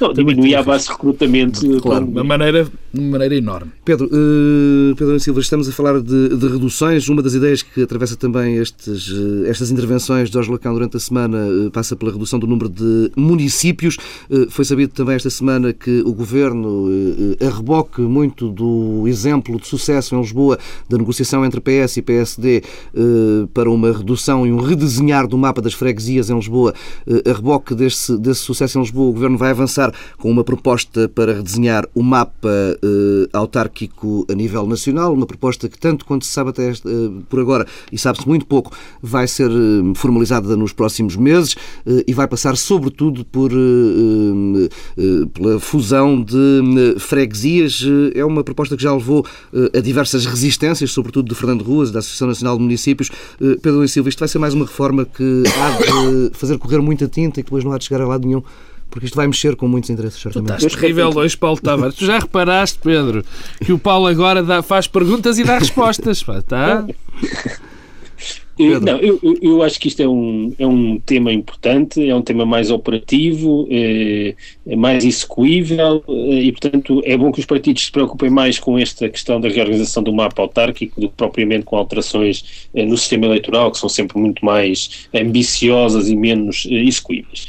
Não, 0.03 0.13
diminuía 0.13 0.59
a 0.59 0.63
base 0.65 0.87
de 0.87 0.91
recrutamento. 0.91 1.81
Claro, 1.81 2.05
de 2.05 2.11
uma 2.11 2.25
maneira, 2.25 2.67
uma 2.93 3.11
maneira 3.13 3.37
enorme. 3.37 3.71
Pedro, 3.85 4.07
uh, 4.07 4.97
Pedro 4.97 5.21
Silva, 5.21 5.39
estamos 5.39 5.69
a 5.69 5.73
falar 5.73 6.01
de, 6.01 6.37
de, 6.37 6.49
reduções. 6.49 7.09
Uma 7.09 7.23
das 7.23 7.35
ideias 7.35 7.63
que 7.63 7.83
atravessa 7.83 8.17
também 8.17 8.57
estes, 8.57 9.09
uh, 9.11 9.47
estas 9.47 9.71
intervenções 9.71 10.29
de 10.29 10.35
Jorge 10.35 10.51
Lacão 10.51 10.75
durante 10.75 10.97
a 10.97 11.01
semana 11.01 11.39
uh, 11.47 11.71
passa 11.71 11.95
pela 11.95 12.11
redução 12.11 12.37
do 12.41 12.49
número 12.49 12.69
de 12.69 13.13
municípios. 13.17 13.97
foi 14.51 14.65
sabido 14.65 14.93
também 14.93 15.15
esta 15.15 15.31
semana 15.31 15.73
que 15.73 16.01
o 16.01 16.13
Governo, 16.13 16.89
a 17.41 17.55
reboque 17.55 18.01
muito 18.01 18.49
do 18.49 19.07
exemplo 19.07 19.61
de 19.61 19.69
sucesso 19.69 20.17
em 20.17 20.21
Lisboa 20.21 20.59
da 20.89 20.99
negociação 20.99 21.45
entre 21.45 21.61
PS 21.61 21.99
e 21.99 22.03
PSD 22.03 22.63
para 23.55 23.71
uma 23.71 23.93
redução 23.93 24.47
e 24.47 24.53
um 24.53 24.61
redesenhar 24.61 25.29
do 25.29 25.39
mapa 25.39 25.61
das 25.61 25.75
freguesias 25.75 26.31
em 26.31 26.35
Lisboa, 26.35 26.75
a 27.07 27.33
reboque 27.33 27.75
desse, 27.75 28.19
desse 28.19 28.41
sucesso 28.41 28.79
em 28.79 28.83
Lisboa, 28.83 29.11
o 29.11 29.13
Governo 29.13 29.39
vai 29.39 29.51
avançar 29.51 29.92
com 30.19 30.31
uma 30.31 30.45
proposta 30.45 31.09
para 31.09 31.35
redesenhar 31.35 31.89
o 31.95 32.03
mapa 32.03 32.49
uh, 32.49 33.29
autárquico 33.33 34.27
a 34.31 34.35
nível 34.35 34.67
nacional, 34.67 35.13
uma 35.13 35.27
proposta 35.27 35.69
que, 35.69 35.79
tanto 35.79 36.05
quanto 36.05 36.25
se 36.25 36.33
sabe 36.33 36.51
até 36.51 36.71
este, 36.71 36.87
uh, 36.89 37.23
por 37.29 37.41
agora, 37.41 37.67
e 37.91 37.99
sabe-se 37.99 38.27
muito 38.27 38.47
pouco, 38.47 38.73
vai 39.03 39.27
ser 39.27 39.51
uh, 39.51 39.95
formalizada 39.95 40.57
nos 40.57 40.73
próximos 40.73 41.17
meses 41.17 41.55
e 42.07 42.13
vai 42.13 42.27
passar, 42.27 42.57
sobretudo, 42.57 43.25
por, 43.25 43.51
pela 45.33 45.61
fusão 45.61 46.23
de 46.23 46.97
freguesias. 46.99 47.85
É 48.15 48.25
uma 48.25 48.43
proposta 48.43 48.77
que 48.77 48.83
já 48.83 48.93
levou 48.93 49.25
a 49.75 49.81
diversas 49.81 50.27
resistências, 50.27 50.91
sobretudo 50.91 51.29
de 51.29 51.35
Fernando 51.35 51.63
Ruas, 51.63 51.91
da 51.91 51.99
Associação 51.99 52.29
Nacional 52.29 52.57
de 52.57 52.63
Municípios. 52.63 53.11
Pedro 53.39 53.79
Luís 53.79 53.93
Silva, 53.93 54.09
isto 54.09 54.19
vai 54.19 54.29
ser 54.29 54.39
mais 54.39 54.55
uma 54.55 54.65
reforma 54.65 55.05
que 55.05 55.43
há 55.47 55.71
de 56.31 56.31
fazer 56.35 56.59
correr 56.59 56.81
muita 56.81 57.09
tinta 57.09 57.41
e 57.41 57.43
que 57.43 57.49
depois 57.49 57.65
não 57.65 57.73
há 57.73 57.79
de 57.79 57.85
chegar 57.85 58.01
a 58.03 58.07
lado 58.07 58.27
nenhum 58.27 58.43
porque 58.93 59.07
isto 59.07 59.17
vai 59.17 59.27
mexer 59.27 59.57
com 59.57 59.67
muitos 59.67 59.89
interesses, 59.89 60.21
certamente. 60.21 60.59
Tu 60.59 60.67
estás 60.67 60.81
terrível 60.81 61.11
hoje, 61.17 61.37
Paulo 61.37 61.59
Tavares. 61.59 61.95
Tu 61.95 62.05
já 62.05 62.19
reparaste, 62.19 62.79
Pedro, 62.79 63.25
que 63.65 63.73
o 63.73 63.79
Paulo 63.79 64.07
agora 64.07 64.43
dá, 64.43 64.63
faz 64.63 64.87
perguntas 64.87 65.39
e 65.39 65.45
dá 65.45 65.59
respostas, 65.59 66.23
pá, 66.23 66.43
tá? 66.43 66.87
Não, 68.59 68.99
eu, 68.99 69.19
eu 69.41 69.63
acho 69.63 69.81
que 69.81 69.89
isto 69.89 70.03
é 70.03 70.07
um, 70.07 70.55
é 70.59 70.67
um 70.67 71.01
tema 71.01 71.33
importante, 71.33 72.07
é 72.07 72.15
um 72.15 72.21
tema 72.21 72.45
mais 72.45 72.71
operativo, 72.71 73.67
é, 73.71 74.35
é 74.67 74.77
mais 74.77 75.05
execuível 75.05 76.05
é, 76.07 76.35
e, 76.35 76.53
portanto, 76.53 77.01
é 77.05 77.17
bom 77.17 77.33
que 77.33 77.41
os 77.41 77.47
partidos 77.47 77.87
se 77.87 77.91
preocupem 77.91 78.29
mais 78.29 78.59
com 78.59 78.79
esta 78.79 79.09
questão 79.09 79.41
da 79.41 79.49
reorganização 79.49 80.03
do 80.03 80.13
mapa 80.13 80.43
autárquico 80.43 81.01
do 81.01 81.09
que 81.09 81.17
propriamente 81.17 81.65
com 81.65 81.77
alterações 81.77 82.69
é, 82.75 82.85
no 82.85 82.97
sistema 82.99 83.25
eleitoral, 83.25 83.71
que 83.73 83.79
são 83.79 83.89
sempre 83.89 84.19
muito 84.19 84.45
mais 84.45 85.09
ambiciosas 85.15 86.11
e 86.11 86.15
menos 86.15 86.69
é, 86.71 86.75
execuíveis. 86.75 87.49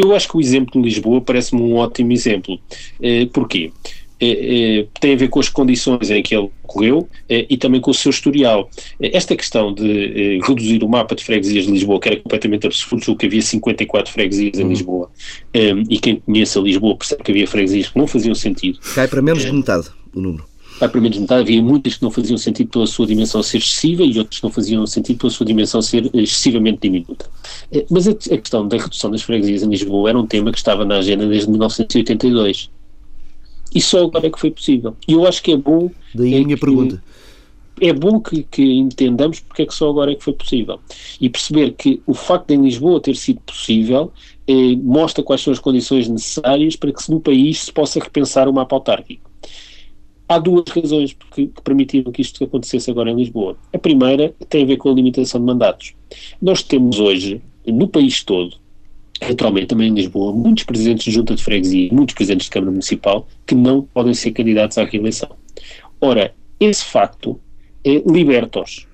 Eu 0.00 0.14
acho 0.14 0.28
que 0.28 0.36
o 0.36 0.40
exemplo 0.40 0.72
de 0.72 0.88
Lisboa 0.88 1.20
parece-me 1.20 1.60
um 1.60 1.76
ótimo 1.76 2.12
exemplo. 2.12 2.58
Eh, 3.02 3.26
porquê? 3.26 3.70
Eh, 4.18 4.80
eh, 4.80 4.86
tem 5.00 5.14
a 5.14 5.16
ver 5.16 5.28
com 5.28 5.40
as 5.40 5.48
condições 5.48 6.10
em 6.10 6.22
que 6.22 6.34
ele 6.34 6.48
ocorreu 6.62 7.08
e 7.28 7.56
também 7.56 7.80
com 7.80 7.90
o 7.90 7.94
seu 7.94 8.10
historial. 8.10 8.70
esta 9.00 9.34
questão 9.34 9.74
de 9.74 10.38
reduzir 10.46 10.84
o 10.84 10.88
mapa 10.88 11.16
de 11.16 11.24
freguesias 11.24 11.66
de 11.66 11.72
Lisboa, 11.72 11.98
que 11.98 12.08
era 12.08 12.16
completamente 12.16 12.66
absurdo, 12.66 13.04
julgo 13.04 13.18
que 13.18 13.26
havia 13.26 13.42
54 13.42 14.12
freguesias 14.12 14.58
em 14.58 14.62
uhum. 14.62 14.68
Lisboa, 14.68 15.10
e 15.52 15.98
quem 15.98 16.16
conhece 16.16 16.56
a 16.56 16.62
Lisboa 16.62 16.96
percebe 16.96 17.24
que 17.24 17.32
havia 17.32 17.46
freguesias 17.48 17.88
que 17.88 17.98
não 17.98 18.06
faziam 18.06 18.34
sentido. 18.34 18.78
Cai 18.94 19.08
para 19.08 19.20
menos 19.20 19.44
de 19.44 19.52
metade 19.52 19.88
o 20.14 20.20
número 20.20 20.49
vai 20.80 20.88
para 20.88 21.00
menos 21.00 21.18
metade, 21.18 21.42
havia 21.42 21.62
muitas 21.62 21.96
que 21.96 22.02
não 22.02 22.10
faziam 22.10 22.38
sentido 22.38 22.70
pela 22.70 22.86
sua 22.86 23.06
dimensão 23.06 23.42
ser 23.42 23.58
excessiva 23.58 24.02
e 24.02 24.18
outras 24.18 24.38
que 24.38 24.44
não 24.44 24.50
faziam 24.50 24.86
sentido 24.86 25.18
pela 25.18 25.30
sua 25.30 25.44
dimensão 25.44 25.82
ser 25.82 26.10
excessivamente 26.14 26.78
diminuta. 26.80 27.26
Eh, 27.70 27.84
mas 27.90 28.08
a, 28.08 28.12
a 28.12 28.14
questão 28.14 28.66
da 28.66 28.78
redução 28.78 29.10
das 29.10 29.20
freguesias 29.20 29.62
em 29.62 29.68
Lisboa 29.68 30.08
era 30.08 30.18
um 30.18 30.26
tema 30.26 30.50
que 30.50 30.56
estava 30.56 30.84
na 30.86 30.96
agenda 30.96 31.28
desde 31.28 31.50
1982. 31.50 32.70
E 33.74 33.80
só 33.80 34.04
agora 34.04 34.26
é 34.26 34.30
que 34.30 34.40
foi 34.40 34.50
possível. 34.50 34.96
E 35.06 35.12
eu 35.12 35.26
acho 35.26 35.42
que 35.42 35.52
é 35.52 35.56
bom. 35.56 35.90
Daí 36.14 36.34
é 36.34 36.38
a 36.38 36.44
minha 36.44 36.56
que, 36.56 36.60
pergunta. 36.60 37.02
É 37.78 37.92
bom 37.92 38.18
que, 38.18 38.42
que, 38.42 38.62
entendamos 38.62 39.40
porque 39.40 39.62
é 39.62 39.66
que 39.66 39.74
só 39.74 39.90
agora 39.90 40.12
é 40.12 40.14
que 40.14 40.24
foi 40.24 40.32
possível. 40.32 40.80
E 41.20 41.28
perceber 41.28 41.72
que 41.72 42.02
o 42.06 42.14
facto 42.14 42.48
de 42.48 42.54
em 42.54 42.62
Lisboa 42.62 43.00
ter 43.00 43.16
sido 43.16 43.40
possível 43.40 44.12
eh, 44.48 44.74
mostra 44.76 45.22
quais 45.22 45.42
são 45.42 45.52
as 45.52 45.58
condições 45.58 46.08
necessárias 46.08 46.74
para 46.74 46.90
que 46.90 47.10
no 47.10 47.20
país 47.20 47.64
se 47.64 47.72
possa 47.72 48.00
repensar 48.00 48.48
o 48.48 48.52
mapa 48.52 48.74
autárquico. 48.74 49.29
Há 50.30 50.38
duas 50.38 50.62
razões 50.68 51.16
que, 51.34 51.48
que 51.48 51.60
permitiram 51.60 52.12
que 52.12 52.22
isto 52.22 52.44
acontecesse 52.44 52.88
agora 52.88 53.10
em 53.10 53.16
Lisboa. 53.16 53.56
A 53.74 53.78
primeira 53.78 54.32
tem 54.48 54.62
a 54.62 54.66
ver 54.66 54.76
com 54.76 54.88
a 54.88 54.94
limitação 54.94 55.40
de 55.40 55.46
mandatos. 55.46 55.92
Nós 56.40 56.62
temos 56.62 57.00
hoje, 57.00 57.42
no 57.66 57.88
país 57.88 58.22
todo, 58.22 58.56
naturalmente 59.20 59.66
também 59.66 59.88
em 59.88 59.94
Lisboa, 59.94 60.32
muitos 60.32 60.62
presidentes 60.62 61.06
de 61.06 61.10
junta 61.10 61.34
de 61.34 61.42
freguesia, 61.42 61.88
muitos 61.90 62.14
presidentes 62.14 62.44
de 62.44 62.52
Câmara 62.52 62.70
Municipal, 62.70 63.26
que 63.44 63.56
não 63.56 63.82
podem 63.82 64.14
ser 64.14 64.30
candidatos 64.30 64.78
à 64.78 64.84
reeleição. 64.84 65.30
Ora, 66.00 66.32
esse 66.60 66.84
facto 66.84 67.40
eh, 67.84 68.00
liberta-os. 68.06 68.86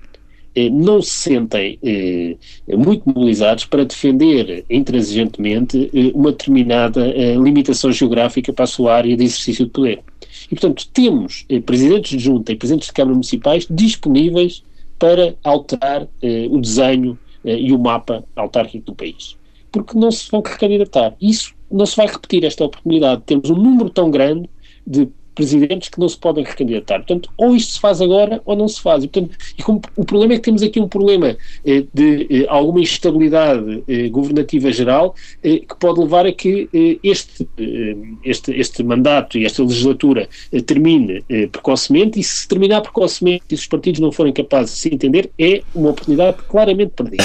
Eh, 0.57 0.71
não 0.71 1.03
se 1.03 1.11
sentem 1.11 1.77
eh, 1.83 2.35
muito 2.75 3.03
mobilizados 3.05 3.65
para 3.65 3.85
defender 3.85 4.65
intransigentemente 4.67 5.87
eh, 5.93 6.11
uma 6.15 6.31
determinada 6.31 7.05
limitação 7.39 7.91
geográfica 7.91 8.51
para 8.51 8.63
a 8.63 8.67
sua 8.67 8.95
área 8.95 9.15
de 9.15 9.23
exercício 9.23 9.65
de 9.65 9.71
poder. 9.71 9.99
E, 10.45 10.55
portanto, 10.55 10.87
temos 10.91 11.45
presidentes 11.63 12.17
de 12.17 12.23
junta 12.23 12.51
e 12.51 12.55
presidentes 12.55 12.87
de 12.87 12.93
Câmara 12.93 13.13
Municipais 13.13 13.67
disponíveis 13.69 14.63
para 14.97 15.35
alterar 15.43 16.07
o 16.49 16.59
desenho 16.59 17.19
e 17.43 17.71
o 17.71 17.77
mapa 17.77 18.23
autárquico 18.35 18.85
do 18.87 18.95
país. 18.95 19.37
Porque 19.71 19.97
não 19.97 20.09
se 20.09 20.29
vão 20.31 20.41
recandidatar. 20.41 21.15
Isso 21.21 21.53
não 21.69 21.85
se 21.85 21.95
vai 21.95 22.07
repetir 22.07 22.43
esta 22.45 22.65
oportunidade. 22.65 23.21
Temos 23.25 23.49
um 23.49 23.55
número 23.55 23.89
tão 23.89 24.09
grande 24.09 24.49
de 24.85 25.07
presidentes 25.37 25.87
que 25.87 25.99
não 25.99 26.09
se 26.09 26.17
podem 26.17 26.43
recandidatar. 26.43 26.97
Portanto, 26.97 27.29
ou 27.37 27.55
isto 27.55 27.73
se 27.73 27.79
faz 27.79 28.01
agora 28.01 28.41
ou 28.43 28.55
não 28.55 28.67
se 28.67 28.81
faz. 28.81 29.03
E, 29.03 29.07
portanto, 29.07 29.37
e 29.57 29.61
como, 29.61 29.79
o 29.95 30.03
problema 30.03 30.33
é 30.33 30.37
que 30.37 30.43
temos 30.43 30.63
aqui 30.63 30.79
um 30.79 30.87
problema 30.87 31.37
eh, 31.63 31.83
de 31.93 32.27
eh, 32.29 32.45
alguma 32.49 32.81
instabilidade 32.81 33.83
eh, 33.87 34.09
governativa 34.09 34.71
geral 34.71 35.15
eh, 35.43 35.59
que 35.59 35.75
pode 35.79 35.99
levar 35.99 36.25
a 36.25 36.31
que 36.31 36.67
eh, 36.73 36.97
este, 37.03 37.47
eh, 37.57 37.95
este, 38.25 38.51
este 38.59 38.83
mandato 38.83 39.37
e 39.37 39.45
esta 39.45 39.61
legislatura 39.61 40.27
termine 40.65 41.23
precocemente 41.51 42.19
e 42.19 42.23
se 42.23 42.47
terminar 42.47 42.81
precocemente 42.81 43.45
e 43.51 43.57
se 43.57 43.63
os 43.63 43.67
partidos 43.67 43.99
não 43.99 44.11
forem 44.11 44.33
capazes 44.33 44.73
de 44.73 44.79
se 44.79 44.93
entender, 44.93 45.29
é 45.37 45.61
uma 45.75 45.91
oportunidade 45.91 46.37
claramente 46.49 46.93
perdida. 46.95 47.23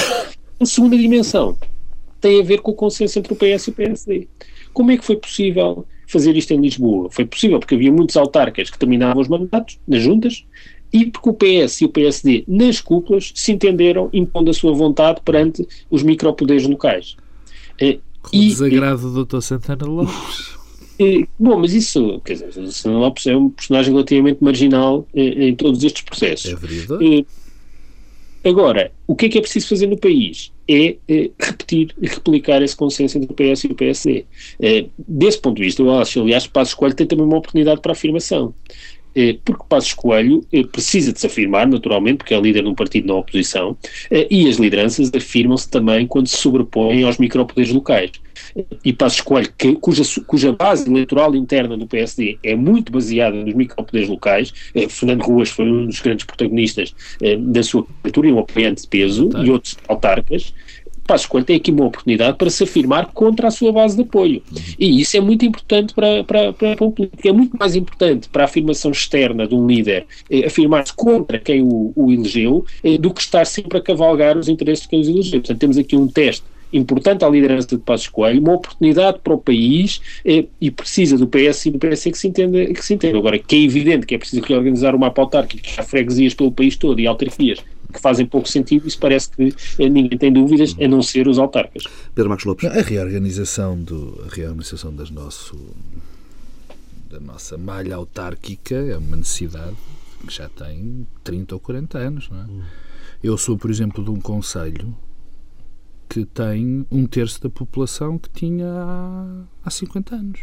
A 0.59 0.65
segunda 0.65 0.95
dimensão 0.95 1.57
tem 2.21 2.39
a 2.39 2.43
ver 2.43 2.61
com 2.61 2.71
o 2.71 2.75
consenso 2.75 3.17
entre 3.17 3.33
o 3.33 3.35
PS 3.35 3.67
e 3.67 3.69
o 3.71 3.73
PSD. 3.73 4.27
Como 4.71 4.91
é 4.91 4.97
que 4.97 5.03
foi 5.03 5.17
possível 5.17 5.85
fazer 6.07 6.35
isto 6.35 6.51
em 6.51 6.61
Lisboa. 6.61 7.09
Foi 7.11 7.25
possível 7.25 7.59
porque 7.59 7.75
havia 7.75 7.91
muitos 7.91 8.15
autarcas 8.17 8.69
que 8.69 8.77
terminavam 8.77 9.21
os 9.21 9.27
mandatos 9.27 9.79
nas 9.87 10.01
juntas 10.01 10.45
e 10.91 11.07
porque 11.07 11.29
o 11.29 11.33
PS 11.33 11.81
e 11.81 11.85
o 11.85 11.89
PSD, 11.89 12.43
nas 12.47 12.79
cúpulas, 12.79 13.31
se 13.33 13.51
entenderam 13.51 14.09
impondo 14.13 14.51
a 14.51 14.53
sua 14.53 14.73
vontade 14.73 15.21
perante 15.25 15.67
os 15.89 16.03
micropoderes 16.03 16.67
locais. 16.67 17.17
Eh, 17.81 17.97
Com 18.21 18.29
e, 18.31 18.45
o 18.45 18.49
desagrado 18.49 19.11
do 19.11 19.25
Dr. 19.25 19.41
Santana 19.41 19.85
Lopes. 19.85 20.53
E, 20.99 21.27
bom, 21.39 21.57
mas 21.57 21.73
isso, 21.73 22.21
quer 22.23 22.33
dizer, 22.33 22.71
Santana 22.71 22.99
Lopes 22.99 23.25
é 23.25 23.35
um 23.35 23.49
personagem 23.49 23.91
relativamente 23.91 24.43
marginal 24.43 25.07
em, 25.15 25.27
eh, 25.27 25.47
em 25.49 25.55
todos 25.55 25.83
estes 25.83 26.03
processos. 26.03 26.51
É 26.51 26.55
verdade. 26.55 27.25
Agora, 28.45 28.91
o 29.07 29.15
que 29.15 29.27
é 29.27 29.29
que 29.29 29.37
é 29.37 29.41
preciso 29.41 29.69
fazer 29.69 29.87
no 29.87 29.97
país? 29.97 30.51
É, 30.67 30.97
é 31.07 31.29
repetir 31.39 31.95
e 32.01 32.07
replicar 32.07 32.61
esse 32.61 32.75
consenso 32.75 33.17
entre 33.17 33.31
o 33.31 33.35
PS 33.35 33.63
e 33.63 33.67
o 33.67 33.75
PSD. 33.75 34.25
É, 34.59 34.85
desse 34.97 35.39
ponto 35.39 35.57
de 35.57 35.63
vista, 35.63 35.81
eu 35.81 35.91
acho, 35.91 36.21
aliás, 36.21 36.45
que 36.45 36.51
Passos 36.51 36.73
Coelho 36.73 36.95
tem 36.95 37.07
também 37.07 37.25
uma 37.25 37.37
oportunidade 37.37 37.79
para 37.81 37.93
afirmação. 37.93 38.53
Eh, 39.15 39.37
porque 39.43 39.63
Passos 39.67 39.93
Coelho 39.93 40.45
eh, 40.51 40.63
precisa 40.63 41.13
de 41.13 41.19
se 41.19 41.27
afirmar, 41.27 41.67
naturalmente, 41.67 42.17
porque 42.17 42.33
é 42.33 42.39
líder 42.39 42.63
de 42.63 42.69
um 42.69 42.75
partido 42.75 43.07
na 43.07 43.15
oposição, 43.15 43.77
eh, 44.09 44.27
e 44.29 44.49
as 44.49 44.57
lideranças 44.57 45.11
afirmam-se 45.13 45.69
também 45.69 46.07
quando 46.07 46.27
se 46.27 46.37
sobrepõem 46.37 47.03
aos 47.03 47.17
micropoderes 47.17 47.71
locais. 47.71 48.11
E 48.83 48.91
Passos 48.93 49.21
Coelho, 49.21 49.51
que, 49.57 49.73
cuja, 49.75 50.03
cuja 50.27 50.51
base 50.51 50.89
eleitoral 50.89 51.35
interna 51.35 51.77
do 51.77 51.87
PSD 51.87 52.37
é 52.43 52.55
muito 52.55 52.91
baseada 52.91 53.35
nos 53.35 53.53
micropoderes 53.53 54.09
locais, 54.09 54.53
Fernando 54.89 55.21
Ruas 55.21 55.49
foi 55.49 55.65
um 55.65 55.85
dos 55.87 55.99
grandes 55.99 56.25
protagonistas 56.25 56.93
da 57.39 57.63
sua 57.63 57.83
candidatura 57.83 58.27
e 58.27 58.31
um 58.31 58.39
apoiante 58.39 58.83
de 58.83 58.87
peso, 58.87 59.29
e 59.43 59.49
outros 59.49 59.77
autarcas, 59.87 60.53
Passos 61.05 61.27
Coelho 61.27 61.45
tem 61.45 61.57
aqui 61.57 61.71
uma 61.71 61.85
oportunidade 61.85 62.37
para 62.37 62.49
se 62.49 62.63
afirmar 62.63 63.07
contra 63.07 63.47
a 63.47 63.51
sua 63.51 63.71
base 63.71 63.95
de 63.95 64.03
apoio. 64.03 64.41
E 64.79 65.01
isso 65.01 65.17
é 65.17 65.21
muito 65.21 65.45
importante 65.45 65.93
para, 65.93 66.23
para, 66.23 66.53
para, 66.53 66.83
o 66.83 66.91
político. 66.91 67.27
É 67.27 67.31
muito 67.31 67.57
mais 67.57 67.75
importante 67.75 68.29
para 68.29 68.43
a 68.43 68.45
afirmação 68.45 68.91
externa 68.91 69.47
de 69.47 69.53
um 69.55 69.67
líder 69.67 70.05
eh, 70.29 70.45
afirmar-se 70.45 70.93
contra 70.93 71.39
quem 71.39 71.61
o, 71.61 71.91
o 71.95 72.11
elegeu 72.11 72.65
eh, 72.83 72.97
do 72.97 73.13
que 73.13 73.21
estar 73.21 73.45
sempre 73.45 73.77
a 73.77 73.81
cavalgar 73.81 74.37
os 74.37 74.47
interesses 74.47 74.83
de 74.83 74.89
quem 74.89 75.01
os 75.01 75.07
elegeu. 75.07 75.39
Portanto, 75.41 75.59
temos 75.59 75.77
aqui 75.77 75.95
um 75.95 76.07
teste 76.07 76.52
importante 76.73 77.23
à 77.23 77.29
liderança 77.29 77.67
de 77.67 77.77
Passos 77.77 78.07
Coelho, 78.07 78.41
uma 78.41 78.53
oportunidade 78.53 79.19
para 79.23 79.33
o 79.33 79.37
país 79.37 80.01
eh, 80.25 80.45
e 80.59 80.71
precisa 80.71 81.17
do 81.17 81.27
PS 81.27 81.67
e 81.67 81.71
do 81.71 81.79
PS 81.79 82.03
que 82.03 82.17
se 82.17 82.27
entenda. 82.27 82.65
Que 82.65 82.83
se 82.83 82.93
entenda. 82.93 83.17
Agora, 83.17 83.37
que 83.37 83.55
é 83.55 83.59
evidente 83.59 84.05
que 84.05 84.15
é 84.15 84.17
preciso 84.17 84.41
reorganizar 84.43 84.95
uma 84.95 85.07
autárquica 85.07 85.63
que 85.63 85.79
há 85.79 85.83
freguesias 85.83 86.33
pelo 86.33 86.51
país 86.51 86.75
todo 86.75 86.99
e 86.99 87.07
autarquias 87.07 87.59
que 87.93 88.01
fazem 88.01 88.25
pouco 88.25 88.49
sentido, 88.49 88.87
isso 88.87 88.97
parece 88.97 89.29
que 89.29 89.53
eh, 89.77 89.87
ninguém 89.87 90.17
tem 90.17 90.33
dúvidas, 90.33 90.75
a 90.81 90.87
não 90.87 91.03
ser 91.03 91.27
os 91.27 91.37
autarcas. 91.37 91.83
Pedro 92.15 92.29
Marcos 92.29 92.45
Lopes. 92.45 92.65
A 92.65 92.81
reorganização, 92.81 93.79
do, 93.79 94.25
a 94.25 94.33
reorganização 94.33 94.93
das 94.95 95.11
nosso, 95.11 95.55
da 97.09 97.19
nossa 97.19 97.55
malha 97.55 97.95
autárquica 97.95 98.75
é 98.75 98.97
uma 98.97 99.15
necessidade 99.15 99.75
que 100.25 100.33
já 100.33 100.49
tem 100.49 101.05
30 101.23 101.53
ou 101.53 101.59
40 101.59 101.97
anos. 101.99 102.29
Não 102.31 102.41
é? 102.41 102.45
Eu 103.23 103.37
sou, 103.37 103.57
por 103.57 103.69
exemplo, 103.69 104.03
de 104.03 104.09
um 104.09 104.19
conselho 104.19 104.93
que 106.13 106.25
tem 106.25 106.85
um 106.91 107.07
terço 107.07 107.41
da 107.41 107.49
população 107.49 108.19
que 108.19 108.29
tinha 108.29 108.67
há, 108.67 109.43
há 109.65 109.69
50 109.71 110.15
anos. 110.15 110.41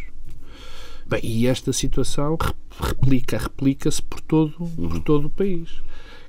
Bem, 1.06 1.20
e 1.22 1.46
esta 1.46 1.72
situação 1.72 2.36
replica, 2.80 3.38
replica-se 3.38 4.02
por 4.02 4.20
todo, 4.20 4.52
por 4.52 5.00
todo 5.00 5.26
o 5.26 5.30
país. 5.30 5.70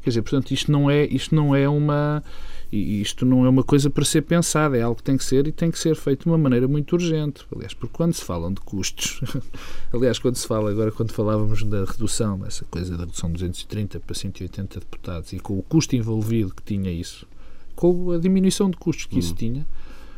Quer 0.04 0.12
dizer, 0.12 0.22
portanto, 0.22 0.52
isto 0.52 0.72
não 0.72 0.92
é, 0.92 1.06
isto 1.06 1.34
não 1.34 1.56
é 1.56 1.68
uma 1.68 2.24
isto 2.72 3.26
não 3.26 3.46
é 3.46 3.50
uma 3.50 3.64
coisa 3.64 3.90
para 3.90 4.06
ser 4.06 4.22
pensada, 4.22 4.78
é 4.78 4.82
algo 4.82 4.96
que 4.96 5.04
tem 5.04 5.18
que 5.18 5.26
ser 5.26 5.46
e 5.46 5.52
tem 5.52 5.70
que 5.70 5.78
ser 5.78 5.94
feito 5.96 6.24
de 6.24 6.28
uma 6.28 6.38
maneira 6.38 6.68
muito 6.68 6.94
urgente. 6.94 7.46
Aliás, 7.54 7.74
porque 7.74 7.94
quando 7.94 8.14
se 8.14 8.24
falam 8.24 8.54
de 8.54 8.62
custos, 8.62 9.22
aliás, 9.92 10.20
quando 10.20 10.36
se 10.36 10.48
fala, 10.48 10.70
agora 10.70 10.92
quando 10.92 11.12
falávamos 11.12 11.64
da 11.64 11.84
redução, 11.84 12.46
essa 12.46 12.64
coisa 12.66 12.96
da 12.96 13.06
redução 13.06 13.30
de 13.30 13.34
230 13.34 14.00
para 14.00 14.16
180 14.16 14.80
deputados 14.80 15.34
e 15.34 15.40
com 15.40 15.58
o 15.58 15.64
custo 15.64 15.96
envolvido 15.96 16.54
que 16.54 16.64
tinha 16.64 16.92
isso, 16.92 17.28
com 17.82 18.12
a 18.12 18.20
diminuição 18.20 18.70
de 18.70 18.78
custos 18.78 19.08
que 19.08 19.18
isso 19.18 19.34
hum. 19.34 19.38
tinha, 19.38 19.68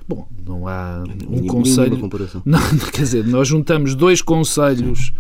bom, 0.06 0.28
não 0.46 0.68
há 0.68 1.02
um 1.30 1.48
conselho. 1.48 1.96
Não, 2.46 2.60
quer 2.92 3.04
dizer, 3.04 3.26
nós 3.26 3.48
juntamos 3.48 3.96
dois 3.96 4.22
conselhos 4.22 5.14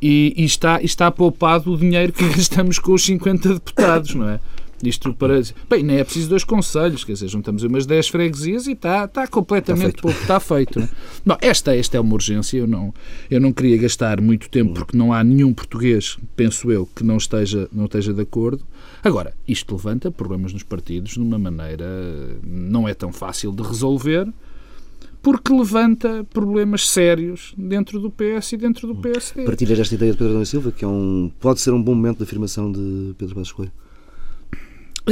e, 0.00 0.32
e, 0.36 0.44
está, 0.44 0.80
está 0.80 1.10
poupado 1.10 1.72
o 1.72 1.76
dinheiro 1.76 2.12
que 2.12 2.24
gastamos 2.28 2.78
com 2.78 2.92
os 2.92 3.04
50 3.04 3.54
deputados, 3.54 4.14
não 4.14 4.28
é? 4.28 4.38
Isto 4.82 5.12
para. 5.12 5.40
Bem, 5.68 5.82
nem 5.82 5.98
é 5.98 6.04
preciso 6.04 6.28
dois 6.28 6.44
conselhos, 6.44 7.04
quer 7.04 7.12
dizer, 7.12 7.28
juntamos 7.28 7.62
umas 7.62 7.86
10 7.86 8.08
freguesias 8.08 8.66
e 8.66 8.72
está, 8.72 9.04
está 9.04 9.26
completamente 9.26 9.96
está 9.96 10.08
feito. 10.08 10.20
Está 10.22 10.40
feito 10.40 10.80
é? 10.80 10.88
Bom, 11.24 11.36
esta, 11.40 11.76
esta 11.76 11.96
é 11.96 12.00
uma 12.00 12.14
urgência. 12.14 12.58
Eu 12.58 12.66
não, 12.66 12.94
eu 13.30 13.40
não 13.40 13.52
queria 13.52 13.76
gastar 13.76 14.20
muito 14.20 14.48
tempo 14.48 14.74
porque 14.74 14.96
não 14.96 15.12
há 15.12 15.22
nenhum 15.24 15.52
português, 15.52 16.18
penso 16.36 16.70
eu, 16.70 16.86
que 16.86 17.02
não 17.02 17.16
esteja, 17.16 17.68
não 17.72 17.86
esteja 17.86 18.12
de 18.12 18.22
acordo. 18.22 18.64
Agora, 19.02 19.34
isto 19.46 19.74
levanta 19.74 20.10
problemas 20.10 20.52
nos 20.52 20.62
partidos 20.62 21.12
de 21.12 21.20
uma 21.20 21.38
maneira. 21.38 21.86
não 22.42 22.88
é 22.88 22.94
tão 22.94 23.12
fácil 23.12 23.52
de 23.52 23.62
resolver 23.62 24.28
porque 25.22 25.52
levanta 25.52 26.24
problemas 26.24 26.88
sérios 26.88 27.52
dentro 27.56 28.00
do 28.00 28.10
PS 28.10 28.52
e 28.52 28.56
dentro 28.56 28.86
do 28.86 28.94
PSD. 28.94 29.44
Partilhas 29.44 29.78
esta 29.80 29.94
ideia 29.94 30.12
de 30.12 30.18
Pedro 30.18 30.34
Adão 30.34 30.44
Silva, 30.44 30.72
que 30.72 30.84
é 30.84 30.88
um, 30.88 31.30
pode 31.40 31.60
ser 31.60 31.72
um 31.72 31.82
bom 31.82 31.94
momento 31.94 32.18
de 32.18 32.22
afirmação 32.22 32.70
de 32.70 33.14
Pedro 33.18 33.34
Passos 33.34 33.52
Coelho? 33.52 33.72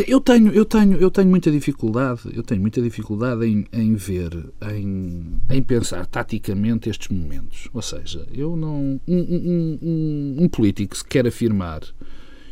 Eu 0.06 0.20
tenho, 0.20 0.52
eu 0.52 0.64
tenho, 0.64 0.96
eu 0.98 1.10
tenho 1.10 1.28
muita 1.28 1.50
dificuldade, 1.50 2.20
eu 2.34 2.42
tenho 2.42 2.60
muita 2.60 2.82
dificuldade 2.82 3.46
em, 3.46 3.66
em 3.72 3.94
ver, 3.94 4.30
em, 4.72 5.38
em 5.48 5.62
pensar 5.62 6.06
taticamente 6.06 6.90
estes 6.90 7.08
momentos. 7.08 7.68
Ou 7.72 7.82
seja, 7.82 8.26
eu 8.32 8.56
não, 8.56 9.00
um, 9.06 9.16
um, 9.16 9.78
um, 9.82 10.36
um 10.44 10.48
político 10.48 10.96
se 10.96 11.04
quer 11.04 11.26
afirmar 11.26 11.82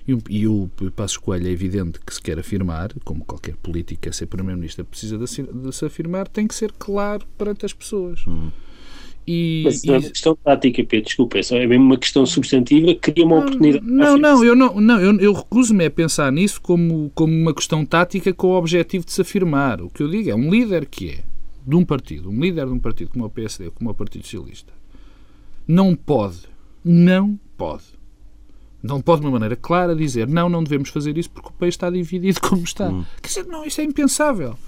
e, 0.06 0.16
e 0.28 0.46
o 0.46 0.70
Passos 0.94 1.16
Coelho 1.16 1.48
é 1.48 1.50
evidente 1.50 1.98
que 1.98 2.14
se 2.14 2.20
quer 2.20 2.38
afirmar, 2.38 2.92
como 3.04 3.24
qualquer 3.24 3.56
político 3.56 4.00
que 4.00 4.08
quer 4.08 4.14
ser 4.14 4.26
Primeiro-Ministro 4.26 4.84
precisa 4.84 5.16
de 5.16 5.26
se, 5.26 5.42
de 5.42 5.72
se, 5.74 5.84
afirmar, 5.84 6.28
tem 6.28 6.46
que 6.46 6.54
ser 6.54 6.72
claro 6.72 7.26
perante 7.38 7.64
as 7.64 7.72
pessoas. 7.72 8.24
Hum. 8.26 8.50
E, 9.26 9.62
Mas 9.64 9.84
é 9.84 9.90
uma 9.90 10.00
questão 10.02 10.36
tática, 10.36 10.84
Pedro, 10.84 11.06
desculpa, 11.06 11.38
é, 11.38 11.42
só, 11.42 11.56
é 11.56 11.66
mesmo 11.66 11.84
uma 11.84 11.96
questão 11.96 12.26
substantiva 12.26 12.88
que 12.88 13.12
cria 13.12 13.24
uma 13.24 13.36
não, 13.36 13.42
oportunidade. 13.42 13.86
Não, 13.86 14.18
não, 14.18 14.44
eu 14.44 14.54
não, 14.54 14.80
não 14.80 15.00
eu, 15.00 15.18
eu 15.18 15.32
recuso-me 15.32 15.86
a 15.86 15.90
pensar 15.90 16.30
nisso 16.30 16.60
como, 16.60 17.10
como 17.14 17.32
uma 17.32 17.54
questão 17.54 17.86
tática 17.86 18.34
com 18.34 18.48
o 18.48 18.56
objetivo 18.56 19.04
de 19.06 19.12
se 19.12 19.22
afirmar. 19.22 19.80
O 19.80 19.88
que 19.88 20.02
eu 20.02 20.08
digo 20.08 20.30
é 20.30 20.34
um 20.34 20.50
líder 20.50 20.86
que 20.86 21.10
é 21.10 21.18
de 21.66 21.74
um 21.74 21.84
partido, 21.84 22.28
um 22.28 22.38
líder 22.38 22.66
de 22.66 22.72
um 22.72 22.78
partido 22.78 23.10
como 23.10 23.24
o 23.24 23.30
PSD, 23.30 23.70
como 23.70 23.90
o 23.90 23.94
Partido 23.94 24.24
Socialista, 24.24 24.72
não 25.66 25.96
pode, 25.96 26.40
não 26.84 27.38
pode 27.56 27.94
não 28.84 29.00
pode, 29.00 29.22
de 29.22 29.26
uma 29.26 29.32
maneira 29.32 29.56
clara, 29.56 29.96
dizer 29.96 30.28
não, 30.28 30.50
não 30.50 30.62
devemos 30.62 30.90
fazer 30.90 31.16
isso 31.16 31.30
porque 31.30 31.48
o 31.48 31.52
país 31.52 31.72
está 31.72 31.88
dividido 31.88 32.38
como 32.46 32.62
está. 32.62 32.90
Hum. 32.90 33.04
Quer 33.22 33.28
dizer, 33.28 33.46
não, 33.46 33.64
isso 33.64 33.80
é 33.80 33.84
impensável. 33.84 34.58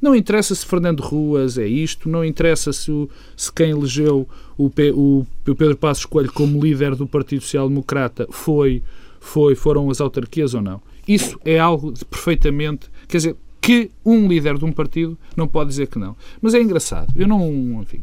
Não 0.00 0.14
interessa 0.14 0.54
se 0.54 0.64
Fernando 0.64 1.00
Ruas 1.00 1.58
é 1.58 1.66
isto, 1.66 2.08
não 2.08 2.24
interessa 2.24 2.72
se, 2.72 2.90
o, 2.90 3.08
se 3.36 3.52
quem 3.52 3.70
elegeu 3.70 4.28
o, 4.56 4.66
o, 4.66 5.26
o 5.46 5.54
Pedro 5.54 5.76
Passos 5.76 6.04
Coelho 6.04 6.32
como 6.32 6.62
líder 6.62 6.94
do 6.94 7.06
Partido 7.06 7.42
Social 7.42 7.68
Democrata 7.68 8.26
foi, 8.30 8.82
foi, 9.20 9.54
foram 9.54 9.90
as 9.90 10.00
autarquias 10.00 10.54
ou 10.54 10.62
não. 10.62 10.80
Isso 11.06 11.38
é 11.44 11.58
algo 11.58 11.92
perfeitamente. 12.10 12.88
Quer 13.08 13.16
dizer, 13.16 13.36
que 13.60 13.90
um 14.04 14.26
líder 14.26 14.56
de 14.56 14.64
um 14.64 14.72
partido 14.72 15.18
não 15.36 15.46
pode 15.46 15.68
dizer 15.70 15.88
que 15.88 15.98
não. 15.98 16.16
Mas 16.40 16.54
é 16.54 16.62
engraçado. 16.62 17.12
Eu 17.14 17.28
não. 17.28 17.82
Enfim, 17.82 18.02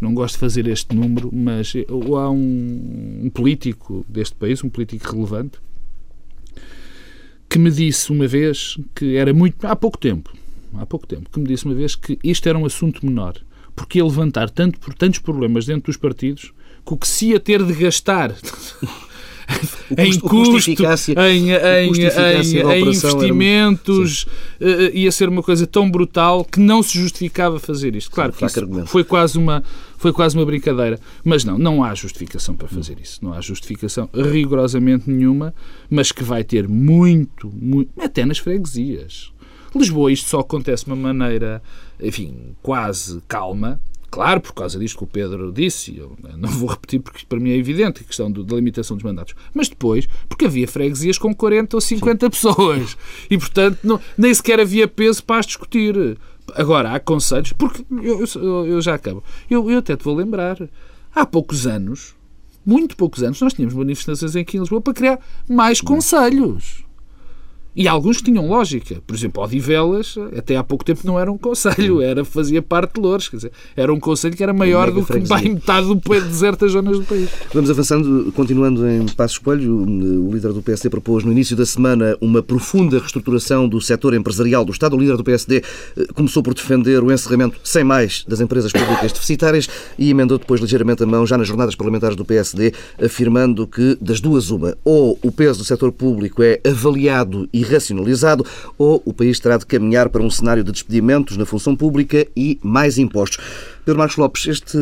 não 0.00 0.14
gosto 0.14 0.34
de 0.34 0.40
fazer 0.40 0.66
este 0.66 0.96
número, 0.96 1.30
mas 1.32 1.72
há 1.88 2.30
um, 2.30 3.20
um 3.24 3.30
político 3.30 4.04
deste 4.08 4.34
país, 4.34 4.64
um 4.64 4.68
político 4.68 5.14
relevante, 5.14 5.58
que 7.48 7.58
me 7.58 7.70
disse 7.70 8.10
uma 8.10 8.26
vez 8.26 8.78
que 8.94 9.16
era 9.16 9.32
muito. 9.32 9.64
há 9.64 9.76
pouco 9.76 9.98
tempo, 9.98 10.32
há 10.74 10.86
pouco 10.86 11.06
tempo, 11.06 11.30
que 11.30 11.38
me 11.40 11.46
disse 11.46 11.64
uma 11.64 11.74
vez 11.74 11.94
que 11.94 12.18
isto 12.22 12.48
era 12.48 12.58
um 12.58 12.66
assunto 12.66 13.04
menor, 13.04 13.34
porque 13.74 13.98
ia 13.98 14.04
levantar 14.04 14.50
tanto, 14.50 14.78
por 14.78 14.94
tantos 14.94 15.18
problemas 15.18 15.66
dentro 15.66 15.86
dos 15.86 15.96
partidos 15.96 16.52
que 16.86 16.94
o 16.94 16.96
que 16.96 17.08
se 17.08 17.26
ia 17.26 17.40
ter 17.40 17.62
de 17.62 17.72
gastar 17.74 18.34
em 19.96 20.18
custo, 20.20 20.70
em, 20.70 21.50
em, 21.50 21.50
em, 21.50 22.72
em 22.72 22.88
investimentos, 22.88 24.22
uh, 24.60 24.94
ia 24.94 25.10
ser 25.10 25.28
uma 25.28 25.42
coisa 25.42 25.66
tão 25.66 25.90
brutal 25.90 26.44
que 26.44 26.60
não 26.60 26.82
se 26.82 26.98
justificava 26.98 27.58
fazer 27.58 27.96
isto. 27.96 28.10
Claro 28.10 28.32
que 28.32 28.44
isso 28.44 28.86
foi 28.86 29.04
quase 29.04 29.38
uma 29.38 29.62
foi 29.98 30.14
quase 30.14 30.34
uma 30.34 30.46
brincadeira, 30.46 30.98
mas 31.22 31.44
não, 31.44 31.58
não 31.58 31.84
há 31.84 31.94
justificação 31.94 32.54
para 32.54 32.66
fazer 32.66 32.98
isso, 32.98 33.22
não 33.22 33.34
há 33.34 33.40
justificação 33.42 34.08
rigorosamente 34.14 35.10
nenhuma, 35.10 35.54
mas 35.90 36.10
que 36.10 36.24
vai 36.24 36.42
ter 36.42 36.66
muito, 36.66 37.52
muito 37.54 37.90
até 38.00 38.24
nas 38.24 38.38
freguesias. 38.38 39.30
Lisboa 39.74 40.12
isto 40.12 40.28
só 40.28 40.40
acontece 40.40 40.84
de 40.84 40.90
uma 40.90 41.12
maneira, 41.12 41.62
enfim, 42.00 42.54
quase 42.62 43.22
calma, 43.28 43.80
Claro, 44.10 44.40
por 44.40 44.52
causa 44.52 44.76
disto 44.76 44.98
que 44.98 45.04
o 45.04 45.06
Pedro 45.06 45.52
disse, 45.52 45.96
eu 45.96 46.16
não 46.36 46.48
vou 46.50 46.68
repetir 46.68 47.00
porque 47.00 47.24
para 47.24 47.38
mim 47.38 47.50
é 47.50 47.56
evidente 47.56 48.02
a 48.02 48.04
questão 48.04 48.30
da 48.30 48.56
limitação 48.56 48.96
dos 48.96 49.04
mandatos, 49.04 49.34
mas 49.54 49.68
depois, 49.68 50.08
porque 50.28 50.46
havia 50.46 50.66
freguesias 50.66 51.16
com 51.16 51.32
40 51.32 51.76
ou 51.76 51.80
50 51.80 52.26
Sim. 52.26 52.30
pessoas 52.30 52.96
e, 53.30 53.38
portanto, 53.38 53.78
não, 53.84 54.00
nem 54.18 54.34
sequer 54.34 54.58
havia 54.58 54.88
peso 54.88 55.22
para 55.22 55.38
as 55.38 55.46
discutir. 55.46 56.18
Agora, 56.54 56.92
há 56.92 56.98
conselhos, 56.98 57.52
porque 57.52 57.84
eu, 58.02 58.24
eu, 58.34 58.66
eu 58.66 58.80
já 58.80 58.96
acabo. 58.96 59.22
Eu, 59.48 59.70
eu 59.70 59.78
até 59.78 59.96
te 59.96 60.02
vou 60.02 60.16
lembrar, 60.16 60.58
há 61.14 61.24
poucos 61.24 61.64
anos, 61.64 62.16
muito 62.66 62.96
poucos 62.96 63.22
anos, 63.22 63.40
nós 63.40 63.54
tínhamos 63.54 63.74
manifestações 63.74 64.34
aqui 64.34 64.56
em 64.56 64.60
Lisboa 64.60 64.80
para 64.80 64.92
criar 64.92 65.20
mais 65.48 65.80
conselhos. 65.80 66.84
E 67.74 67.86
alguns 67.86 68.18
que 68.18 68.24
tinham 68.24 68.48
lógica. 68.48 69.00
Por 69.06 69.14
exemplo, 69.14 69.42
Odivelas, 69.42 70.16
até 70.36 70.56
há 70.56 70.64
pouco 70.64 70.84
tempo 70.84 71.00
não 71.04 71.18
era 71.18 71.30
um 71.30 71.38
conselho, 71.38 72.00
era, 72.02 72.24
fazia 72.24 72.60
parte 72.60 72.94
de 72.94 73.00
Louros. 73.00 73.28
Quer 73.28 73.36
dizer, 73.36 73.52
era 73.76 73.92
um 73.92 74.00
conselho 74.00 74.36
que 74.36 74.42
era 74.42 74.52
maior 74.52 74.90
do 74.90 75.04
que 75.04 75.18
bem 75.20 75.54
metade 75.54 75.86
do 75.86 75.94
deserto 75.94 76.60
das 76.60 76.72
zonas 76.72 76.98
do 76.98 77.04
país. 77.04 77.28
Vamos 77.54 77.70
avançando, 77.70 78.32
continuando 78.32 78.88
em 78.88 79.06
Passos 79.08 79.38
Coelho. 79.38 79.76
O 79.76 80.32
líder 80.32 80.52
do 80.52 80.62
PSD 80.62 80.90
propôs 80.90 81.24
no 81.24 81.30
início 81.30 81.56
da 81.56 81.64
semana 81.64 82.16
uma 82.20 82.42
profunda 82.42 82.98
reestruturação 82.98 83.68
do 83.68 83.80
setor 83.80 84.14
empresarial 84.14 84.64
do 84.64 84.72
Estado. 84.72 84.96
O 84.96 84.98
líder 84.98 85.16
do 85.16 85.24
PSD 85.24 85.62
eh, 85.96 86.06
começou 86.14 86.42
por 86.42 86.54
defender 86.54 87.02
o 87.02 87.12
encerramento 87.12 87.58
sem 87.62 87.84
mais 87.84 88.24
das 88.26 88.40
empresas 88.40 88.72
públicas 88.72 89.12
deficitárias 89.12 89.68
e 89.98 90.10
emendou 90.10 90.38
depois 90.38 90.60
ligeiramente 90.60 91.02
a 91.02 91.06
mão 91.06 91.26
já 91.26 91.38
nas 91.38 91.46
jornadas 91.46 91.74
parlamentares 91.74 92.16
do 92.16 92.24
PSD, 92.24 92.72
afirmando 93.02 93.66
que 93.66 93.96
das 94.00 94.20
duas 94.20 94.50
uma, 94.50 94.76
ou 94.84 95.18
o 95.22 95.30
peso 95.30 95.60
do 95.60 95.64
setor 95.64 95.92
público 95.92 96.42
é 96.42 96.60
avaliado 96.66 97.48
e 97.52 97.59
racionalizado, 97.62 98.44
ou 98.78 99.02
o 99.04 99.12
país 99.12 99.38
terá 99.38 99.56
de 99.56 99.66
caminhar 99.66 100.08
para 100.08 100.22
um 100.22 100.30
cenário 100.30 100.64
de 100.64 100.72
despedimentos 100.72 101.36
na 101.36 101.44
função 101.44 101.76
pública 101.76 102.26
e 102.36 102.58
mais 102.62 102.98
impostos. 102.98 103.38
Pedro 103.84 103.98
Marcos 103.98 104.16
Lopes, 104.18 104.46
este, 104.46 104.78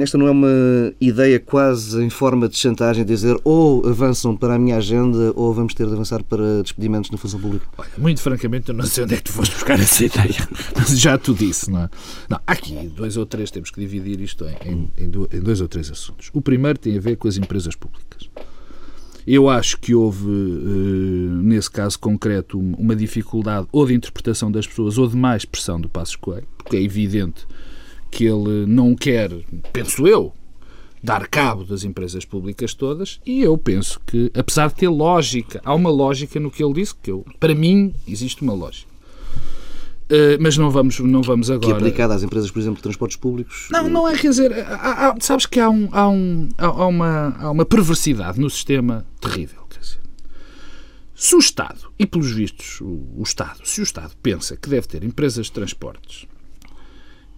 esta 0.00 0.16
não 0.16 0.28
é 0.28 0.30
uma 0.30 0.94
ideia 1.00 1.38
quase 1.38 2.02
em 2.02 2.08
forma 2.08 2.48
de 2.48 2.56
chantagem, 2.56 3.04
dizer 3.04 3.36
ou 3.44 3.86
avançam 3.86 4.36
para 4.36 4.54
a 4.54 4.58
minha 4.58 4.76
agenda 4.76 5.32
ou 5.34 5.52
vamos 5.52 5.74
ter 5.74 5.86
de 5.86 5.92
avançar 5.92 6.22
para 6.22 6.62
despedimentos 6.62 7.10
na 7.10 7.18
função 7.18 7.40
pública? 7.40 7.66
Olha, 7.76 7.90
muito 7.98 8.20
francamente, 8.20 8.68
eu 8.68 8.74
não 8.74 8.84
sei 8.84 9.04
onde 9.04 9.14
é 9.14 9.16
que 9.16 9.24
tu 9.24 9.32
foste 9.32 9.52
buscar 9.52 9.78
essa 9.78 10.04
ideia, 10.04 10.48
mas 10.76 10.88
já 10.98 11.18
tu 11.18 11.34
disse, 11.34 11.70
não 11.70 11.82
é? 11.82 11.90
Não, 12.30 12.40
aqui 12.46 12.88
dois 12.94 13.16
ou 13.16 13.26
três, 13.26 13.50
temos 13.50 13.70
que 13.70 13.80
dividir 13.80 14.20
isto 14.20 14.46
em, 14.46 14.90
em, 14.96 15.08
em 15.32 15.40
dois 15.40 15.60
ou 15.60 15.68
três 15.68 15.90
assuntos. 15.90 16.30
O 16.32 16.40
primeiro 16.40 16.78
tem 16.78 16.96
a 16.96 17.00
ver 17.00 17.16
com 17.16 17.28
as 17.28 17.36
empresas 17.36 17.74
públicas. 17.74 18.30
Eu 19.26 19.48
acho 19.48 19.78
que 19.80 19.92
houve, 19.92 20.30
eh, 20.30 21.42
nesse 21.42 21.70
caso 21.70 21.98
concreto, 21.98 22.58
uma 22.58 22.94
dificuldade 22.94 23.66
ou 23.72 23.84
de 23.84 23.94
interpretação 23.94 24.52
das 24.52 24.66
pessoas 24.66 24.98
ou 24.98 25.08
de 25.08 25.16
mais 25.16 25.44
pressão 25.44 25.80
do 25.80 25.88
Passos 25.88 26.14
Coelho, 26.14 26.46
porque 26.56 26.76
é 26.76 26.82
evidente 26.82 27.44
que 28.10 28.24
ele 28.24 28.66
não 28.66 28.94
quer, 28.94 29.32
penso 29.72 30.06
eu, 30.06 30.32
dar 31.02 31.26
cabo 31.28 31.64
das 31.64 31.84
empresas 31.84 32.24
públicas 32.24 32.72
todas 32.72 33.20
e 33.26 33.42
eu 33.42 33.58
penso 33.58 34.00
que, 34.06 34.30
apesar 34.34 34.68
de 34.68 34.74
ter 34.76 34.88
lógica, 34.88 35.60
há 35.64 35.74
uma 35.74 35.90
lógica 35.90 36.38
no 36.38 36.50
que 36.50 36.62
ele 36.62 36.74
disse, 36.74 36.94
que 36.94 37.10
eu, 37.10 37.24
para 37.40 37.54
mim 37.54 37.94
existe 38.06 38.42
uma 38.42 38.54
lógica. 38.54 38.95
Uh, 40.08 40.38
mas 40.40 40.56
não 40.56 40.70
vamos, 40.70 41.00
não 41.00 41.20
vamos 41.20 41.50
agora. 41.50 41.66
Que 41.66 41.72
é 41.72 41.76
aplicada 41.76 42.14
às 42.14 42.22
empresas, 42.22 42.50
por 42.50 42.60
exemplo, 42.60 42.76
de 42.76 42.82
transportes 42.82 43.16
públicos? 43.16 43.68
Não, 43.70 43.88
não 43.88 44.08
é, 44.08 44.16
quer 44.16 44.28
dizer, 44.28 44.52
há, 44.52 45.08
há, 45.08 45.14
sabes 45.20 45.46
que 45.46 45.58
há, 45.58 45.68
um, 45.68 45.88
há, 45.90 46.08
um, 46.08 46.48
há, 46.56 46.86
uma, 46.86 47.36
há 47.40 47.50
uma 47.50 47.64
perversidade 47.64 48.38
no 48.38 48.48
sistema 48.48 49.04
terrível. 49.20 49.62
Quer 49.68 49.80
dizer, 49.80 49.98
se 51.12 51.34
o 51.34 51.38
Estado, 51.40 51.90
e 51.98 52.06
pelos 52.06 52.30
vistos 52.30 52.80
o, 52.80 53.04
o 53.16 53.22
Estado, 53.24 53.60
se 53.64 53.80
o 53.80 53.82
Estado 53.82 54.12
pensa 54.22 54.56
que 54.56 54.68
deve 54.68 54.86
ter 54.86 55.02
empresas 55.02 55.46
de 55.46 55.52
transportes, 55.52 56.26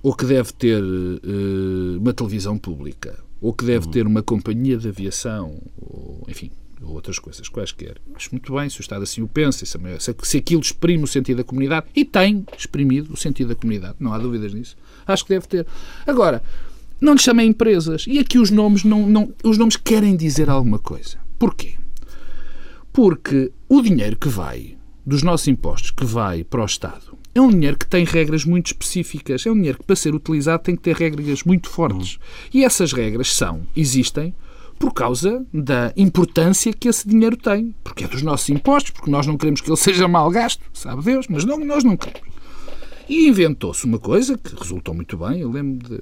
ou 0.02 0.14
que 0.14 0.26
deve 0.26 0.52
ter 0.52 0.82
uh, 0.82 1.98
uma 1.98 2.12
televisão 2.12 2.58
pública, 2.58 3.18
ou 3.40 3.54
que 3.54 3.64
deve 3.64 3.88
ter 3.88 4.06
uma 4.06 4.22
companhia 4.22 4.76
de 4.76 4.88
aviação, 4.88 5.58
ou, 5.80 6.22
enfim, 6.28 6.50
ou 6.82 6.92
outras 6.92 7.18
coisas 7.18 7.48
quaisquer. 7.48 7.96
Acho 8.14 8.30
muito 8.32 8.54
bem 8.54 8.68
se 8.68 8.80
o 8.80 8.82
Estado 8.82 9.02
assim 9.02 9.22
o 9.22 9.28
pensa, 9.28 9.64
se 9.66 10.36
aquilo 10.36 10.60
exprime 10.60 11.04
o 11.04 11.06
sentido 11.06 11.38
da 11.38 11.44
comunidade, 11.44 11.86
e 11.94 12.04
tem 12.04 12.44
exprimido 12.56 13.12
o 13.12 13.16
sentido 13.16 13.48
da 13.48 13.54
comunidade, 13.54 13.96
não 13.98 14.12
há 14.12 14.18
dúvidas 14.18 14.52
nisso. 14.54 14.76
Acho 15.06 15.24
que 15.24 15.30
deve 15.30 15.46
ter. 15.46 15.66
Agora, 16.06 16.42
não 17.00 17.14
lhe 17.14 17.20
chamem 17.20 17.48
empresas. 17.48 18.04
E 18.06 18.18
aqui 18.18 18.38
os 18.38 18.50
nomes, 18.50 18.84
não, 18.84 19.08
não, 19.08 19.32
os 19.44 19.56
nomes 19.56 19.76
querem 19.76 20.16
dizer 20.16 20.50
alguma 20.50 20.78
coisa. 20.78 21.18
Porquê? 21.38 21.74
Porque 22.92 23.52
o 23.68 23.80
dinheiro 23.80 24.16
que 24.16 24.28
vai, 24.28 24.76
dos 25.06 25.22
nossos 25.22 25.46
impostos, 25.48 25.90
que 25.90 26.04
vai 26.04 26.42
para 26.42 26.62
o 26.62 26.66
Estado, 26.66 27.16
é 27.34 27.40
um 27.40 27.50
dinheiro 27.50 27.78
que 27.78 27.86
tem 27.86 28.04
regras 28.04 28.44
muito 28.44 28.66
específicas. 28.68 29.46
É 29.46 29.50
um 29.50 29.54
dinheiro 29.54 29.78
que, 29.78 29.84
para 29.84 29.94
ser 29.94 30.14
utilizado, 30.14 30.64
tem 30.64 30.74
que 30.74 30.82
ter 30.82 30.96
regras 30.96 31.44
muito 31.44 31.68
fortes. 31.68 32.18
E 32.52 32.64
essas 32.64 32.92
regras 32.92 33.32
são, 33.32 33.62
existem, 33.76 34.34
por 34.78 34.92
causa 34.92 35.44
da 35.52 35.92
importância 35.96 36.72
que 36.72 36.88
esse 36.88 37.08
dinheiro 37.08 37.36
tem. 37.36 37.74
Porque 37.82 38.04
é 38.04 38.08
dos 38.08 38.22
nossos 38.22 38.48
impostos, 38.48 38.92
porque 38.92 39.10
nós 39.10 39.26
não 39.26 39.36
queremos 39.36 39.60
que 39.60 39.68
ele 39.68 39.76
seja 39.76 40.06
mal 40.06 40.30
gasto, 40.30 40.62
sabe 40.72 41.02
Deus, 41.02 41.26
mas 41.28 41.44
não, 41.44 41.58
nós 41.58 41.84
não 41.84 41.96
queremos. 41.96 42.28
E 43.08 43.28
inventou-se 43.28 43.84
uma 43.84 43.98
coisa 43.98 44.36
que 44.36 44.54
resultou 44.54 44.94
muito 44.94 45.16
bem. 45.16 45.40
Eu 45.40 45.50
lembro 45.50 45.88
de, 45.88 46.00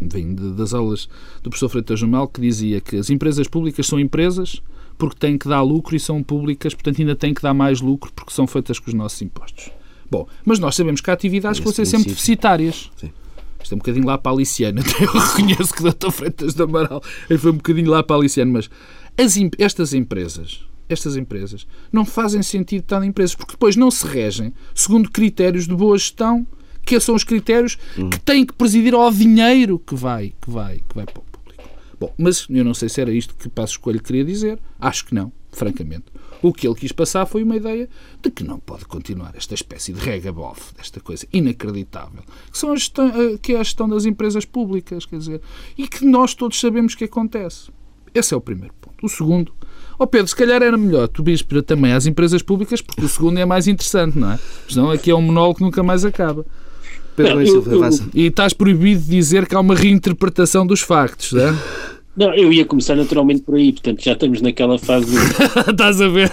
vem 0.00 0.34
das 0.34 0.74
aulas 0.74 1.08
do 1.42 1.50
professor 1.50 1.68
Freitas 1.68 1.98
Jamal 1.98 2.28
que 2.28 2.40
dizia 2.40 2.80
que 2.80 2.96
as 2.96 3.10
empresas 3.10 3.48
públicas 3.48 3.86
são 3.86 3.98
empresas 3.98 4.62
porque 4.98 5.16
têm 5.18 5.38
que 5.38 5.48
dar 5.48 5.62
lucro 5.62 5.96
e 5.96 6.00
são 6.00 6.22
públicas, 6.22 6.74
portanto 6.74 7.00
ainda 7.00 7.16
têm 7.16 7.34
que 7.34 7.42
dar 7.42 7.54
mais 7.54 7.80
lucro 7.80 8.12
porque 8.14 8.32
são 8.32 8.46
feitas 8.46 8.78
com 8.78 8.88
os 8.88 8.94
nossos 8.94 9.20
impostos. 9.22 9.70
Bom, 10.10 10.28
mas 10.44 10.58
nós 10.58 10.76
sabemos 10.76 11.00
que 11.00 11.10
há 11.10 11.14
atividades 11.14 11.58
que 11.58 11.64
vão 11.64 11.72
ser 11.72 11.86
sempre 11.86 12.10
deficitárias. 12.10 12.90
Sim. 12.96 13.10
Isto 13.62 13.72
é 13.72 13.74
um 13.76 13.78
bocadinho 13.78 14.06
lá 14.06 14.18
para 14.18 14.32
a 14.32 14.34
Aliciana. 14.34 14.80
Até 14.82 15.04
eu 15.04 15.12
reconheço 15.12 15.74
que 15.74 15.86
o 15.86 15.92
Dr. 15.92 16.10
Freitas 16.10 16.54
do 16.54 16.64
Amaral 16.64 17.02
foi 17.38 17.50
um 17.50 17.56
bocadinho 17.56 17.90
lá 17.90 18.02
para 18.02 18.16
a 18.16 18.18
Aliciana, 18.18 18.52
mas 18.52 18.70
as, 19.16 19.36
estas 19.58 19.94
empresas, 19.94 20.64
estas 20.88 21.16
empresas 21.16 21.66
não 21.92 22.04
fazem 22.04 22.42
sentido 22.42 22.82
estar 22.82 23.02
em 23.02 23.08
empresas, 23.08 23.34
porque 23.34 23.52
depois 23.52 23.76
não 23.76 23.90
se 23.90 24.06
regem 24.06 24.52
segundo 24.74 25.10
critérios 25.10 25.66
de 25.66 25.74
boa 25.74 25.96
gestão, 25.96 26.46
que 26.84 26.98
são 26.98 27.14
os 27.14 27.24
critérios 27.24 27.78
que 28.10 28.18
têm 28.20 28.44
que 28.44 28.52
presidir 28.52 28.94
ao 28.94 29.10
dinheiro 29.12 29.78
que 29.78 29.94
vai, 29.94 30.34
que 30.40 30.50
vai, 30.50 30.78
que 30.78 30.94
vai 30.94 31.04
para 31.04 31.20
o 31.20 31.22
público. 31.22 31.62
Bom, 31.98 32.12
mas 32.18 32.46
eu 32.50 32.64
não 32.64 32.74
sei 32.74 32.88
se 32.88 33.00
era 33.00 33.12
isto 33.12 33.34
que 33.36 33.48
Passo 33.48 33.74
Escolho 33.74 34.02
queria 34.02 34.24
dizer. 34.24 34.58
Acho 34.80 35.06
que 35.06 35.14
não, 35.14 35.32
francamente. 35.52 36.06
O 36.42 36.52
que 36.52 36.66
ele 36.66 36.74
quis 36.74 36.90
passar 36.90 37.24
foi 37.24 37.44
uma 37.44 37.54
ideia 37.54 37.88
de 38.20 38.30
que 38.30 38.42
não 38.42 38.58
pode 38.58 38.84
continuar 38.84 39.32
esta 39.36 39.54
espécie 39.54 39.92
de 39.92 40.00
regabof, 40.00 40.74
desta 40.76 40.98
coisa 41.00 41.24
inacreditável, 41.32 42.22
que, 42.50 42.58
são 42.58 42.72
a 42.72 42.76
gestão, 42.76 43.06
eh, 43.08 43.38
que 43.40 43.52
é 43.52 43.60
a 43.60 43.62
gestão 43.62 43.88
das 43.88 44.04
empresas 44.04 44.44
públicas, 44.44 45.06
quer 45.06 45.18
dizer, 45.18 45.40
e 45.78 45.86
que 45.86 46.04
nós 46.04 46.34
todos 46.34 46.58
sabemos 46.58 46.96
que 46.96 47.04
acontece. 47.04 47.70
Esse 48.12 48.34
é 48.34 48.36
o 48.36 48.40
primeiro 48.40 48.74
ponto. 48.80 49.06
O 49.06 49.08
segundo, 49.08 49.52
ó 49.98 50.04
oh 50.04 50.06
Pedro, 50.06 50.26
se 50.26 50.36
calhar 50.36 50.60
era 50.62 50.76
melhor 50.76 51.06
tu 51.06 51.22
vires 51.22 51.44
também 51.64 51.92
às 51.92 52.06
empresas 52.06 52.42
públicas, 52.42 52.80
porque 52.82 53.04
o 53.04 53.08
segundo 53.08 53.38
é 53.38 53.44
mais 53.44 53.68
interessante, 53.68 54.18
não 54.18 54.32
é? 54.32 54.38
Senão 54.68 54.90
aqui 54.90 55.10
é 55.10 55.14
um 55.14 55.22
monólogo 55.22 55.58
que 55.58 55.62
nunca 55.62 55.82
mais 55.82 56.04
acaba. 56.04 56.44
Pedro 57.14 57.36
não, 57.36 57.42
eu, 57.42 57.62
eu, 57.64 57.90
e 58.14 58.26
estás 58.26 58.52
proibido 58.52 59.02
de 59.02 59.10
dizer 59.10 59.46
que 59.46 59.54
há 59.54 59.60
uma 59.60 59.74
reinterpretação 59.74 60.66
dos 60.66 60.80
factos, 60.80 61.32
não 61.32 61.42
é? 61.42 61.58
Não, 62.14 62.34
eu 62.34 62.52
ia 62.52 62.64
começar 62.66 62.94
naturalmente 62.94 63.42
por 63.42 63.54
aí, 63.54 63.72
portanto 63.72 64.04
já 64.04 64.12
estamos 64.12 64.42
naquela 64.42 64.78
fase. 64.78 65.06
De... 65.10 65.16
Estás 65.70 66.00
a 66.00 66.08
ver? 66.08 66.30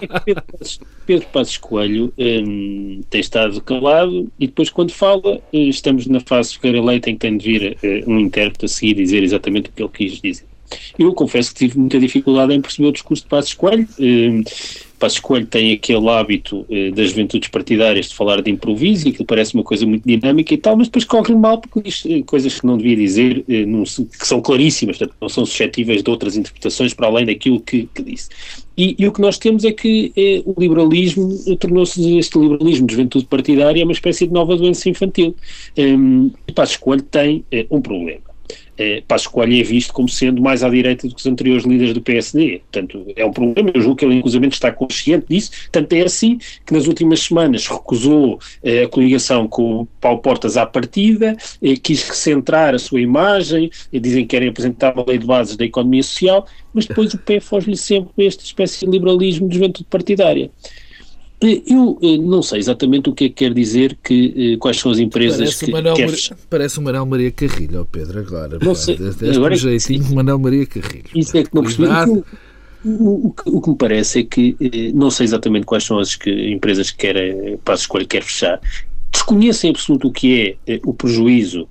É 0.00 0.20
Pedro, 0.20 0.42
Passos, 0.42 0.80
Pedro 1.06 1.26
Passos 1.32 1.56
Coelho 1.56 2.12
um, 2.18 3.00
tem 3.08 3.20
estado 3.20 3.60
calado 3.62 4.30
e 4.38 4.46
depois, 4.46 4.68
quando 4.68 4.92
fala, 4.92 5.40
eh, 5.52 5.58
estamos 5.58 6.06
na 6.06 6.20
fase 6.20 6.50
de 6.50 6.56
ficar 6.56 6.74
eleito 6.74 7.08
em 7.08 7.14
que 7.14 7.20
tem 7.20 7.38
de 7.38 7.44
vir 7.44 7.78
uh, 7.82 8.10
um 8.10 8.20
intérprete 8.20 8.66
a 8.66 8.68
seguir 8.68 8.94
dizer 8.94 9.22
exatamente 9.22 9.70
o 9.70 9.72
que 9.72 9.82
ele 9.82 9.90
quis 9.92 10.20
dizer. 10.20 10.51
Eu 10.98 11.12
confesso 11.14 11.52
que 11.52 11.58
tive 11.60 11.78
muita 11.78 11.98
dificuldade 11.98 12.52
em 12.52 12.60
perceber 12.60 12.88
o 12.88 12.92
discurso 12.92 13.22
de 13.22 13.28
Passos 13.28 13.54
Coelho. 13.54 13.88
Um, 13.98 14.42
Passos 15.02 15.18
Coelho 15.18 15.46
tem 15.46 15.72
aquele 15.72 16.08
hábito 16.08 16.64
eh, 16.70 16.92
das 16.92 17.10
juventudes 17.10 17.48
partidárias 17.48 18.06
de 18.06 18.14
falar 18.14 18.40
de 18.40 18.48
improviso 18.52 19.08
e 19.08 19.10
aquilo 19.10 19.26
parece 19.26 19.52
uma 19.52 19.64
coisa 19.64 19.84
muito 19.84 20.06
dinâmica 20.06 20.54
e 20.54 20.56
tal, 20.56 20.76
mas 20.76 20.86
depois 20.86 21.04
corre 21.04 21.34
mal 21.34 21.60
porque 21.60 21.82
diz 21.82 22.04
eh, 22.06 22.22
coisas 22.22 22.60
que 22.60 22.64
não 22.64 22.76
devia 22.76 22.94
dizer, 22.94 23.44
eh, 23.48 23.64
que 23.64 24.26
são 24.28 24.40
claríssimas, 24.40 24.98
portanto, 24.98 25.16
não 25.20 25.28
são 25.28 25.44
suscetíveis 25.44 26.04
de 26.04 26.08
outras 26.10 26.36
interpretações 26.36 26.94
para 26.94 27.08
além 27.08 27.26
daquilo 27.26 27.60
que, 27.60 27.88
que 27.92 28.00
disse. 28.00 28.28
E, 28.78 28.94
e, 28.96 29.08
o 29.08 29.12
que 29.12 29.20
nós 29.20 29.38
temos 29.38 29.64
é 29.64 29.72
que 29.72 30.12
eh, 30.16 30.40
o 30.46 30.54
liberalismo 30.56 31.36
tornou-se, 31.58 32.16
este 32.16 32.38
liberalismo 32.38 32.86
de 32.86 32.92
juventude 32.94 33.24
partidária, 33.24 33.82
uma 33.82 33.92
espécie 33.92 34.28
de 34.28 34.32
nova 34.32 34.56
doença 34.56 34.88
infantil. 34.88 35.34
Um, 35.76 36.30
Passos 36.54 36.76
Coelho 36.76 37.02
tem 37.02 37.44
um 37.70 37.80
problema 37.80 38.31
eh, 38.78 39.02
Passos 39.06 39.26
Coelho 39.26 39.60
é 39.60 39.62
visto 39.62 39.92
como 39.92 40.08
sendo 40.08 40.40
mais 40.40 40.62
à 40.62 40.68
direita 40.68 41.06
do 41.06 41.14
que 41.14 41.20
os 41.20 41.26
anteriores 41.26 41.64
líderes 41.64 41.94
do 41.94 42.00
PSD. 42.00 42.62
Portanto, 42.70 43.04
é 43.14 43.24
um 43.24 43.32
problema, 43.32 43.70
eu 43.74 43.80
julgo 43.80 43.96
que 43.96 44.04
ele 44.04 44.14
inclusive 44.14 44.46
está 44.48 44.72
consciente 44.72 45.26
disso, 45.28 45.50
tanto 45.70 45.92
é 45.92 46.02
assim 46.02 46.38
que 46.66 46.72
nas 46.72 46.86
últimas 46.86 47.20
semanas 47.20 47.66
recusou 47.66 48.40
eh, 48.62 48.84
a 48.84 48.88
coligação 48.88 49.46
com 49.46 49.82
o 49.82 49.86
Paulo 50.00 50.20
Portas 50.20 50.56
à 50.56 50.66
partida, 50.66 51.36
eh, 51.62 51.76
quis 51.76 52.08
recentrar 52.08 52.74
a 52.74 52.78
sua 52.78 53.00
imagem, 53.00 53.70
eh, 53.92 53.98
dizem 53.98 54.22
que 54.22 54.28
querem 54.28 54.48
apresentar 54.48 54.94
uma 54.94 55.04
lei 55.06 55.18
de 55.18 55.26
bases 55.26 55.56
da 55.56 55.64
economia 55.64 56.02
social, 56.02 56.46
mas 56.72 56.86
depois 56.86 57.12
o 57.14 57.18
pé 57.18 57.40
foge-lhe 57.40 57.76
sempre 57.76 58.26
esta 58.26 58.42
espécie 58.42 58.84
de 58.84 58.90
liberalismo 58.90 59.48
de 59.48 59.56
juventude 59.56 59.86
partidária. 59.90 60.50
Eu 61.42 61.98
eh, 62.00 62.18
não 62.18 62.42
sei 62.42 62.60
exatamente 62.60 63.10
o 63.10 63.12
que 63.12 63.24
é 63.24 63.28
que 63.28 63.34
quer 63.34 63.52
dizer 63.52 63.98
que 64.02 64.54
eh, 64.54 64.56
quais 64.58 64.78
são 64.78 64.92
as 64.92 64.98
empresas 64.98 65.38
parece 65.38 65.64
que 65.64 65.72
Manuel 65.72 65.94
quer... 65.94 66.06
Maria, 66.06 66.36
Parece 66.48 66.78
o 66.78 66.82
Manuel 66.82 67.06
Maria 67.06 67.30
Carrilho, 67.32 67.80
oh 67.80 67.84
Pedro, 67.84 68.20
agora. 68.20 68.58
Não 68.62 68.74
sei. 68.74 68.96
agora, 69.34 69.54
um 69.54 69.56
jeitinho 69.56 70.14
Manuel 70.14 70.38
Maria 70.38 70.66
Carrilho. 70.66 71.04
Isso 71.14 71.36
é 71.36 71.42
que 71.42 71.54
não 71.54 71.62
percebi. 71.62 71.88
O, 72.84 73.28
o, 73.28 73.34
o, 73.46 73.60
que 73.60 73.70
me 73.70 73.76
parece 73.76 74.20
é 74.20 74.22
que 74.24 74.56
eh, 74.60 74.92
não 74.92 75.10
sei 75.10 75.24
exatamente 75.24 75.66
quais 75.66 75.84
são 75.84 75.98
as 75.98 76.14
que, 76.14 76.30
empresas 76.52 76.90
que 76.90 76.98
quer, 76.98 77.58
para 77.64 77.74
a 77.74 77.76
escolha 77.76 78.04
quer 78.04 78.22
fechar. 78.22 78.60
Desconheço 79.22 79.66
em 79.66 79.70
absoluto 79.70 80.08
o 80.08 80.12
que 80.12 80.58
é 80.66 80.80
o 80.84 80.92
prejuízo 80.92 81.68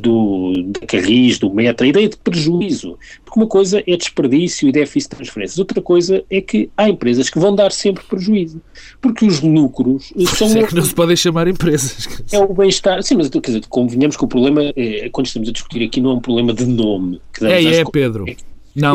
do, 0.00 0.52
da 0.68 0.86
Carris, 0.86 1.38
do 1.38 1.52
Meta, 1.52 1.84
a 1.84 1.86
ideia 1.86 2.08
de 2.08 2.16
prejuízo. 2.16 2.98
Porque 3.24 3.40
uma 3.40 3.46
coisa 3.46 3.82
é 3.86 3.96
desperdício 3.96 4.68
e 4.68 4.72
déficit 4.72 5.10
de 5.10 5.16
transferências, 5.16 5.58
outra 5.58 5.80
coisa 5.80 6.22
é 6.30 6.40
que 6.40 6.70
há 6.76 6.88
empresas 6.88 7.30
que 7.30 7.38
vão 7.38 7.54
dar 7.54 7.72
sempre 7.72 8.04
prejuízo. 8.04 8.60
Porque 9.00 9.24
os 9.24 9.40
lucros 9.40 10.12
são. 10.36 10.48
É 10.56 10.66
que 10.66 10.74
não 10.74 10.82
se 10.82 10.94
podem 10.94 11.16
chamar 11.16 11.48
empresas. 11.48 12.08
É 12.30 12.38
o 12.38 12.52
bem-estar. 12.52 13.02
Sim, 13.02 13.16
mas 13.16 13.28
quer 13.28 13.40
dizer, 13.40 13.62
convenhamos 13.68 14.16
que 14.16 14.24
o 14.24 14.28
problema, 14.28 14.62
é, 14.76 15.08
quando 15.10 15.26
estamos 15.26 15.48
a 15.48 15.52
discutir 15.52 15.82
aqui, 15.84 16.00
não 16.00 16.10
é 16.10 16.14
um 16.14 16.20
problema 16.20 16.52
de 16.52 16.66
nome. 16.66 17.20
é, 17.40 17.64
é, 17.64 17.84
Pedro. 17.84 18.28
É, 18.28 18.36
não, 18.74 18.94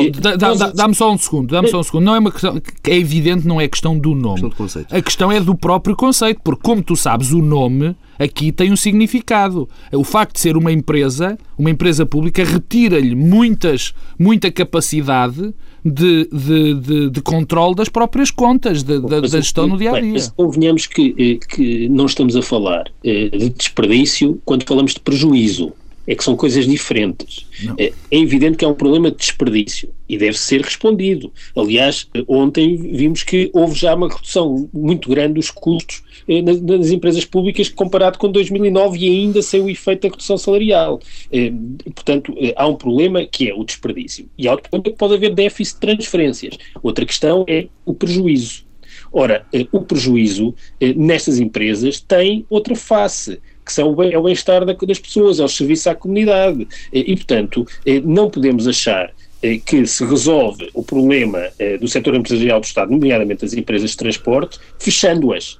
dá-me 0.73 0.95
só 0.95 1.11
um 1.11 1.17
segundo, 1.17 1.51
dá-me 1.51 1.69
só 1.69 1.79
um 1.79 1.83
segundo. 1.83 2.03
Não 2.03 2.15
é 2.15 2.19
uma 2.19 2.31
questão, 2.31 2.61
é 2.83 2.95
evidente, 2.95 3.47
não 3.47 3.61
é 3.61 3.67
questão 3.67 3.97
do 3.97 4.15
nome. 4.15 4.49
Questão 4.49 4.85
a 4.89 5.01
questão 5.01 5.31
é 5.31 5.39
do 5.39 5.55
próprio 5.55 5.95
conceito, 5.95 6.41
porque 6.43 6.61
como 6.63 6.81
tu 6.81 6.95
sabes, 6.95 7.31
o 7.31 7.41
nome 7.41 7.95
aqui 8.17 8.51
tem 8.51 8.71
um 8.71 8.75
significado. 8.75 9.69
O 9.93 10.03
facto 10.03 10.35
de 10.35 10.39
ser 10.39 10.57
uma 10.57 10.71
empresa, 10.71 11.37
uma 11.57 11.69
empresa 11.69 12.05
pública, 12.05 12.43
retira-lhe 12.43 13.15
muitas, 13.15 13.93
muita 14.17 14.51
capacidade 14.51 15.53
de, 15.85 16.27
de, 16.31 16.73
de, 16.73 17.09
de 17.11 17.21
controle 17.21 17.75
das 17.75 17.89
próprias 17.89 18.31
contas, 18.31 18.83
de, 18.83 18.99
da, 18.99 19.21
da 19.21 19.27
gestão 19.27 19.67
no 19.67 19.77
dia 19.77 19.91
a 19.91 20.01
dia. 20.01 20.13
Mas 20.13 20.29
convenhamos 20.29 20.87
que, 20.87 21.15
eh, 21.17 21.47
que 21.47 21.87
não 21.89 22.05
estamos 22.05 22.35
a 22.35 22.41
falar 22.41 22.85
eh, 23.03 23.29
de 23.29 23.49
desperdício 23.49 24.41
quando 24.43 24.65
falamos 24.67 24.93
de 24.93 24.99
prejuízo 24.99 25.73
é 26.07 26.15
que 26.15 26.23
são 26.23 26.35
coisas 26.35 26.65
diferentes. 26.65 27.45
É, 27.77 27.91
é, 28.09 28.17
evidente 28.17 28.57
que 28.57 28.65
é 28.65 28.67
um 28.67 28.73
problema 28.73 29.11
de 29.11 29.17
desperdício 29.17 29.89
e 30.07 30.17
deve 30.17 30.37
ser 30.37 30.61
respondido. 30.61 31.31
Aliás, 31.55 32.07
ontem 32.27 32.77
vimos 32.77 33.23
que 33.23 33.51
houve 33.53 33.75
já 33.75 33.93
uma 33.93 34.07
redução 34.07 34.69
muito 34.73 35.09
grande 35.09 35.33
dos 35.33 35.51
custos 35.51 36.01
eh, 36.27 36.41
nas, 36.41 36.89
empresas 36.91 37.25
públicas 37.25 37.67
comparado 37.69 38.17
com 38.17 38.31
2009 38.31 38.97
e 38.97 39.09
ainda 39.09 39.41
sem 39.41 39.61
o 39.61 39.69
efeito 39.69 40.03
da 40.03 40.09
redução 40.09 40.37
salarial. 40.37 40.99
Eh, 41.31 41.51
portanto, 41.93 42.33
eh, 42.37 42.53
há 42.55 42.67
um 42.67 42.75
problema 42.75 43.25
que 43.25 43.49
é 43.49 43.53
o 43.53 43.65
desperdício 43.65 44.29
e 44.37 44.47
há 44.47 44.51
outro 44.51 44.69
problema 44.69 44.93
que 44.93 44.99
pode 44.99 45.13
haver 45.13 45.33
déficit 45.33 45.75
de 45.75 45.81
transferências. 45.81 46.57
Outra 46.81 47.05
questão 47.05 47.43
é 47.47 47.67
o 47.85 47.93
prejuízo. 47.93 48.65
Ora, 49.11 49.45
o 49.71 49.81
prejuízo 49.81 50.53
nestas 50.95 51.39
empresas 51.39 52.01
tem 52.01 52.45
outra 52.49 52.75
face 52.75 53.39
que 53.67 53.73
são 53.73 53.95
é 54.01 54.17
o 54.17 54.23
bem-estar 54.23 54.65
das 54.65 54.99
pessoas, 54.99 55.39
é 55.39 55.43
o 55.43 55.47
serviço 55.47 55.89
à 55.89 55.95
comunidade. 55.95 56.65
E, 56.91 57.15
portanto, 57.15 57.67
eh, 57.85 58.01
não 58.03 58.29
podemos 58.29 58.65
achar 58.67 59.11
eh, 59.43 59.57
que 59.57 59.85
se 59.85 60.05
resolve 60.05 60.69
o 60.73 60.81
problema 60.81 61.49
eh, 61.59 61.77
do 61.77 61.87
setor 61.87 62.15
empresarial 62.15 62.61
do 62.61 62.63
Estado, 62.63 62.89
nomeadamente 62.89 63.43
as 63.43 63.53
empresas 63.53 63.91
de 63.91 63.97
transporte, 63.97 64.57
fechando-as. 64.79 65.59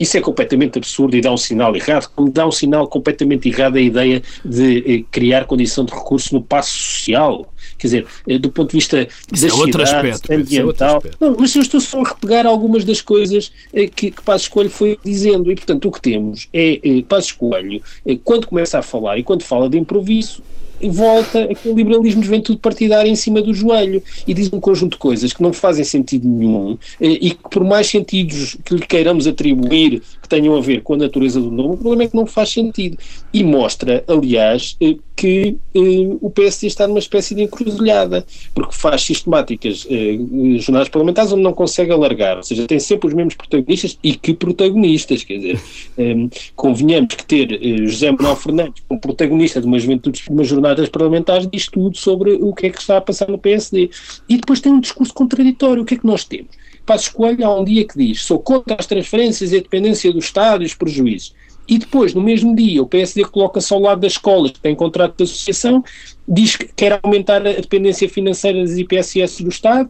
Isso 0.00 0.16
é 0.16 0.20
completamente 0.20 0.78
absurdo 0.78 1.16
e 1.16 1.20
dá 1.20 1.30
um 1.30 1.36
sinal 1.36 1.76
errado, 1.76 2.10
como 2.16 2.28
dá 2.28 2.44
um 2.44 2.50
sinal 2.50 2.88
completamente 2.88 3.48
errado 3.48 3.76
a 3.76 3.80
ideia 3.80 4.20
de 4.44 5.06
criar 5.12 5.44
condição 5.44 5.84
de 5.84 5.92
recurso 5.92 6.34
no 6.34 6.42
passo 6.42 6.72
social. 6.72 7.46
Quer 7.80 7.86
dizer, 7.86 8.06
do 8.38 8.50
ponto 8.50 8.70
de 8.70 8.76
vista 8.76 9.08
Isso 9.32 9.46
da 9.46 9.52
é 9.52 9.56
outro 9.56 9.82
aspecto, 9.82 10.32
ambiental. 10.32 10.88
É 10.88 10.96
aspecto. 10.96 11.16
Não, 11.20 11.36
mas 11.38 11.54
eu 11.54 11.62
estou 11.62 11.80
só 11.80 12.00
a 12.00 12.08
repegar 12.08 12.46
algumas 12.46 12.84
das 12.84 13.00
coisas 13.00 13.50
que, 13.72 14.10
que 14.10 14.22
Passos 14.22 14.48
Coelho 14.48 14.70
foi 14.70 14.98
dizendo. 15.04 15.50
E, 15.50 15.54
portanto, 15.54 15.88
o 15.88 15.92
que 15.92 16.00
temos 16.00 16.48
é, 16.52 16.80
é 16.82 17.02
Passos 17.02 17.32
Coelho, 17.32 17.82
quando 18.24 18.46
começa 18.46 18.78
a 18.78 18.82
falar 18.82 19.18
e 19.18 19.22
quando 19.22 19.42
fala 19.42 19.68
de 19.68 19.78
improviso, 19.78 20.42
volta 20.88 21.44
aquele 21.44 21.74
liberalismo 21.74 22.20
de 22.20 22.26
juventude 22.26 22.58
partidária 22.58 23.10
em 23.10 23.16
cima 23.16 23.42
do 23.42 23.52
joelho 23.52 24.02
e 24.26 24.32
diz 24.32 24.50
um 24.52 24.60
conjunto 24.60 24.92
de 24.92 24.98
coisas 24.98 25.32
que 25.32 25.42
não 25.42 25.52
fazem 25.52 25.84
sentido 25.84 26.26
nenhum 26.26 26.78
eh, 27.00 27.18
e 27.20 27.30
que 27.30 27.50
por 27.50 27.64
mais 27.64 27.88
sentidos 27.88 28.56
que 28.64 28.74
lhe 28.74 28.86
queiramos 28.86 29.26
atribuir 29.26 30.02
que 30.22 30.28
tenham 30.28 30.56
a 30.56 30.60
ver 30.60 30.82
com 30.82 30.94
a 30.94 30.96
natureza 30.96 31.40
do 31.40 31.50
nome, 31.50 31.74
o 31.74 31.76
problema 31.76 32.04
é 32.04 32.08
que 32.08 32.16
não 32.16 32.26
faz 32.26 32.50
sentido. 32.50 32.96
E 33.32 33.42
mostra, 33.42 34.04
aliás, 34.06 34.76
eh, 34.80 34.96
que 35.20 35.58
eh, 35.74 36.16
o 36.18 36.30
PSD 36.30 36.66
está 36.66 36.88
numa 36.88 36.98
espécie 36.98 37.34
de 37.34 37.42
encruzilhada, 37.42 38.24
porque 38.54 38.74
faz 38.74 39.02
sistemáticas 39.02 39.86
eh, 39.90 40.18
jornadas 40.60 40.88
parlamentares 40.88 41.30
onde 41.30 41.42
não 41.42 41.52
consegue 41.52 41.92
alargar, 41.92 42.38
ou 42.38 42.42
seja, 42.42 42.66
tem 42.66 42.80
sempre 42.80 43.08
os 43.08 43.12
mesmos 43.12 43.34
protagonistas 43.34 43.98
e 44.02 44.14
que 44.14 44.32
protagonistas, 44.32 45.22
quer 45.22 45.36
dizer, 45.36 45.60
eh, 45.98 46.14
convenhamos 46.56 47.16
que 47.16 47.26
ter 47.26 47.52
eh, 47.52 47.86
José 47.86 48.10
Manuel 48.10 48.34
Fernandes 48.34 48.82
como 48.88 48.98
protagonista 48.98 49.60
de 49.60 49.66
uma 49.66 49.78
juventude, 49.78 50.22
de 50.22 50.30
uma 50.30 50.42
jornadas 50.42 50.88
parlamentares 50.88 51.46
diz 51.52 51.68
tudo 51.68 51.98
sobre 51.98 52.38
o 52.40 52.54
que 52.54 52.68
é 52.68 52.70
que 52.70 52.80
está 52.80 52.96
a 52.96 53.00
passar 53.02 53.28
no 53.28 53.36
PSD. 53.36 53.90
E 54.26 54.38
depois 54.38 54.62
tem 54.62 54.72
um 54.72 54.80
discurso 54.80 55.12
contraditório, 55.12 55.82
o 55.82 55.84
que 55.84 55.96
é 55.96 55.98
que 55.98 56.06
nós 56.06 56.24
temos? 56.24 56.48
Passos 56.86 57.08
Coelho 57.08 57.44
há 57.44 57.60
um 57.60 57.62
dia 57.62 57.86
que 57.86 57.98
diz, 57.98 58.22
sou 58.22 58.38
contra 58.38 58.76
as 58.78 58.86
transferências 58.86 59.52
e 59.52 59.58
a 59.58 59.60
dependência 59.60 60.10
do 60.10 60.18
Estado 60.18 60.62
e 60.62 60.66
os 60.66 60.74
prejuízos. 60.74 61.34
E 61.70 61.78
depois, 61.78 62.12
no 62.12 62.20
mesmo 62.20 62.54
dia, 62.56 62.82
o 62.82 62.86
PSD 62.86 63.24
coloca-se 63.26 63.72
ao 63.72 63.78
lado 63.78 64.00
das 64.00 64.14
escolas 64.14 64.50
que 64.50 64.58
têm 64.58 64.74
contrato 64.74 65.16
de 65.18 65.22
associação, 65.22 65.84
diz 66.26 66.56
que 66.56 66.66
quer 66.66 66.98
aumentar 67.00 67.46
a 67.46 67.52
dependência 67.52 68.08
financeira 68.08 68.60
das 68.60 68.76
IPSS 68.76 69.44
do 69.44 69.50
Estado, 69.50 69.88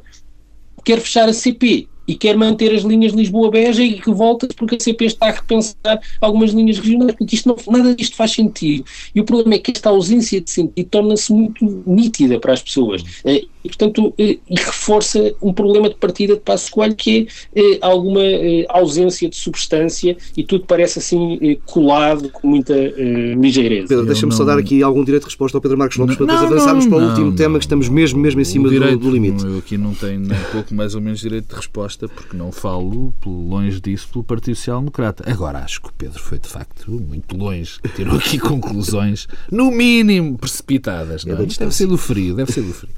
quer 0.85 1.01
fechar 1.01 1.27
a 1.27 1.33
CP 1.33 1.89
e 2.11 2.17
quer 2.17 2.37
manter 2.37 2.75
as 2.75 2.83
linhas 2.83 3.13
Lisboa-Beja 3.13 3.85
e 3.85 4.01
que 4.01 4.11
volta 4.11 4.49
porque 4.57 4.75
a 4.75 4.81
CP 4.81 5.05
está 5.05 5.29
a 5.29 5.31
repensar 5.31 6.01
algumas 6.21 6.51
linhas 6.51 6.77
regionais. 6.77 7.15
Porque 7.15 7.37
isto 7.37 7.49
não, 7.49 7.57
nada 7.73 7.95
disto 7.95 8.17
faz 8.17 8.33
sentido. 8.33 8.85
E 9.15 9.21
o 9.21 9.25
problema 9.25 9.55
é 9.55 9.59
que 9.61 9.71
esta 9.71 9.91
ausência 9.91 10.41
de 10.41 10.51
sentido 10.51 10.89
torna-se 10.89 11.33
muito 11.33 11.85
nítida 11.87 12.41
para 12.41 12.53
as 12.53 12.61
pessoas. 12.61 13.05
Eh, 13.25 13.45
e, 13.63 13.69
portanto, 13.69 14.13
eh, 14.19 14.39
e 14.49 14.55
reforça 14.57 15.35
um 15.41 15.53
problema 15.53 15.89
de 15.89 15.95
partida 15.95 16.35
de 16.35 16.41
Passo 16.41 16.73
Coelho 16.73 16.97
que 16.97 17.29
é 17.55 17.61
eh, 17.61 17.79
alguma 17.81 18.23
ausência 18.71 19.29
de 19.29 19.37
substância 19.37 20.17
e 20.37 20.43
tudo 20.43 20.65
parece 20.67 20.99
assim 20.99 21.39
colado 21.67 22.29
com 22.31 22.49
muita 22.49 22.75
ligeireza. 22.75 23.87
Pedro, 23.87 24.07
deixa-me 24.07 24.31
não... 24.31 24.37
só 24.37 24.45
dar 24.45 24.59
aqui 24.59 24.83
algum 24.83 25.05
direito 25.05 25.23
de 25.25 25.29
resposta 25.29 25.57
ao 25.59 25.63
Pedro 25.63 25.79
Marcos 25.79 25.97
Lopes 25.97 26.17
para 26.17 26.27
depois 26.27 26.43
avançarmos 26.43 26.87
não, 26.87 26.93
para 26.97 27.05
o 27.05 27.09
último 27.09 27.37
tema 27.37 27.59
que 27.59 27.67
estamos 27.67 27.89
mesmo, 27.89 28.19
mesmo 28.19 28.41
em 28.41 28.45
cima 28.45 28.69
direito, 28.69 28.99
do, 28.99 29.11
do, 29.11 29.13
limite. 29.13 29.45
Eu 29.45 29.59
aqui 29.59 29.79
não 29.79 29.95
tenho 29.95 30.21
nem 30.21 30.39
pouco 30.51 30.75
mais 30.75 30.95
ou 30.95 31.01
menos 31.01 31.21
direito 31.21 31.49
de 31.49 31.55
resposta 31.55 32.00
porque 32.09 32.37
não 32.37 32.53
falo 32.53 33.13
longe 33.25 33.81
disso 33.81 34.09
pelo 34.13 34.25
Partido 34.25 34.57
Social 34.57 34.79
Democrata. 34.81 35.31
Agora 35.31 35.59
acho 35.59 35.81
que 35.81 35.89
o 35.89 35.93
Pedro 35.93 36.19
foi 36.19 36.39
de 36.39 36.49
facto 36.49 36.91
muito 36.91 37.37
longe, 37.37 37.79
tirou 37.95 38.17
aqui 38.17 38.39
conclusões, 38.41 39.27
no 39.51 39.71
mínimo 39.71 40.39
precipitadas. 40.39 41.25
Não 41.25 41.35
é? 41.35 41.47
Deve 41.47 41.75
ser 41.75 41.87
do 41.87 41.97
frio, 41.97 42.35
deve 42.35 42.53
ser 42.53 42.63
do 42.63 42.73
frio. 42.73 42.93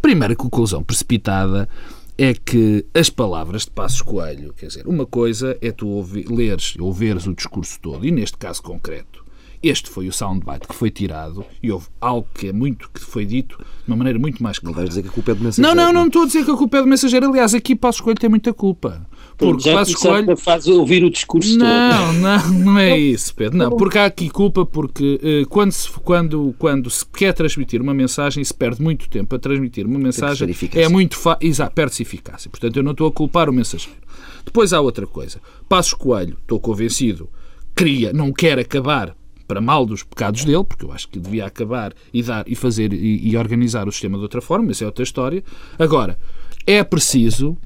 Primeira 0.00 0.34
conclusão 0.36 0.82
precipitada 0.82 1.68
é 2.16 2.34
que 2.34 2.84
as 2.92 3.08
palavras 3.08 3.62
de 3.64 3.70
Passos 3.70 4.02
Coelho, 4.02 4.52
quer 4.52 4.66
dizer, 4.66 4.86
uma 4.88 5.06
coisa 5.06 5.56
é 5.60 5.70
tu 5.70 5.86
ouvir, 5.86 6.28
leres 6.28 6.74
ou 6.78 6.92
veres 6.92 7.26
o 7.26 7.34
discurso 7.34 7.78
todo, 7.80 8.04
e 8.04 8.10
neste 8.10 8.36
caso 8.36 8.60
concreto, 8.60 9.24
este 9.62 9.90
foi 9.90 10.08
o 10.08 10.12
soundbite 10.12 10.68
que 10.68 10.74
foi 10.74 10.90
tirado 10.90 11.44
e 11.62 11.70
houve 11.72 11.86
algo 12.00 12.28
que 12.34 12.48
é 12.48 12.52
muito 12.52 12.90
que 12.92 13.00
foi 13.00 13.26
dito 13.26 13.58
de 13.58 13.88
uma 13.88 13.96
maneira 13.96 14.18
muito 14.18 14.42
mais 14.42 14.58
clara. 14.58 14.70
Não 14.70 14.76
vais 14.76 14.88
dizer 14.88 15.02
que 15.02 15.08
a 15.08 15.12
culpa 15.12 15.32
é 15.32 15.34
do 15.34 15.44
mensageiro. 15.44 15.76
Não, 15.76 15.84
não, 15.84 15.92
não, 15.92 16.00
não 16.00 16.06
estou 16.06 16.22
a 16.22 16.26
dizer 16.26 16.44
que 16.44 16.50
a 16.50 16.56
culpa 16.56 16.78
é 16.78 16.80
do 16.82 16.86
mensageiro. 16.86 17.28
Aliás, 17.28 17.54
aqui 17.54 17.74
Passos 17.74 18.00
Coelho 18.00 18.18
tem 18.18 18.30
muita 18.30 18.52
culpa. 18.52 19.06
Porque 19.36 19.70
Já 19.70 19.74
Passos 19.74 19.94
Coelho 19.96 20.36
faz 20.36 20.66
ouvir 20.66 21.04
o 21.04 21.10
discurso 21.10 21.56
não, 21.56 21.66
todo. 21.66 22.18
Não, 22.18 22.48
não 22.64 22.78
é 22.78 22.98
isso, 22.98 23.34
Pedro. 23.34 23.56
Não, 23.56 23.70
porque 23.70 23.98
há 23.98 24.06
aqui 24.06 24.28
culpa 24.28 24.64
porque 24.64 25.20
uh, 25.44 25.48
quando, 25.48 25.72
se, 25.72 25.90
quando, 25.90 26.54
quando 26.58 26.90
se 26.90 27.04
quer 27.06 27.32
transmitir 27.32 27.80
uma 27.80 27.94
mensagem 27.94 28.42
se 28.42 28.54
perde 28.54 28.82
muito 28.82 29.08
tempo 29.08 29.34
a 29.34 29.38
transmitir 29.38 29.86
uma 29.86 29.98
mensagem 29.98 30.48
é 30.74 30.88
muito 30.88 31.16
fácil, 31.16 31.70
perde-se 31.74 32.02
eficácia. 32.02 32.50
Portanto, 32.50 32.76
eu 32.76 32.82
não 32.82 32.92
estou 32.92 33.06
a 33.06 33.12
culpar 33.12 33.48
o 33.48 33.52
mensageiro. 33.52 33.98
Depois 34.44 34.72
há 34.72 34.80
outra 34.80 35.06
coisa. 35.06 35.40
Passos 35.68 35.94
Coelho, 35.94 36.36
estou 36.40 36.58
convencido, 36.58 37.28
queria, 37.76 38.12
não 38.12 38.32
quer 38.32 38.58
acabar 38.58 39.14
para 39.48 39.60
mal 39.60 39.86
dos 39.86 40.04
pecados 40.04 40.44
dele, 40.44 40.62
porque 40.62 40.84
eu 40.84 40.92
acho 40.92 41.08
que 41.08 41.18
devia 41.18 41.46
acabar 41.46 41.92
e 42.12 42.22
dar 42.22 42.44
e 42.46 42.54
fazer 42.54 42.92
e, 42.92 43.28
e 43.28 43.36
organizar 43.36 43.88
o 43.88 43.92
sistema 43.92 44.16
de 44.18 44.22
outra 44.22 44.40
forma, 44.40 44.66
mas 44.66 44.80
é 44.80 44.86
outra 44.86 45.02
história. 45.02 45.42
Agora, 45.78 46.18
é 46.66 46.84
preciso. 46.84 47.56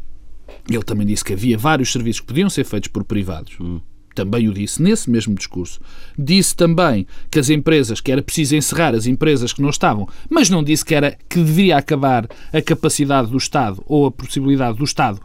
Ele 0.70 0.82
também 0.82 1.06
disse 1.06 1.24
que 1.24 1.32
havia 1.32 1.58
vários 1.58 1.90
serviços 1.90 2.20
que 2.20 2.26
podiam 2.26 2.48
ser 2.48 2.64
feitos 2.64 2.88
por 2.88 3.04
privados. 3.04 3.58
Hum 3.60 3.80
também 4.14 4.48
o 4.48 4.52
disse 4.52 4.82
nesse 4.82 5.10
mesmo 5.10 5.34
discurso. 5.34 5.80
Disse 6.18 6.54
também 6.54 7.06
que 7.30 7.38
as 7.38 7.50
empresas, 7.50 8.00
que 8.00 8.12
era 8.12 8.22
preciso 8.22 8.56
encerrar 8.56 8.94
as 8.94 9.06
empresas 9.06 9.52
que 9.52 9.62
não 9.62 9.70
estavam, 9.70 10.08
mas 10.28 10.50
não 10.50 10.62
disse 10.62 10.84
que 10.84 10.94
era 10.94 11.16
que 11.28 11.42
devia 11.42 11.76
acabar 11.76 12.26
a 12.52 12.62
capacidade 12.62 13.30
do 13.30 13.36
Estado 13.36 13.82
ou 13.86 14.06
a 14.06 14.10
possibilidade 14.10 14.78
do 14.78 14.84
Estado 14.84 15.20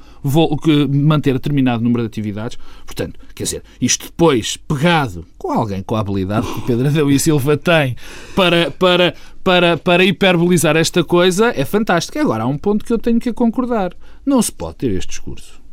manter 0.89 1.33
determinado 1.33 1.83
número 1.83 2.03
de 2.03 2.07
atividades. 2.07 2.57
Portanto, 2.85 3.19
quer 3.33 3.43
dizer, 3.43 3.63
isto 3.79 4.05
depois 4.05 4.57
pegado 4.57 5.25
com 5.37 5.51
alguém 5.51 5.81
com 5.81 5.95
a 5.95 5.99
habilidade 5.99 6.47
que 6.53 6.61
Pedro 6.61 6.87
Adão 6.87 7.09
e 7.09 7.19
Silva 7.19 7.55
tem 7.57 7.95
para, 8.35 8.71
para, 8.71 9.13
para, 9.43 9.77
para 9.77 10.03
hiperbolizar 10.03 10.75
esta 10.75 11.03
coisa 11.03 11.53
é 11.55 11.63
fantástico. 11.63 12.19
Agora, 12.19 12.43
há 12.43 12.47
um 12.47 12.57
ponto 12.57 12.83
que 12.83 12.91
eu 12.91 12.99
tenho 12.99 13.19
que 13.19 13.31
concordar. 13.31 13.93
Não 14.25 14.41
se 14.41 14.51
pode 14.51 14.77
ter 14.77 14.91
este 14.91 15.09
discurso 15.09 15.66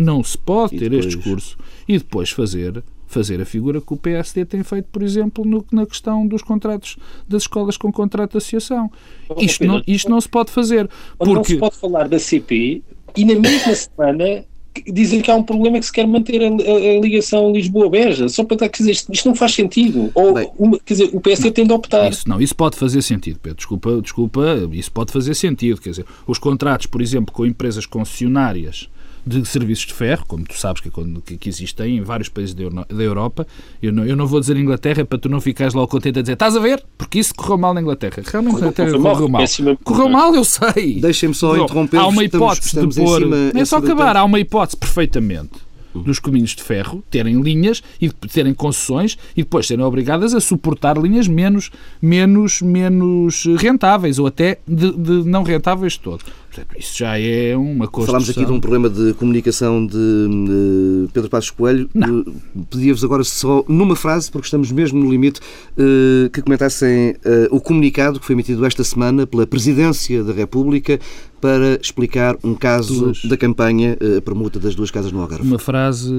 não 0.00 0.22
se 0.22 0.36
pode 0.36 0.76
ter 0.76 0.90
depois... 0.90 1.06
este 1.06 1.16
discurso 1.16 1.58
e 1.86 1.98
depois 1.98 2.30
fazer 2.30 2.82
fazer 3.10 3.40
a 3.40 3.44
figura 3.44 3.80
que 3.80 3.92
o 3.92 3.96
PSD 3.96 4.44
tem 4.44 4.62
feito, 4.62 4.86
por 4.86 5.02
exemplo, 5.02 5.44
no, 5.44 5.66
na 5.72 5.84
questão 5.84 6.24
dos 6.24 6.42
contratos 6.42 6.96
das 7.28 7.42
escolas 7.42 7.76
com 7.76 7.90
contrato 7.90 8.30
de 8.32 8.38
associação. 8.38 8.88
Isto 9.36 9.64
não, 9.64 9.82
isto 9.84 10.08
não 10.08 10.20
se 10.20 10.28
pode 10.28 10.52
fazer. 10.52 10.88
Porque... 11.18 11.34
Não 11.34 11.44
se 11.44 11.56
pode 11.56 11.76
falar 11.76 12.08
da 12.08 12.20
CP 12.20 12.82
e 13.16 13.24
na 13.24 13.34
mesma 13.34 13.74
semana 13.74 14.44
dizem 14.86 15.20
que 15.20 15.30
há 15.30 15.34
um 15.34 15.42
problema 15.42 15.78
que 15.78 15.86
se 15.86 15.92
quer 15.92 16.06
manter 16.06 16.40
a, 16.42 16.46
a, 16.46 16.98
a 16.98 17.00
ligação 17.00 17.52
Lisboa-Beja, 17.52 18.28
só 18.28 18.44
para 18.44 18.56
quer 18.56 18.70
dizer, 18.78 18.92
isto, 18.92 19.12
isto, 19.12 19.28
não 19.28 19.34
faz 19.34 19.54
sentido. 19.54 20.10
Ou, 20.14 20.34
uma, 20.56 20.78
quer 20.78 20.94
dizer, 20.94 21.10
o 21.12 21.20
PSD 21.20 21.50
tem 21.50 21.66
de 21.66 21.72
optar. 21.72 22.08
Isso, 22.08 22.28
não, 22.28 22.40
isso 22.40 22.54
pode 22.54 22.76
fazer 22.76 23.02
sentido, 23.02 23.40
Pedro. 23.40 23.56
Desculpa, 23.56 24.00
desculpa, 24.00 24.40
isso 24.72 24.92
pode 24.92 25.12
fazer 25.12 25.34
sentido. 25.34 25.80
Quer 25.80 25.90
dizer, 25.90 26.06
os 26.26 26.38
contratos, 26.38 26.86
por 26.86 27.02
exemplo, 27.02 27.34
com 27.34 27.44
empresas 27.44 27.84
concessionárias 27.86 28.88
de 29.26 29.44
serviços 29.46 29.86
de 29.86 29.94
ferro, 29.94 30.24
como 30.26 30.44
tu 30.44 30.58
sabes 30.58 30.80
que, 30.80 30.90
que, 31.24 31.36
que 31.36 31.48
existem 31.48 31.98
em 31.98 32.02
vários 32.02 32.28
países 32.28 32.54
da, 32.54 33.02
Europa. 33.02 33.46
Eu 33.82 33.92
não, 33.92 34.04
eu 34.04 34.16
não 34.16 34.26
vou 34.26 34.40
dizer 34.40 34.56
Inglaterra 34.56 35.04
para 35.04 35.18
tu 35.18 35.28
não 35.28 35.40
ficares 35.40 35.74
logo 35.74 35.88
contente 35.88 36.18
a 36.18 36.22
dizer 36.22 36.34
estás 36.34 36.56
a 36.56 36.60
ver? 36.60 36.82
Porque 36.96 37.18
isso 37.18 37.34
correu 37.34 37.58
mal 37.58 37.74
na 37.74 37.80
Inglaterra. 37.80 38.22
Realmente 38.24 38.56
Inglaterra 38.56 38.90
correu, 38.92 39.02
correu 39.02 39.28
mal. 39.28 39.42
Correu 39.84 40.08
mal, 40.08 40.34
eu 40.34 40.44
sei. 40.44 41.00
Deixem-me 41.00 41.34
só 41.34 41.56
interromper. 41.56 41.98
Há 41.98 42.06
uma 42.06 42.24
hipótese 42.24 42.68
estamos, 42.68 42.96
estamos 42.96 43.20
de 43.20 43.26
pôr. 43.26 43.60
É 43.60 43.64
só 43.64 43.76
acabar. 43.78 44.16
Há 44.16 44.24
uma 44.24 44.40
hipótese 44.40 44.76
perfeitamente 44.76 45.70
dos 45.94 46.18
caminhos 46.18 46.50
de 46.50 46.62
ferro 46.62 47.02
terem 47.10 47.40
linhas 47.40 47.82
e 48.00 48.08
terem 48.10 48.54
concessões 48.54 49.18
e 49.36 49.42
depois 49.42 49.66
serem 49.66 49.84
obrigadas 49.84 50.34
a 50.34 50.40
suportar 50.40 50.96
linhas 50.96 51.26
menos, 51.26 51.70
menos, 52.00 52.62
menos 52.62 53.44
rentáveis 53.58 54.18
ou 54.18 54.26
até 54.26 54.58
de, 54.66 54.92
de 54.92 55.28
não 55.28 55.42
rentáveis 55.42 55.96
todo. 55.96 56.24
Portanto, 56.50 56.76
isso 56.76 56.98
já 56.98 57.16
é 57.16 57.56
uma 57.56 57.86
coisa. 57.86 58.08
Falámos 58.08 58.28
aqui 58.28 58.44
de 58.44 58.50
um 58.50 58.58
problema 58.58 58.90
de 58.90 59.14
comunicação 59.14 59.86
de, 59.86 61.08
Pedro 61.12 61.30
Passos 61.30 61.50
Coelho. 61.50 61.88
Eh, 61.94 62.30
pedia-vos 62.68 63.04
agora 63.04 63.22
só 63.22 63.64
numa 63.68 63.94
frase, 63.94 64.28
porque 64.32 64.46
estamos 64.46 64.72
mesmo 64.72 64.98
no 64.98 65.08
limite, 65.08 65.40
eh, 65.78 66.28
que 66.32 66.42
comentassem 66.42 67.14
eh, 67.24 67.48
o 67.52 67.60
comunicado 67.60 68.18
que 68.18 68.26
foi 68.26 68.34
emitido 68.34 68.66
esta 68.66 68.82
semana 68.82 69.28
pela 69.28 69.46
Presidência 69.46 70.24
da 70.24 70.32
República 70.32 70.98
para 71.40 71.78
explicar 71.80 72.36
um 72.42 72.54
caso 72.54 73.04
duas. 73.04 73.24
da 73.24 73.36
campanha, 73.36 73.96
a 74.18 74.20
permuta 74.20 74.58
das 74.58 74.74
duas 74.74 74.90
casas 74.90 75.12
no 75.12 75.20
Algarve. 75.20 75.46
Uma 75.46 75.58
frase, 75.58 76.12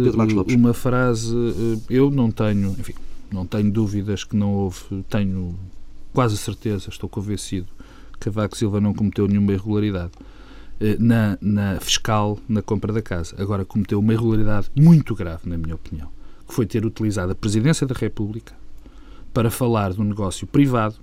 uma 0.55 0.73
frase, 0.73 1.35
eu 1.89 2.09
não 2.09 2.31
tenho, 2.31 2.73
enfim, 2.79 2.93
não 3.31 3.45
tenho 3.45 3.69
dúvidas 3.69 4.23
que 4.23 4.35
não 4.35 4.53
houve, 4.53 4.79
tenho 5.09 5.53
quase 6.13 6.37
certeza, 6.37 6.89
estou 6.89 7.09
convencido 7.09 7.67
Cavaco 8.21 8.55
Silva 8.55 8.79
não 8.79 8.93
cometeu 8.93 9.27
nenhuma 9.27 9.51
irregularidade 9.51 10.11
eh, 10.79 10.95
na, 10.99 11.37
na 11.41 11.79
fiscal 11.79 12.39
na 12.47 12.61
compra 12.61 12.93
da 12.93 13.01
casa. 13.01 13.35
Agora 13.37 13.65
cometeu 13.65 13.99
uma 13.99 14.13
irregularidade 14.13 14.69
muito 14.77 15.15
grave, 15.15 15.49
na 15.49 15.57
minha 15.57 15.75
opinião, 15.75 16.09
que 16.47 16.53
foi 16.53 16.65
ter 16.65 16.85
utilizado 16.85 17.31
a 17.31 17.35
Presidência 17.35 17.85
da 17.87 17.95
República 17.95 18.53
para 19.33 19.49
falar 19.49 19.91
de 19.93 19.99
um 19.99 20.03
negócio 20.03 20.45
privado 20.45 20.95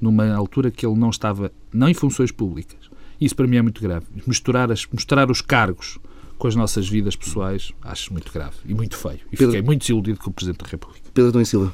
numa 0.00 0.34
altura 0.34 0.70
que 0.70 0.84
ele 0.84 0.96
não 0.96 1.10
estava 1.10 1.52
não 1.72 1.88
em 1.88 1.94
funções 1.94 2.32
públicas. 2.32 2.90
Isso 3.20 3.36
para 3.36 3.46
mim 3.46 3.56
é 3.56 3.62
muito 3.62 3.80
grave. 3.80 4.06
Misturar, 4.26 4.72
as, 4.72 4.86
misturar 4.86 5.30
os 5.30 5.40
cargos 5.40 5.98
com 6.38 6.48
as 6.48 6.56
nossas 6.56 6.88
vidas 6.88 7.14
pessoais 7.14 7.72
acho 7.82 8.12
muito 8.12 8.32
grave 8.32 8.56
e 8.64 8.74
muito 8.74 8.96
feio. 8.96 9.20
E 9.30 9.36
Pedro, 9.36 9.52
fiquei 9.52 9.62
muito 9.62 9.82
desiludido 9.82 10.18
com 10.18 10.30
o 10.30 10.32
Presidente 10.32 10.64
da 10.64 10.70
República. 10.70 11.10
Pedro 11.14 11.30
Dom 11.30 11.44
Silva 11.44 11.72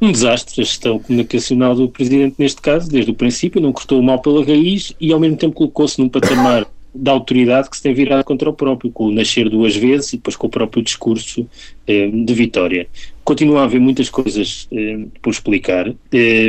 um 0.00 0.12
desastre 0.12 0.60
a 0.60 0.64
gestão 0.64 0.98
comunicacional 0.98 1.74
do 1.74 1.88
Presidente 1.88 2.36
neste 2.38 2.60
caso, 2.60 2.90
desde 2.90 3.10
o 3.10 3.14
princípio, 3.14 3.60
não 3.60 3.72
cortou 3.72 3.98
o 3.98 4.02
mal 4.02 4.20
pela 4.20 4.44
raiz 4.44 4.94
e 5.00 5.12
ao 5.12 5.18
mesmo 5.18 5.36
tempo 5.36 5.54
colocou-se 5.54 6.00
num 6.00 6.08
patamar 6.08 6.66
da 6.94 7.12
autoridade 7.12 7.68
que 7.68 7.76
se 7.76 7.82
tem 7.82 7.92
virado 7.92 8.24
contra 8.24 8.48
o 8.48 8.52
próprio, 8.52 8.90
com 8.90 9.06
o 9.06 9.12
nascer 9.12 9.48
duas 9.48 9.76
vezes 9.76 10.12
e 10.12 10.16
depois 10.16 10.36
com 10.36 10.46
o 10.46 10.50
próprio 10.50 10.82
discurso 10.82 11.46
eh, 11.86 12.08
de 12.08 12.34
vitória. 12.34 12.88
Continua 13.28 13.60
a 13.60 13.64
haver 13.64 13.78
muitas 13.78 14.08
coisas 14.08 14.66
eh, 14.72 15.04
por 15.20 15.28
explicar 15.30 15.86
eh, 15.86 16.48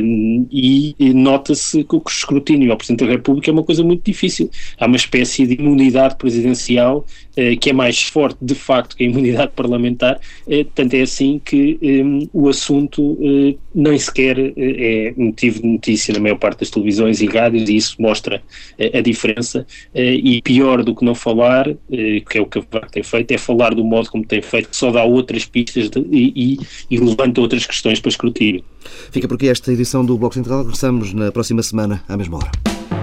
e, 0.49 0.95
nota-se 1.13 1.83
que 1.83 1.93
o 1.93 2.01
escrutínio 2.07 2.71
ao 2.71 2.77
Presidente 2.77 3.03
da 3.03 3.11
República 3.11 3.51
é 3.51 3.53
uma 3.53 3.63
coisa 3.65 3.83
muito 3.83 4.01
difícil. 4.05 4.49
Há 4.79 4.85
uma 4.85 4.95
espécie 4.95 5.45
de 5.45 5.55
imunidade 5.55 6.15
presidencial 6.15 7.05
eh, 7.39 7.55
que 7.55 7.69
é 7.69 7.73
mais 7.73 8.03
forte, 8.03 8.37
de 8.41 8.53
facto, 8.53 8.97
que 8.97 9.03
a 9.05 9.07
imunidade 9.07 9.53
parlamentar, 9.55 10.19
eh, 10.45 10.65
tanto 10.75 10.93
é 10.93 11.01
assim 11.01 11.39
que 11.39 11.79
eh, 11.81 12.27
o 12.33 12.49
assunto 12.49 13.17
nem 13.73 13.97
sequer 13.97 14.37
é 14.57 15.13
motivo 15.15 15.61
de 15.61 15.67
notícia 15.67 16.13
na 16.13 16.19
maior 16.19 16.37
parte 16.37 16.59
das 16.59 16.69
televisões 16.69 17.21
e 17.21 17.27
rádios 17.27 17.69
e 17.69 17.77
isso 17.77 17.95
mostra 17.99 18.41
a 18.93 19.01
diferença 19.01 19.65
e 19.93 20.41
pior 20.41 20.83
do 20.83 20.95
que 20.95 21.05
não 21.05 21.15
falar, 21.15 21.65
que 21.89 22.37
é 22.37 22.41
o 22.41 22.45
que 22.45 22.59
a 22.59 22.79
tem 22.87 23.03
feito, 23.03 23.31
é 23.31 23.37
falar 23.37 23.73
do 23.73 23.83
modo 23.83 24.09
como 24.09 24.25
tem 24.25 24.41
feito, 24.41 24.69
que 24.69 24.75
só 24.75 24.91
dá 24.91 25.03
outras 25.03 25.45
pistas 25.45 25.89
de, 25.89 25.99
e 26.11 26.59
e 26.89 26.97
levanta 26.97 27.41
outras 27.41 27.65
questões 27.65 27.99
para 27.99 28.09
escrutínio. 28.09 28.63
Fica 29.11 29.27
por 29.27 29.35
aqui 29.35 29.47
esta 29.47 29.71
edição 29.71 30.05
do 30.05 30.17
Bloco 30.17 30.35
Central. 30.35 30.59
Regressamos 30.59 31.13
na 31.13 31.31
próxima 31.31 31.63
semana, 31.63 32.03
à 32.07 32.17
mesma 32.17 32.37
hora. 32.37 32.98